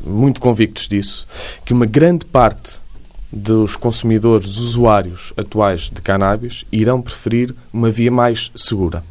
muito 0.08 0.40
convictos 0.40 0.88
disso, 0.88 1.26
que 1.66 1.74
uma 1.74 1.88
grande 1.88 2.28
parte 2.28 2.74
dos 3.32 3.76
consumidores, 3.76 4.48
dos 4.48 4.60
usuários 4.60 5.34
atuais 5.36 5.90
de 5.94 6.02
cannabis, 6.02 6.66
irão 6.72 7.02
preferir 7.02 7.54
uma 7.74 7.90
via 7.90 8.12
mais 8.12 8.50
segura. 8.56 9.04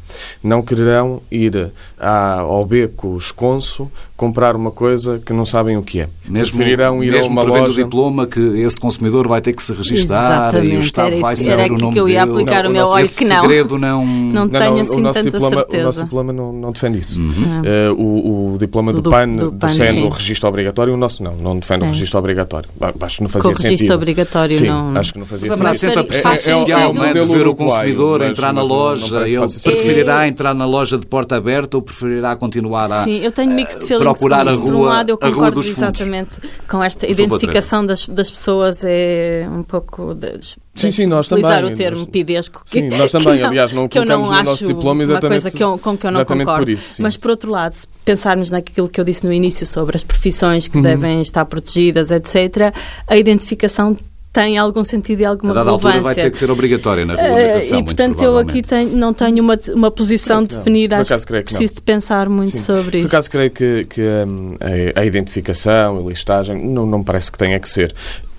Não 0.43 0.61
quererão 0.61 1.21
ir 1.29 1.71
ao 1.99 2.65
beco 2.65 3.17
esconso 3.17 3.91
comprar 4.15 4.55
uma 4.55 4.71
coisa 4.71 5.21
que 5.23 5.31
não 5.31 5.45
sabem 5.45 5.77
o 5.77 5.83
que 5.83 6.01
é. 6.01 6.09
Mesmo, 6.27 6.57
Preferirão 6.57 7.03
ir 7.03 7.11
mesmo 7.11 7.39
a 7.39 7.43
uma 7.43 7.43
loja... 7.43 7.81
o 7.81 7.85
diploma 7.85 8.25
que 8.25 8.39
esse 8.39 8.79
consumidor 8.79 9.27
vai 9.27 9.39
ter 9.39 9.53
que 9.53 9.61
se 9.61 9.71
registrar 9.73 10.47
Exatamente, 10.47 10.73
e 10.73 10.77
o 10.77 10.79
Estado 10.79 11.19
vai 11.19 11.35
saber 11.35 11.71
o 11.71 11.77
nome 11.77 11.93
que 11.93 11.99
eu 11.99 12.09
ia 12.09 12.23
aplicar 12.23 12.63
dele. 12.63 12.69
o 12.69 12.71
meu 12.71 12.87
olho 12.87 13.07
que 13.07 13.25
não. 13.25 13.41
segredo 13.41 13.77
não... 13.77 14.05
Não 14.05 14.49
tenho 14.49 14.73
não, 14.73 14.81
assim 14.81 15.03
tanta 15.03 15.23
diploma, 15.23 15.57
certeza. 15.57 15.81
O 15.81 15.85
nosso 15.85 16.03
diploma 16.03 16.33
não, 16.33 16.51
não 16.51 16.71
defende 16.71 16.97
isso. 16.97 17.19
Uhum. 17.19 17.61
Uh, 17.61 18.01
o, 18.01 18.53
o, 18.53 18.57
diploma 18.57 18.91
do, 18.91 19.01
do 19.01 19.09
PAN 19.11 19.35
do 19.35 19.51
defende 19.51 19.99
PAN, 19.99 20.05
o 20.07 20.09
registro 20.09 20.49
obrigatório, 20.49 20.93
o 20.93 20.97
nosso 20.97 21.21
não. 21.21 21.35
Não 21.35 21.59
defende 21.59 21.83
é. 21.83 21.87
o 21.87 21.91
registro 21.91 22.17
obrigatório. 22.17 22.69
Acho 23.01 23.17
que 23.17 23.23
não 23.23 23.29
fazia 23.29 23.51
o 23.51 23.55
sentido. 23.55 23.93
Obrigatório 24.07 24.57
Sim, 24.57 24.67
não... 24.67 24.97
acho 24.97 25.13
que 25.13 25.19
não 25.19 25.25
fazia 25.25 25.47
sentido. 25.47 25.63
Mas 25.63 25.79
sempre 25.79 25.99
a 25.99 26.03
pressão 26.03 26.37
social, 26.37 26.95
é, 26.95 27.07
é, 27.07 27.09
é, 27.09 27.13
de 27.13 27.25
ver 27.25 27.47
o 27.47 27.55
consumidor 27.55 28.21
entrar 28.21 28.53
na 28.53 28.63
loja, 28.63 29.27
ele 29.27 29.47
preferirá 29.63 30.27
entrar 30.27 30.53
na 30.53 30.65
loja 30.65 30.97
de 30.97 31.05
porta 31.05 31.35
aberta 31.35 31.77
ou 31.77 31.83
preferirá 31.83 32.35
continuar 32.35 32.91
a 32.91 33.03
Sim, 33.03 33.19
eu 33.19 33.31
tenho 33.31 33.51
mixed 33.51 33.85
feelings 33.85 34.03
procurar 34.03 34.47
a 34.47 34.51
rua, 34.51 34.61
Por 34.61 34.73
um 34.73 34.81
lado, 34.81 35.09
eu 35.09 35.17
concordo 35.17 35.59
exatamente 35.59 36.39
com 36.67 36.83
esta 36.83 37.09
identificação 37.09 37.85
das, 37.85 38.05
das 38.07 38.29
pessoas 38.29 38.83
é 38.83 39.47
um 39.51 39.63
pouco 39.63 40.13
de, 40.13 40.39
sim, 40.81 40.91
sim, 40.91 41.05
nós 41.05 41.27
utilizar 41.27 41.57
também, 41.57 41.73
o 41.73 41.77
termo 41.77 41.99
nós, 42.01 42.09
pidesco. 42.09 42.63
Que, 42.63 42.71
sim, 42.71 42.89
nós 42.89 43.11
também, 43.11 43.39
não, 43.39 43.47
aliás, 43.47 43.71
não 43.73 43.87
colocamos 43.87 44.29
no 44.29 44.43
nosso 44.43 44.67
diploma 44.67 45.03
exatamente 45.03 45.25
uma 45.25 45.41
coisa 45.41 45.51
que 45.51 45.63
eu, 45.63 45.77
com 45.77 45.97
que 45.97 46.07
eu 46.07 46.11
não 46.11 46.25
concordo. 46.25 46.65
Por 46.65 46.69
isso, 46.69 47.01
Mas, 47.01 47.17
por 47.17 47.31
outro 47.31 47.51
lado, 47.51 47.73
se 47.73 47.87
pensarmos 48.05 48.51
naquilo 48.51 48.87
que 48.87 48.99
eu 48.99 49.05
disse 49.05 49.25
no 49.25 49.33
início 49.33 49.65
sobre 49.65 49.95
as 49.95 50.03
profissões 50.03 50.67
que 50.67 50.77
uhum. 50.77 50.83
devem 50.83 51.21
estar 51.21 51.45
protegidas, 51.45 52.11
etc., 52.11 52.73
a 53.07 53.17
identificação 53.17 53.97
tem 54.37 54.55
algum 54.55 54.83
sentido 54.83 55.21
e 55.21 55.25
alguma 55.25 55.51
a 55.51 55.63
relevância. 55.63 55.87
altura 55.87 56.03
vai 56.03 56.13
ter 56.13 56.29
que 56.29 56.37
ser 56.37 56.51
obrigatória 56.51 57.03
na 57.05 57.15
regulamentação. 57.15 57.77
Uh, 57.77 57.81
e, 57.81 57.83
portanto, 57.83 58.23
eu 58.23 58.37
aqui 58.37 58.61
tenho, 58.61 58.95
não 58.95 59.11
tenho 59.11 59.43
uma, 59.43 59.57
uma 59.73 59.89
posição 59.89 60.41
não, 60.41 60.45
definida. 60.45 60.97
Acho 60.97 61.25
que 61.25 61.43
preciso 61.43 61.75
de 61.75 61.81
pensar 61.81 62.29
muito 62.29 62.55
Sim. 62.55 62.63
sobre 62.63 62.99
isso. 62.99 63.07
Por 63.07 63.15
acaso, 63.15 63.31
creio 63.31 63.49
que, 63.49 63.85
que 63.85 64.01
um, 64.01 64.55
a, 64.95 65.01
a, 65.01 65.05
identificação, 65.05 65.97
a 65.97 66.09
listagem, 66.09 66.63
não, 66.67 66.85
não 66.85 66.99
me 66.99 67.03
parece 67.03 67.31
que 67.31 67.37
tenha 67.37 67.59
que 67.59 67.67
ser. 67.67 67.95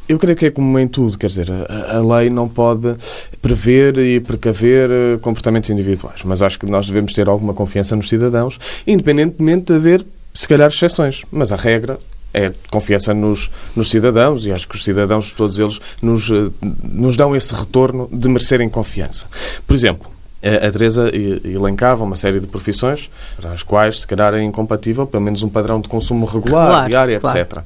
Eu 0.09 0.19
creio 0.19 0.37
que 0.37 0.47
é 0.47 0.51
como 0.51 0.79
em 0.79 0.89
tudo, 0.89 1.19
quer 1.19 1.27
dizer, 1.27 1.49
a, 1.51 1.99
a, 1.99 2.01
lei 2.01 2.31
não 2.31 2.49
pode 2.49 2.97
prever 3.43 3.99
e 3.99 4.19
precaver 4.19 4.91
eh, 4.91 5.19
comportamentos 5.21 5.69
individuais, 5.69 6.23
mas 6.25 6.41
acho 6.41 6.59
que 6.59 6.65
nós 6.65 6.87
devemos 6.87 7.13
ter 7.13 7.29
alguma 7.29 7.53
confiança 7.53 7.95
nos 7.95 8.09
cidadãos, 8.09 8.59
independentemente 8.87 9.67
de 9.67 9.75
haver, 9.75 10.07
se 10.33 10.49
calhar, 10.49 10.69
exceções. 10.69 11.25
Mas 11.31 11.53
a 11.53 11.57
regra 11.57 11.99
é 12.33 12.51
confiança 12.71 13.13
nos, 13.13 13.51
nos 13.77 13.91
cidadãos 13.91 14.47
e 14.47 14.53
acho 14.53 14.67
que 14.67 14.77
os 14.77 14.85
cidadãos, 14.85 15.31
todos 15.31 15.59
eles, 15.59 15.79
nos, 16.01 16.31
eh, 16.31 16.51
nos 16.83 17.15
dão 17.15 17.37
esse 17.37 17.55
retorno 17.55 18.09
de 18.11 18.29
merecerem 18.31 18.71
confiança. 18.71 19.27
Por 19.67 19.75
exemplo, 19.75 20.11
a 20.43 20.71
Teresa 20.71 21.11
elencava 21.45 22.05
uma 22.05 22.17
série 22.17 22.41
de 22.41 22.47
profissões 22.47 23.11
para 23.37 23.53
as 23.53 23.63
quais, 23.63 24.01
se 24.01 24.07
calhar, 24.07 24.33
é 24.33 24.43
incompatível 24.43 25.07
pelo 25.07 25.23
menos 25.23 25.43
um 25.43 25.49
padrão 25.49 25.81
de 25.81 25.89
consumo 25.89 26.25
regular, 26.25 26.69
claro, 26.69 26.89
diário, 26.89 27.21
claro. 27.21 27.39
etc 27.39 27.59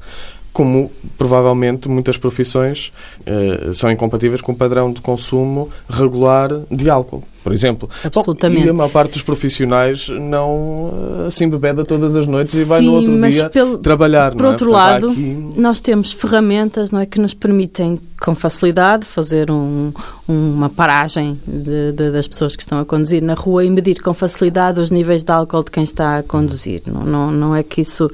como 0.53 0.91
provavelmente 1.17 1.89
muitas 1.89 2.17
profissões 2.17 2.93
eh, 3.25 3.71
são 3.73 3.91
incompatíveis 3.91 4.39
com 4.39 4.51
o 4.51 4.55
padrão 4.55 4.93
de 4.93 5.01
consumo 5.01 5.69
regular 5.89 6.49
de 6.69 6.89
álcool 6.89 7.23
por 7.43 7.51
exemplo. 7.51 7.89
Absolutamente. 8.03 8.65
E 8.65 8.69
a 8.69 8.73
maior 8.73 8.89
parte 8.89 9.13
dos 9.13 9.21
profissionais 9.21 10.07
não 10.09 11.25
eh, 11.25 11.29
se 11.29 11.43
embebeda 11.43 11.83
todas 11.83 12.15
as 12.15 12.25
noites 12.25 12.53
e 12.53 12.63
vai 12.63 12.79
Sim, 12.79 12.85
no 12.87 12.93
outro 12.93 13.29
dia 13.29 13.49
pelo, 13.49 13.77
trabalhar. 13.77 14.33
Por 14.33 14.45
é? 14.45 14.49
outro 14.49 14.69
Portanto, 14.69 15.05
lado, 15.07 15.09
aqui... 15.11 15.53
nós 15.57 15.81
temos 15.81 16.11
ferramentas 16.11 16.91
não 16.91 16.99
é, 16.99 17.05
que 17.05 17.19
nos 17.19 17.33
permitem 17.33 17.99
com 18.23 18.33
facilidade 18.33 19.05
fazer 19.05 19.51
um, 19.51 19.91
uma 20.25 20.69
paragem 20.69 21.37
de, 21.45 21.91
de, 21.91 22.09
das 22.09 22.25
pessoas 22.25 22.55
que 22.55 22.63
estão 22.63 22.79
a 22.79 22.85
conduzir 22.85 23.21
na 23.21 23.33
rua 23.33 23.65
e 23.65 23.69
medir 23.69 24.01
com 24.01 24.13
facilidade 24.13 24.79
os 24.79 24.89
níveis 24.89 25.25
de 25.25 25.31
álcool 25.31 25.63
de 25.63 25.71
quem 25.71 25.83
está 25.83 26.19
a 26.19 26.23
conduzir. 26.23 26.81
Não, 26.87 27.03
não, 27.03 27.31
não 27.31 27.55
é 27.55 27.61
que 27.63 27.81
isso 27.81 28.09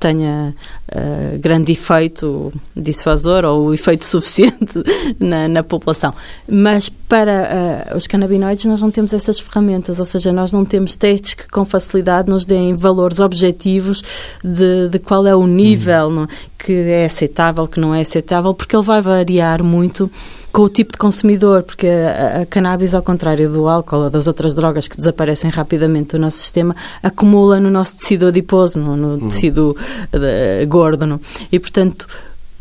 tenha 0.00 0.52
uh, 0.92 1.38
grande 1.38 1.70
efeito 1.70 2.52
dissuasor 2.76 3.44
ou 3.44 3.72
efeito 3.72 4.04
suficiente 4.06 4.82
na, 5.20 5.46
na 5.46 5.62
população. 5.62 6.12
Mas 6.48 6.88
para 6.88 7.92
uh, 7.92 7.96
os 7.96 8.08
canabinoides 8.08 8.64
nós 8.72 8.80
não 8.80 8.90
temos 8.90 9.12
essas 9.12 9.38
ferramentas, 9.38 9.98
ou 9.98 10.04
seja, 10.06 10.32
nós 10.32 10.50
não 10.50 10.64
temos 10.64 10.96
testes 10.96 11.34
que 11.34 11.46
com 11.48 11.62
facilidade 11.62 12.30
nos 12.30 12.46
deem 12.46 12.74
valores 12.74 13.20
objetivos 13.20 14.02
de, 14.42 14.88
de 14.88 14.98
qual 14.98 15.26
é 15.26 15.34
o 15.34 15.46
nível 15.46 16.06
uhum. 16.06 16.10
não, 16.10 16.28
que 16.58 16.72
é 16.72 17.04
aceitável, 17.04 17.68
que 17.68 17.78
não 17.78 17.94
é 17.94 18.00
aceitável, 18.00 18.54
porque 18.54 18.74
ele 18.74 18.84
vai 18.84 19.02
variar 19.02 19.62
muito 19.62 20.10
com 20.50 20.62
o 20.62 20.68
tipo 20.68 20.92
de 20.92 20.98
consumidor, 20.98 21.62
porque 21.62 21.86
a, 21.86 22.42
a, 22.42 22.46
cannabis, 22.46 22.94
ao 22.94 23.02
contrário 23.02 23.50
do 23.50 23.68
álcool 23.68 24.04
ou 24.04 24.10
das 24.10 24.26
outras 24.26 24.54
drogas 24.54 24.88
que 24.88 24.96
desaparecem 24.96 25.50
rapidamente 25.50 26.12
do 26.12 26.18
nosso 26.18 26.38
sistema, 26.38 26.74
acumula 27.02 27.60
no 27.60 27.70
nosso 27.70 27.96
tecido 27.96 28.26
adiposo, 28.26 28.78
no, 28.78 28.96
no 28.96 29.08
uhum. 29.14 29.28
tecido 29.28 29.76
uh, 30.14 30.66
gordo. 30.66 31.06
Não? 31.06 31.20
E, 31.50 31.58
portanto, 31.58 32.06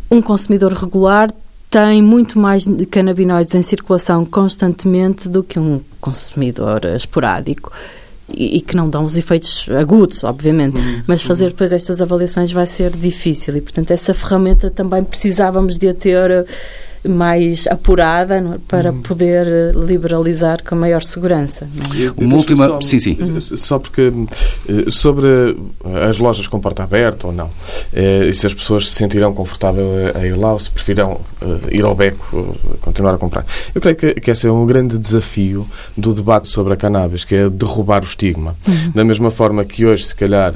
um 0.09 0.21
consumidor 0.21 0.73
regular 0.73 1.33
tem 1.71 2.01
muito 2.01 2.37
mais 2.37 2.65
canabinoides 2.91 3.55
em 3.55 3.63
circulação 3.63 4.25
constantemente 4.25 5.29
do 5.29 5.41
que 5.41 5.57
um 5.57 5.79
consumidor 6.01 6.83
esporádico 6.83 7.71
e, 8.27 8.57
e 8.57 8.61
que 8.61 8.75
não 8.75 8.89
dão 8.89 9.05
os 9.05 9.15
efeitos 9.15 9.69
agudos, 9.69 10.25
obviamente, 10.25 10.77
uhum. 10.77 11.01
mas 11.07 11.21
fazer 11.21 11.51
depois 11.51 11.71
estas 11.71 12.01
avaliações 12.01 12.51
vai 12.51 12.65
ser 12.65 12.91
difícil 12.91 13.55
e, 13.55 13.61
portanto, 13.61 13.89
essa 13.91 14.13
ferramenta 14.13 14.69
também 14.69 15.01
precisávamos 15.01 15.79
de 15.79 15.87
a 15.87 15.93
ter 15.93 16.45
mais 17.07 17.67
apurada 17.67 18.37
é? 18.37 18.57
para 18.67 18.91
uhum. 18.91 19.01
poder 19.01 19.47
eh, 19.47 19.71
liberalizar 19.75 20.63
com 20.63 20.75
maior 20.75 21.01
segurança. 21.01 21.67
É? 21.95 22.23
Uma 22.23 22.35
última, 22.35 22.67
só, 22.67 22.81
sim, 22.81 22.99
sim. 22.99 23.17
Só 23.39 23.79
porque 23.79 24.11
eh, 24.69 24.91
sobre 24.91 25.57
as 26.07 26.19
lojas 26.19 26.47
com 26.47 26.59
porta 26.59 26.83
aberta 26.83 27.27
ou 27.27 27.33
não, 27.33 27.49
eh, 27.93 28.27
e 28.29 28.33
se 28.33 28.45
as 28.45 28.53
pessoas 28.53 28.89
se 28.89 28.95
sentirão 28.95 29.33
confortáveis 29.33 30.15
a 30.15 30.25
ir 30.25 30.37
lá 30.37 30.53
ou 30.53 30.59
se 30.59 30.69
preferirão 30.69 31.21
ir 31.71 31.83
ao 31.83 31.95
beco, 31.95 32.55
continuar 32.81 33.15
a 33.15 33.17
comprar. 33.17 33.45
Eu 33.73 33.81
creio 33.81 33.95
que, 33.95 34.13
que 34.15 34.31
esse 34.31 34.45
é 34.45 34.51
um 34.51 34.65
grande 34.65 34.97
desafio 34.97 35.65
do 35.97 36.13
debate 36.13 36.47
sobre 36.47 36.73
a 36.73 36.75
cannabis, 36.75 37.23
que 37.23 37.35
é 37.35 37.49
derrubar 37.49 38.03
o 38.03 38.05
estigma. 38.05 38.55
Uhum. 38.67 38.91
Da 38.93 39.03
mesma 39.03 39.31
forma 39.31 39.65
que 39.65 39.85
hoje, 39.85 40.05
se 40.05 40.15
calhar, 40.15 40.53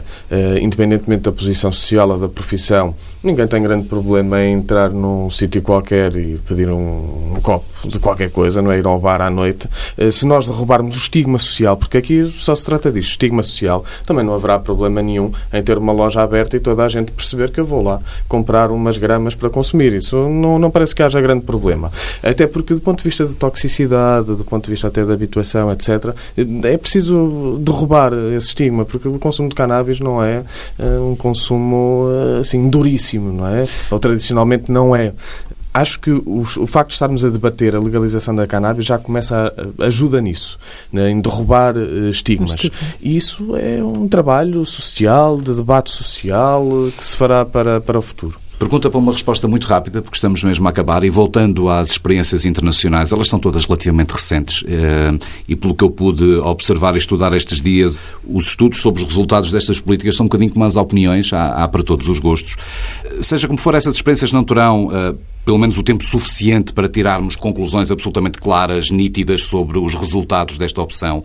independentemente 0.62 1.24
da 1.24 1.32
posição 1.32 1.72
social 1.72 2.10
ou 2.10 2.20
da 2.20 2.30
profissão, 2.30 2.94
ninguém 3.24 3.48
tem 3.48 3.64
grande 3.64 3.88
problema 3.88 4.42
em 4.42 4.54
entrar 4.54 4.92
num 4.92 5.30
sítio 5.30 5.62
qualquer 5.62 6.16
e 6.16 6.35
pedir 6.38 6.70
um, 6.70 7.36
um 7.36 7.42
copo 7.42 7.66
de 7.84 8.00
qualquer 8.00 8.30
coisa, 8.32 8.62
não 8.62 8.72
é 8.72 8.80
ir 8.80 8.86
ao 8.86 9.00
bar 9.00 9.22
à 9.22 9.30
noite. 9.30 9.68
Eh, 9.98 10.12
se 10.12 10.26
nós 10.26 10.48
derrubarmos 10.48 10.96
o 10.96 10.98
estigma 10.98 11.38
social, 11.38 11.78
porque 11.78 11.98
aqui 11.98 12.26
só 12.34 12.56
se 12.56 12.66
trata 12.66 12.92
disso, 12.92 13.10
estigma 13.10 13.44
social, 13.44 13.86
também 14.06 14.26
não 14.26 14.34
haverá 14.34 14.60
problema 14.60 15.02
nenhum 15.02 15.32
em 15.54 15.62
ter 15.62 15.78
uma 15.78 15.92
loja 15.92 16.22
aberta 16.22 16.56
e 16.56 16.60
toda 16.60 16.84
a 16.84 16.90
gente 16.90 17.12
perceber 17.12 17.52
que 17.52 17.60
eu 17.60 17.66
vou 17.66 17.82
lá 17.84 18.00
comprar 18.28 18.72
umas 18.72 18.98
gramas 18.98 19.36
para 19.36 19.50
consumir. 19.50 19.94
Isso 19.94 20.16
não, 20.30 20.58
não 20.58 20.72
parece 20.72 20.96
que 20.96 21.04
haja 21.04 21.22
grande 21.22 21.46
problema. 21.46 21.92
Até 22.24 22.48
porque, 22.48 22.74
do 22.74 22.82
ponto 22.82 23.00
de 23.00 23.04
vista 23.06 23.26
de 23.26 23.36
toxicidade, 23.36 24.36
do 24.36 24.44
ponto 24.44 24.66
de 24.66 24.72
vista 24.72 24.88
até 24.88 25.04
de 25.04 25.12
habituação, 25.12 25.72
etc., 25.72 26.16
é 26.64 26.78
preciso 26.78 27.58
derrubar 27.60 28.14
esse 28.36 28.48
estigma, 28.48 28.86
porque 28.86 29.08
o 29.08 29.20
consumo 29.20 29.50
de 29.50 29.56
cannabis 29.56 30.00
não 30.00 30.24
é 30.24 30.44
uh, 30.80 31.12
um 31.12 31.16
consumo 31.16 32.08
assim 32.40 32.70
duríssimo, 32.70 33.32
não 33.32 33.48
é? 33.48 33.66
Ou 33.92 34.00
tradicionalmente 34.00 34.72
não 34.72 34.96
é 34.96 35.14
acho 35.76 36.00
que 36.00 36.10
o, 36.10 36.42
o, 36.42 36.68
facto 36.68 36.90
de 36.90 36.94
estarmos 36.94 37.26
a 37.26 37.30
debater 37.30 37.76
a 37.76 37.80
legalização 37.80 38.34
da 38.34 38.48
cannabis 38.48 38.86
já 38.86 38.98
começa 38.98 39.54
a, 39.78 39.86
ajuda 39.86 40.22
nisso, 40.22 40.58
né, 40.92 41.12
em 41.12 41.20
derrubar 41.20 41.76
uh, 41.76 42.10
estigmas. 42.10 42.56
E 43.02 43.18
isso 43.18 43.58
é 43.58 43.84
um 43.84 44.08
trabalho 44.08 44.66
social, 44.66 45.38
de 45.38 45.54
debate 45.54 45.92
social, 45.92 46.66
que 46.98 47.04
se 47.04 47.18
fará 47.18 47.46
para, 47.46 47.82
para 47.82 48.00
o 48.00 48.02
futuro. 48.02 48.40
Pergunta 48.58 48.90
para 48.90 48.98
uma 48.98 49.12
resposta 49.12 49.50
muito 49.50 49.68
rápida, 49.68 50.02
porque 50.02 50.16
estamos 50.16 50.42
mesmo 50.42 50.66
a 50.66 50.70
acabar, 50.70 51.04
e 51.04 51.10
voltando 51.10 51.68
às 51.68 51.92
experiências 51.92 52.46
internacionais, 52.46 53.12
elas 53.12 53.28
são 53.28 53.38
todas 53.38 53.66
relativamente 53.66 54.12
recentes, 54.12 54.64
eh, 54.66 55.20
e 55.46 55.58
pelo 55.58 55.76
que 55.76 55.84
eu 55.84 55.90
pude 55.90 56.24
observar 56.36 56.96
e 56.96 56.98
estudar 56.98 57.34
estes 57.34 57.62
dias, 57.62 58.00
os 58.26 58.48
estudos 58.48 58.80
sobre 58.80 59.04
os 59.04 59.10
resultados 59.10 59.52
destas 59.52 59.82
políticas 59.82 60.16
são 60.16 60.24
um 60.24 60.30
bocadinho 60.30 60.52
como 60.52 60.64
as 60.64 60.78
opiniões, 60.78 61.34
há, 61.34 61.64
há 61.64 61.68
para 61.68 61.84
todos 61.84 62.08
os 62.08 62.18
gostos. 62.18 62.56
Seja 63.22 63.46
como 63.46 63.60
for, 63.60 63.76
essas 63.76 63.96
experiências 63.96 64.32
não 64.32 64.46
terão 64.46 64.90
eh, 64.90 65.16
pelo 65.46 65.60
menos 65.60 65.78
o 65.78 65.84
tempo 65.84 66.04
suficiente 66.04 66.74
para 66.74 66.90
tirarmos 66.90 67.36
conclusões 67.36 67.92
absolutamente 67.92 68.40
claras, 68.40 68.90
nítidas 68.90 69.44
sobre 69.44 69.78
os 69.78 69.94
resultados 69.94 70.58
desta 70.58 70.82
opção. 70.82 71.24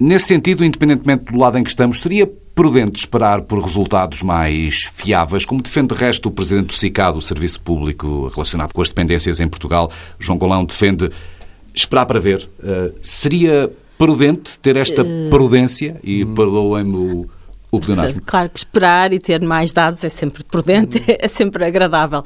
Nesse 0.00 0.28
sentido, 0.28 0.64
independentemente 0.64 1.24
do 1.32 1.38
lado 1.38 1.58
em 1.58 1.62
que 1.62 1.70
estamos, 1.70 2.00
seria 2.00 2.30
prudente 2.54 2.98
esperar 2.98 3.42
por 3.42 3.62
resultados 3.62 4.22
mais 4.22 4.90
fiáveis, 4.94 5.44
como 5.44 5.60
defende 5.60 5.94
de 5.94 6.00
resto 6.00 6.30
o 6.30 6.32
Presidente 6.32 6.68
do 6.68 6.72
SICAD, 6.72 7.18
o 7.18 7.22
Serviço 7.22 7.60
Público 7.60 8.30
relacionado 8.34 8.72
com 8.72 8.80
as 8.80 8.88
dependências 8.88 9.40
em 9.40 9.46
Portugal, 9.48 9.90
João 10.18 10.38
Golão, 10.38 10.64
defende 10.64 11.10
esperar 11.74 12.06
para 12.06 12.18
ver. 12.18 12.48
Uh, 12.58 12.94
seria 13.02 13.70
prudente 13.98 14.58
ter 14.58 14.76
esta 14.76 15.02
eh, 15.02 15.28
prudência, 15.30 15.98
e 16.02 16.24
hum. 16.24 16.34
perdoem-me 16.34 16.96
o, 16.96 17.26
o 17.70 17.80
pleonasmo. 17.80 18.22
Claro 18.24 18.48
que 18.48 18.58
esperar 18.58 19.12
e 19.12 19.18
ter 19.18 19.42
mais 19.42 19.72
dados 19.72 20.02
é 20.04 20.08
sempre 20.08 20.44
prudente, 20.44 21.02
é 21.18 21.28
sempre 21.28 21.64
agradável. 21.64 22.22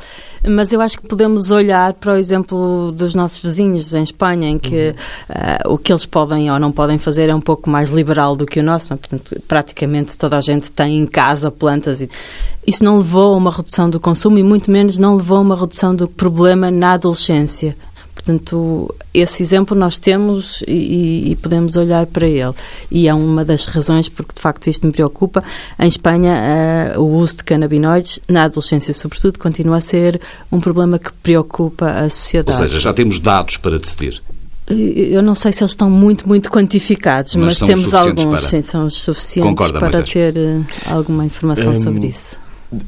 Mas 0.47 0.73
eu 0.73 0.81
acho 0.81 0.99
que 0.99 1.07
podemos 1.07 1.51
olhar 1.51 1.95
para 1.95 2.13
o 2.13 2.17
exemplo 2.17 2.93
dos 2.93 3.15
nossos 3.15 3.43
vizinhos 3.43 3.95
em 3.95 4.03
Espanha, 4.03 4.49
em 4.49 4.59
que 4.59 4.95
uhum. 5.29 5.71
uh, 5.71 5.75
o 5.75 5.79
que 5.79 5.93
eles 5.93 6.07
podem 6.07 6.51
ou 6.51 6.59
não 6.59 6.71
podem 6.71 6.99
fazer 6.99 7.29
é 7.31 7.35
um 7.35 7.41
pouco 7.41 7.71
mais 7.71 7.89
liberal 7.89 8.37
do 8.37 8.47
que 8.47 8.61
o 8.61 8.63
nosso. 8.63 8.93
É? 8.93 8.97
Portanto, 8.97 9.41
praticamente 9.49 10.19
toda 10.19 10.37
a 10.37 10.41
gente 10.41 10.71
tem 10.71 10.99
em 10.99 11.07
casa 11.07 11.51
plantas 11.51 12.01
e 12.01 12.11
isso 12.67 12.85
não 12.85 12.99
levou 12.99 13.35
a 13.35 13.37
uma 13.37 13.51
redução 13.51 13.89
do 13.89 13.99
consumo 13.99 14.39
e 14.39 14.43
muito 14.43 14.71
menos 14.71 14.99
não 14.99 15.17
levou 15.17 15.39
a 15.39 15.41
uma 15.41 15.57
redução 15.57 15.95
do 15.95 16.07
problema 16.07 16.71
na 16.71 16.93
adolescência. 16.93 17.77
Portanto, 18.21 18.95
esse 19.15 19.43
exemplo 19.43 19.75
nós 19.75 19.99
temos 19.99 20.63
e, 20.69 21.31
e, 21.31 21.37
podemos 21.37 21.77
olhar 21.77 22.05
para 22.05 22.27
ele. 22.27 22.53
E 22.91 23.09
é 23.09 23.15
uma 23.15 23.43
das 23.47 23.65
razões 23.65 24.11
porque, 24.11 24.35
de 24.35 24.43
facto, 24.43 24.69
isto 24.69 24.87
me 24.87 24.93
preocupa. 24.93 25.43
Em 25.79 25.89
Espanha, 25.89 26.95
uh, 26.97 27.01
o 27.01 27.17
uso 27.17 27.39
de 27.39 27.45
canabinoides, 27.45 28.21
na 28.29 28.45
adolescência 28.45 28.93
sobretudo, 28.93 29.39
continua 29.39 29.79
a 29.79 29.81
ser 29.81 30.21
um 30.53 30.61
problema 30.61 30.99
que 30.99 31.11
preocupa 31.23 31.91
a 31.91 32.11
sociedade. 32.11 32.59
Ou 32.59 32.67
seja, 32.69 32.79
já 32.79 32.93
temos 32.93 33.19
dados 33.19 33.57
para 33.57 33.79
decidir. 33.79 34.23
Eu 34.69 35.23
não 35.23 35.35
sei 35.35 35.51
se 35.51 35.63
eles 35.63 35.73
estão 35.73 35.91
muito, 35.91 36.29
muito 36.29 36.51
quantificados, 36.51 37.35
mas, 37.37 37.59
mas 37.59 37.69
temos 37.69 37.95
alguns, 37.95 38.25
para... 38.25 38.41
sim, 38.41 38.61
são 38.61 38.85
os 38.85 39.01
suficientes 39.01 39.51
Concorda, 39.51 39.79
para 39.81 40.03
ter 40.03 40.35
uh, 40.37 40.65
alguma 40.87 41.25
informação 41.25 41.73
um... 41.73 41.75
sobre 41.75 42.07
isso. 42.09 42.39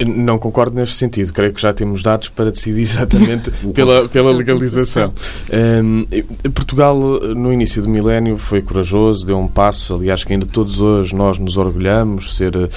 Não 0.06 0.38
concordo 0.38 0.76
neste 0.76 0.94
sentido. 0.94 1.32
Creio 1.32 1.52
que 1.52 1.60
já 1.60 1.72
temos 1.72 2.02
dados 2.02 2.28
para 2.28 2.50
decidir 2.50 2.82
exatamente 2.82 3.50
pela, 3.74 4.08
pela 4.08 4.30
legalização. 4.30 5.12
Um, 5.52 6.06
Portugal, 6.50 6.96
no 6.98 7.52
início 7.52 7.82
do 7.82 7.88
milénio, 7.88 8.36
foi 8.36 8.62
corajoso, 8.62 9.26
deu 9.26 9.38
um 9.38 9.48
passo, 9.48 9.94
aliás, 9.94 10.22
que 10.22 10.32
ainda 10.32 10.46
todos 10.46 10.80
hoje 10.80 11.14
nós 11.14 11.38
nos 11.38 11.56
orgulhamos, 11.56 12.36
ser 12.36 12.54
uh, 12.56 12.68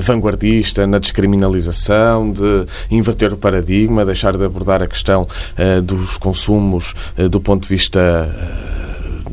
vanguardista 0.00 0.86
na 0.86 0.98
descriminalização, 0.98 2.30
de 2.30 2.66
inverter 2.90 3.32
o 3.32 3.36
paradigma, 3.36 4.04
deixar 4.04 4.36
de 4.36 4.44
abordar 4.44 4.82
a 4.82 4.86
questão 4.86 5.22
uh, 5.22 5.82
dos 5.82 6.16
consumos 6.16 6.94
uh, 7.18 7.28
do 7.28 7.40
ponto 7.40 7.64
de 7.64 7.68
vista 7.68 8.00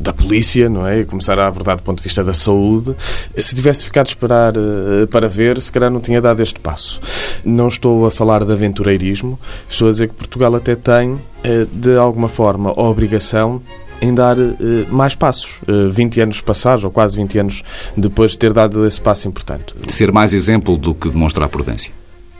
da 0.02 0.12
polícia, 0.12 0.68
não 0.68 0.86
é? 0.86 1.00
E 1.00 1.04
começar 1.04 1.38
a 1.38 1.46
abordar 1.46 1.76
do 1.76 1.82
ponto 1.82 1.98
de 1.98 2.04
vista 2.04 2.22
da 2.22 2.34
saúde. 2.34 2.94
Se 3.36 3.54
tivesse 3.54 3.84
ficado 3.84 4.06
a 4.06 4.08
esperar 4.08 4.54
uh, 4.56 5.06
para 5.08 5.28
ver, 5.28 5.60
se 5.60 5.70
calhar 5.70 5.90
não 5.90 6.00
tinha 6.00 6.20
dado 6.20 6.42
este 6.42 6.58
passo. 6.60 7.00
Não 7.44 7.68
estou 7.68 8.06
a 8.06 8.10
falar 8.10 8.44
de 8.44 8.52
aventureirismo, 8.52 9.38
estou 9.68 9.88
a 9.88 9.90
dizer 9.90 10.08
que 10.08 10.14
Portugal 10.14 10.54
até 10.54 10.74
tem, 10.74 11.12
uh, 11.12 11.20
de 11.72 11.96
alguma 11.96 12.28
forma, 12.28 12.70
a 12.70 12.82
obrigação 12.82 13.62
em 14.02 14.12
dar 14.12 14.36
uh, 14.36 14.52
mais 14.90 15.14
passos, 15.14 15.60
uh, 15.68 15.90
20 15.92 16.20
anos 16.20 16.40
passados, 16.40 16.84
ou 16.84 16.90
quase 16.90 17.16
20 17.16 17.38
anos 17.38 17.62
depois 17.96 18.32
de 18.32 18.38
ter 18.38 18.52
dado 18.52 18.84
esse 18.84 19.00
passo 19.00 19.28
importante. 19.28 19.74
Ser 19.88 20.10
mais 20.10 20.34
exemplo 20.34 20.76
do 20.76 20.92
que 20.92 21.08
demonstrar 21.08 21.48
prudência. 21.48 21.92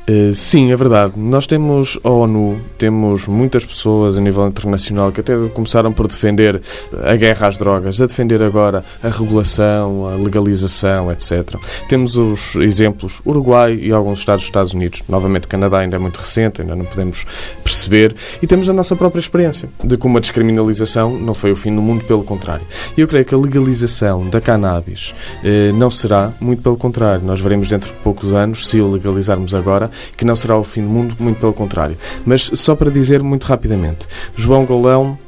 Eh, 0.07 0.33
sim, 0.33 0.73
é 0.73 0.77
verdade. 0.77 1.15
Nós 1.17 1.47
temos 1.47 1.99
a 2.03 2.11
ONU, 2.11 2.61
temos 2.77 3.29
muitas 3.29 3.65
pessoas 3.65 4.19
a 4.19 4.21
nível 4.21 4.47
internacional 4.49 5.13
que 5.13 5.21
até 5.21 5.37
começaram 5.49 5.93
por 5.93 6.09
defender 6.09 6.61
a 7.05 7.15
guerra 7.15 7.47
às 7.47 7.57
drogas, 7.57 8.01
a 8.01 8.07
defender 8.07 8.43
agora 8.43 8.85
a 9.03 9.09
regulação, 9.09 10.09
a 10.09 10.17
legalização, 10.17 11.11
etc. 11.13 11.55
Temos 11.89 12.17
os 12.17 12.57
exemplos 12.57 13.21
Uruguai 13.25 13.79
e 13.81 13.93
alguns 13.93 14.19
estados 14.19 14.43
dos 14.43 14.49
Estados 14.49 14.75
Unidos. 14.75 15.03
Novamente, 15.09 15.47
Canadá 15.47 15.79
ainda 15.79 15.97
é 15.97 15.99
muito 15.99 16.17
recente, 16.17 16.63
ainda 16.63 16.75
não 16.75 16.85
podemos 16.85 17.25
perceber. 17.63 18.15
E 18.43 18.47
temos 18.47 18.69
a 18.69 18.73
nossa 18.73 18.97
própria 18.97 19.21
experiência 19.21 19.69
de 19.85 19.97
como 19.97 20.19
a 20.19 20.21
descriminalização 20.21 21.17
não 21.17 21.35
foi 21.35 21.53
o 21.53 21.57
fim 21.57 21.75
do 21.75 21.81
mundo, 21.81 22.05
pelo 22.05 22.25
contrário. 22.25 22.67
E 22.97 23.01
eu 23.01 23.07
creio 23.07 23.25
que 23.25 23.35
a 23.35 23.39
legalização 23.39 24.29
da 24.29 24.41
cannabis 24.41 25.15
eh, 25.45 25.71
não 25.75 25.91
será, 25.91 26.33
muito 26.41 26.61
pelo 26.61 26.77
contrário. 26.77 27.25
Nós 27.25 27.41
veremos 27.41 27.69
dentro 27.69 27.93
de 27.93 27.99
poucos 28.01 28.33
anos, 28.33 28.67
se 28.67 28.81
o 28.81 28.91
legalizarmos 28.91 29.55
agora, 29.55 29.92
que 30.17 30.25
não 30.25 30.37
será 30.37 30.57
o 30.57 30.65
fim 30.65 30.83
do 30.83 30.89
mundo, 30.89 31.17
muito 31.19 31.41
pelo 31.41 31.53
contrário. 31.53 31.97
Mas 32.25 32.51
só 32.55 32.75
para 32.75 32.91
dizer 32.91 33.23
muito 33.23 33.45
rapidamente, 33.45 34.07
João 34.37 34.65
Golão 34.65 35.19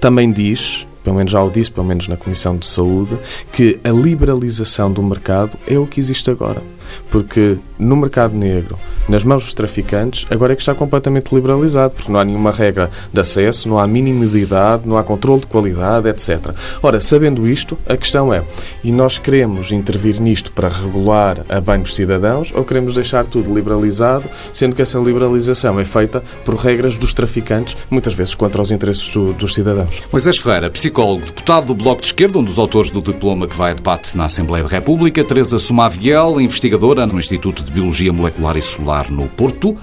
também 0.00 0.30
diz 0.32 0.86
pelo 1.02 1.16
menos 1.16 1.32
já 1.32 1.42
o 1.42 1.50
disse, 1.50 1.70
pelo 1.70 1.86
menos 1.86 2.08
na 2.08 2.16
Comissão 2.16 2.56
de 2.56 2.66
Saúde, 2.66 3.18
que 3.50 3.80
a 3.82 3.88
liberalização 3.88 4.92
do 4.92 5.02
mercado 5.02 5.56
é 5.66 5.78
o 5.78 5.86
que 5.86 5.98
existe 5.98 6.30
agora. 6.30 6.62
Porque 7.10 7.58
no 7.78 7.96
mercado 7.96 8.36
negro, 8.36 8.78
nas 9.08 9.24
mãos 9.24 9.44
dos 9.44 9.54
traficantes, 9.54 10.26
agora 10.30 10.52
é 10.52 10.56
que 10.56 10.62
está 10.62 10.74
completamente 10.74 11.34
liberalizado, 11.34 11.94
porque 11.94 12.12
não 12.12 12.20
há 12.20 12.24
nenhuma 12.24 12.52
regra 12.52 12.90
de 13.12 13.20
acesso, 13.20 13.68
não 13.68 13.78
há 13.78 13.86
mínimo 13.86 14.26
de 14.26 14.38
idade, 14.38 14.86
não 14.86 14.96
há 14.96 15.02
controle 15.02 15.40
de 15.40 15.46
qualidade, 15.46 16.08
etc. 16.08 16.54
Ora, 16.82 17.00
sabendo 17.00 17.48
isto, 17.48 17.76
a 17.88 17.96
questão 17.96 18.32
é: 18.32 18.42
e 18.84 18.92
nós 18.92 19.18
queremos 19.18 19.72
intervir 19.72 20.20
nisto 20.20 20.52
para 20.52 20.68
regular 20.68 21.44
a 21.48 21.60
bem 21.60 21.80
dos 21.80 21.94
cidadãos 21.94 22.52
ou 22.54 22.64
queremos 22.64 22.94
deixar 22.94 23.26
tudo 23.26 23.52
liberalizado, 23.52 24.28
sendo 24.52 24.76
que 24.76 24.82
essa 24.82 24.98
liberalização 24.98 25.80
é 25.80 25.84
feita 25.84 26.22
por 26.44 26.54
regras 26.54 26.96
dos 26.96 27.14
traficantes, 27.14 27.76
muitas 27.90 28.14
vezes 28.14 28.34
contra 28.34 28.60
os 28.60 28.70
interesses 28.70 29.08
do, 29.08 29.32
dos 29.32 29.54
cidadãos? 29.54 30.02
Moisés 30.12 30.38
Ferreira, 30.38 30.70
psicólogo, 30.70 31.24
deputado 31.24 31.66
do 31.66 31.74
Bloco 31.74 32.00
de 32.00 32.08
Esquerda, 32.08 32.38
um 32.38 32.44
dos 32.44 32.58
autores 32.58 32.90
do 32.90 33.02
diploma 33.02 33.48
que 33.48 33.56
vai 33.56 33.72
a 33.72 33.74
debate 33.74 34.16
na 34.16 34.24
Assembleia 34.26 34.64
da 34.64 34.70
República, 34.70 35.24
Teresa 35.24 35.58
Somaviel, 35.58 36.40
investigadora 36.80 37.06
no 37.06 37.18
Instituto 37.18 37.62
de 37.62 37.70
Biologia 37.70 38.12
Molecular 38.12 38.56
e 38.56 38.62
Solar 38.62 39.10
no 39.10 39.28
Porto. 39.28 39.76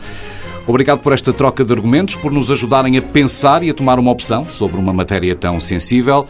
Obrigado 0.66 1.02
por 1.02 1.14
esta 1.14 1.32
troca 1.32 1.64
de 1.64 1.72
argumentos, 1.72 2.16
por 2.16 2.32
nos 2.32 2.52
ajudarem 2.52 2.98
a 2.98 3.02
pensar 3.02 3.64
e 3.64 3.70
a 3.70 3.74
tomar 3.74 4.00
uma 4.00 4.12
opção 4.12 4.50
sobre 4.50 4.78
uma 4.78 4.92
matéria 4.92 5.36
tão 5.36 5.62
sensível. 5.62 6.28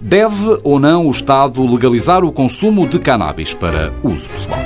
Deve 0.00 0.58
ou 0.62 0.78
não 0.78 1.06
o 1.06 1.10
Estado 1.10 1.66
legalizar 1.66 2.24
o 2.24 2.32
consumo 2.32 2.86
de 2.86 2.98
cannabis 2.98 3.52
para 3.52 3.92
uso 4.02 4.30
pessoal? 4.30 4.60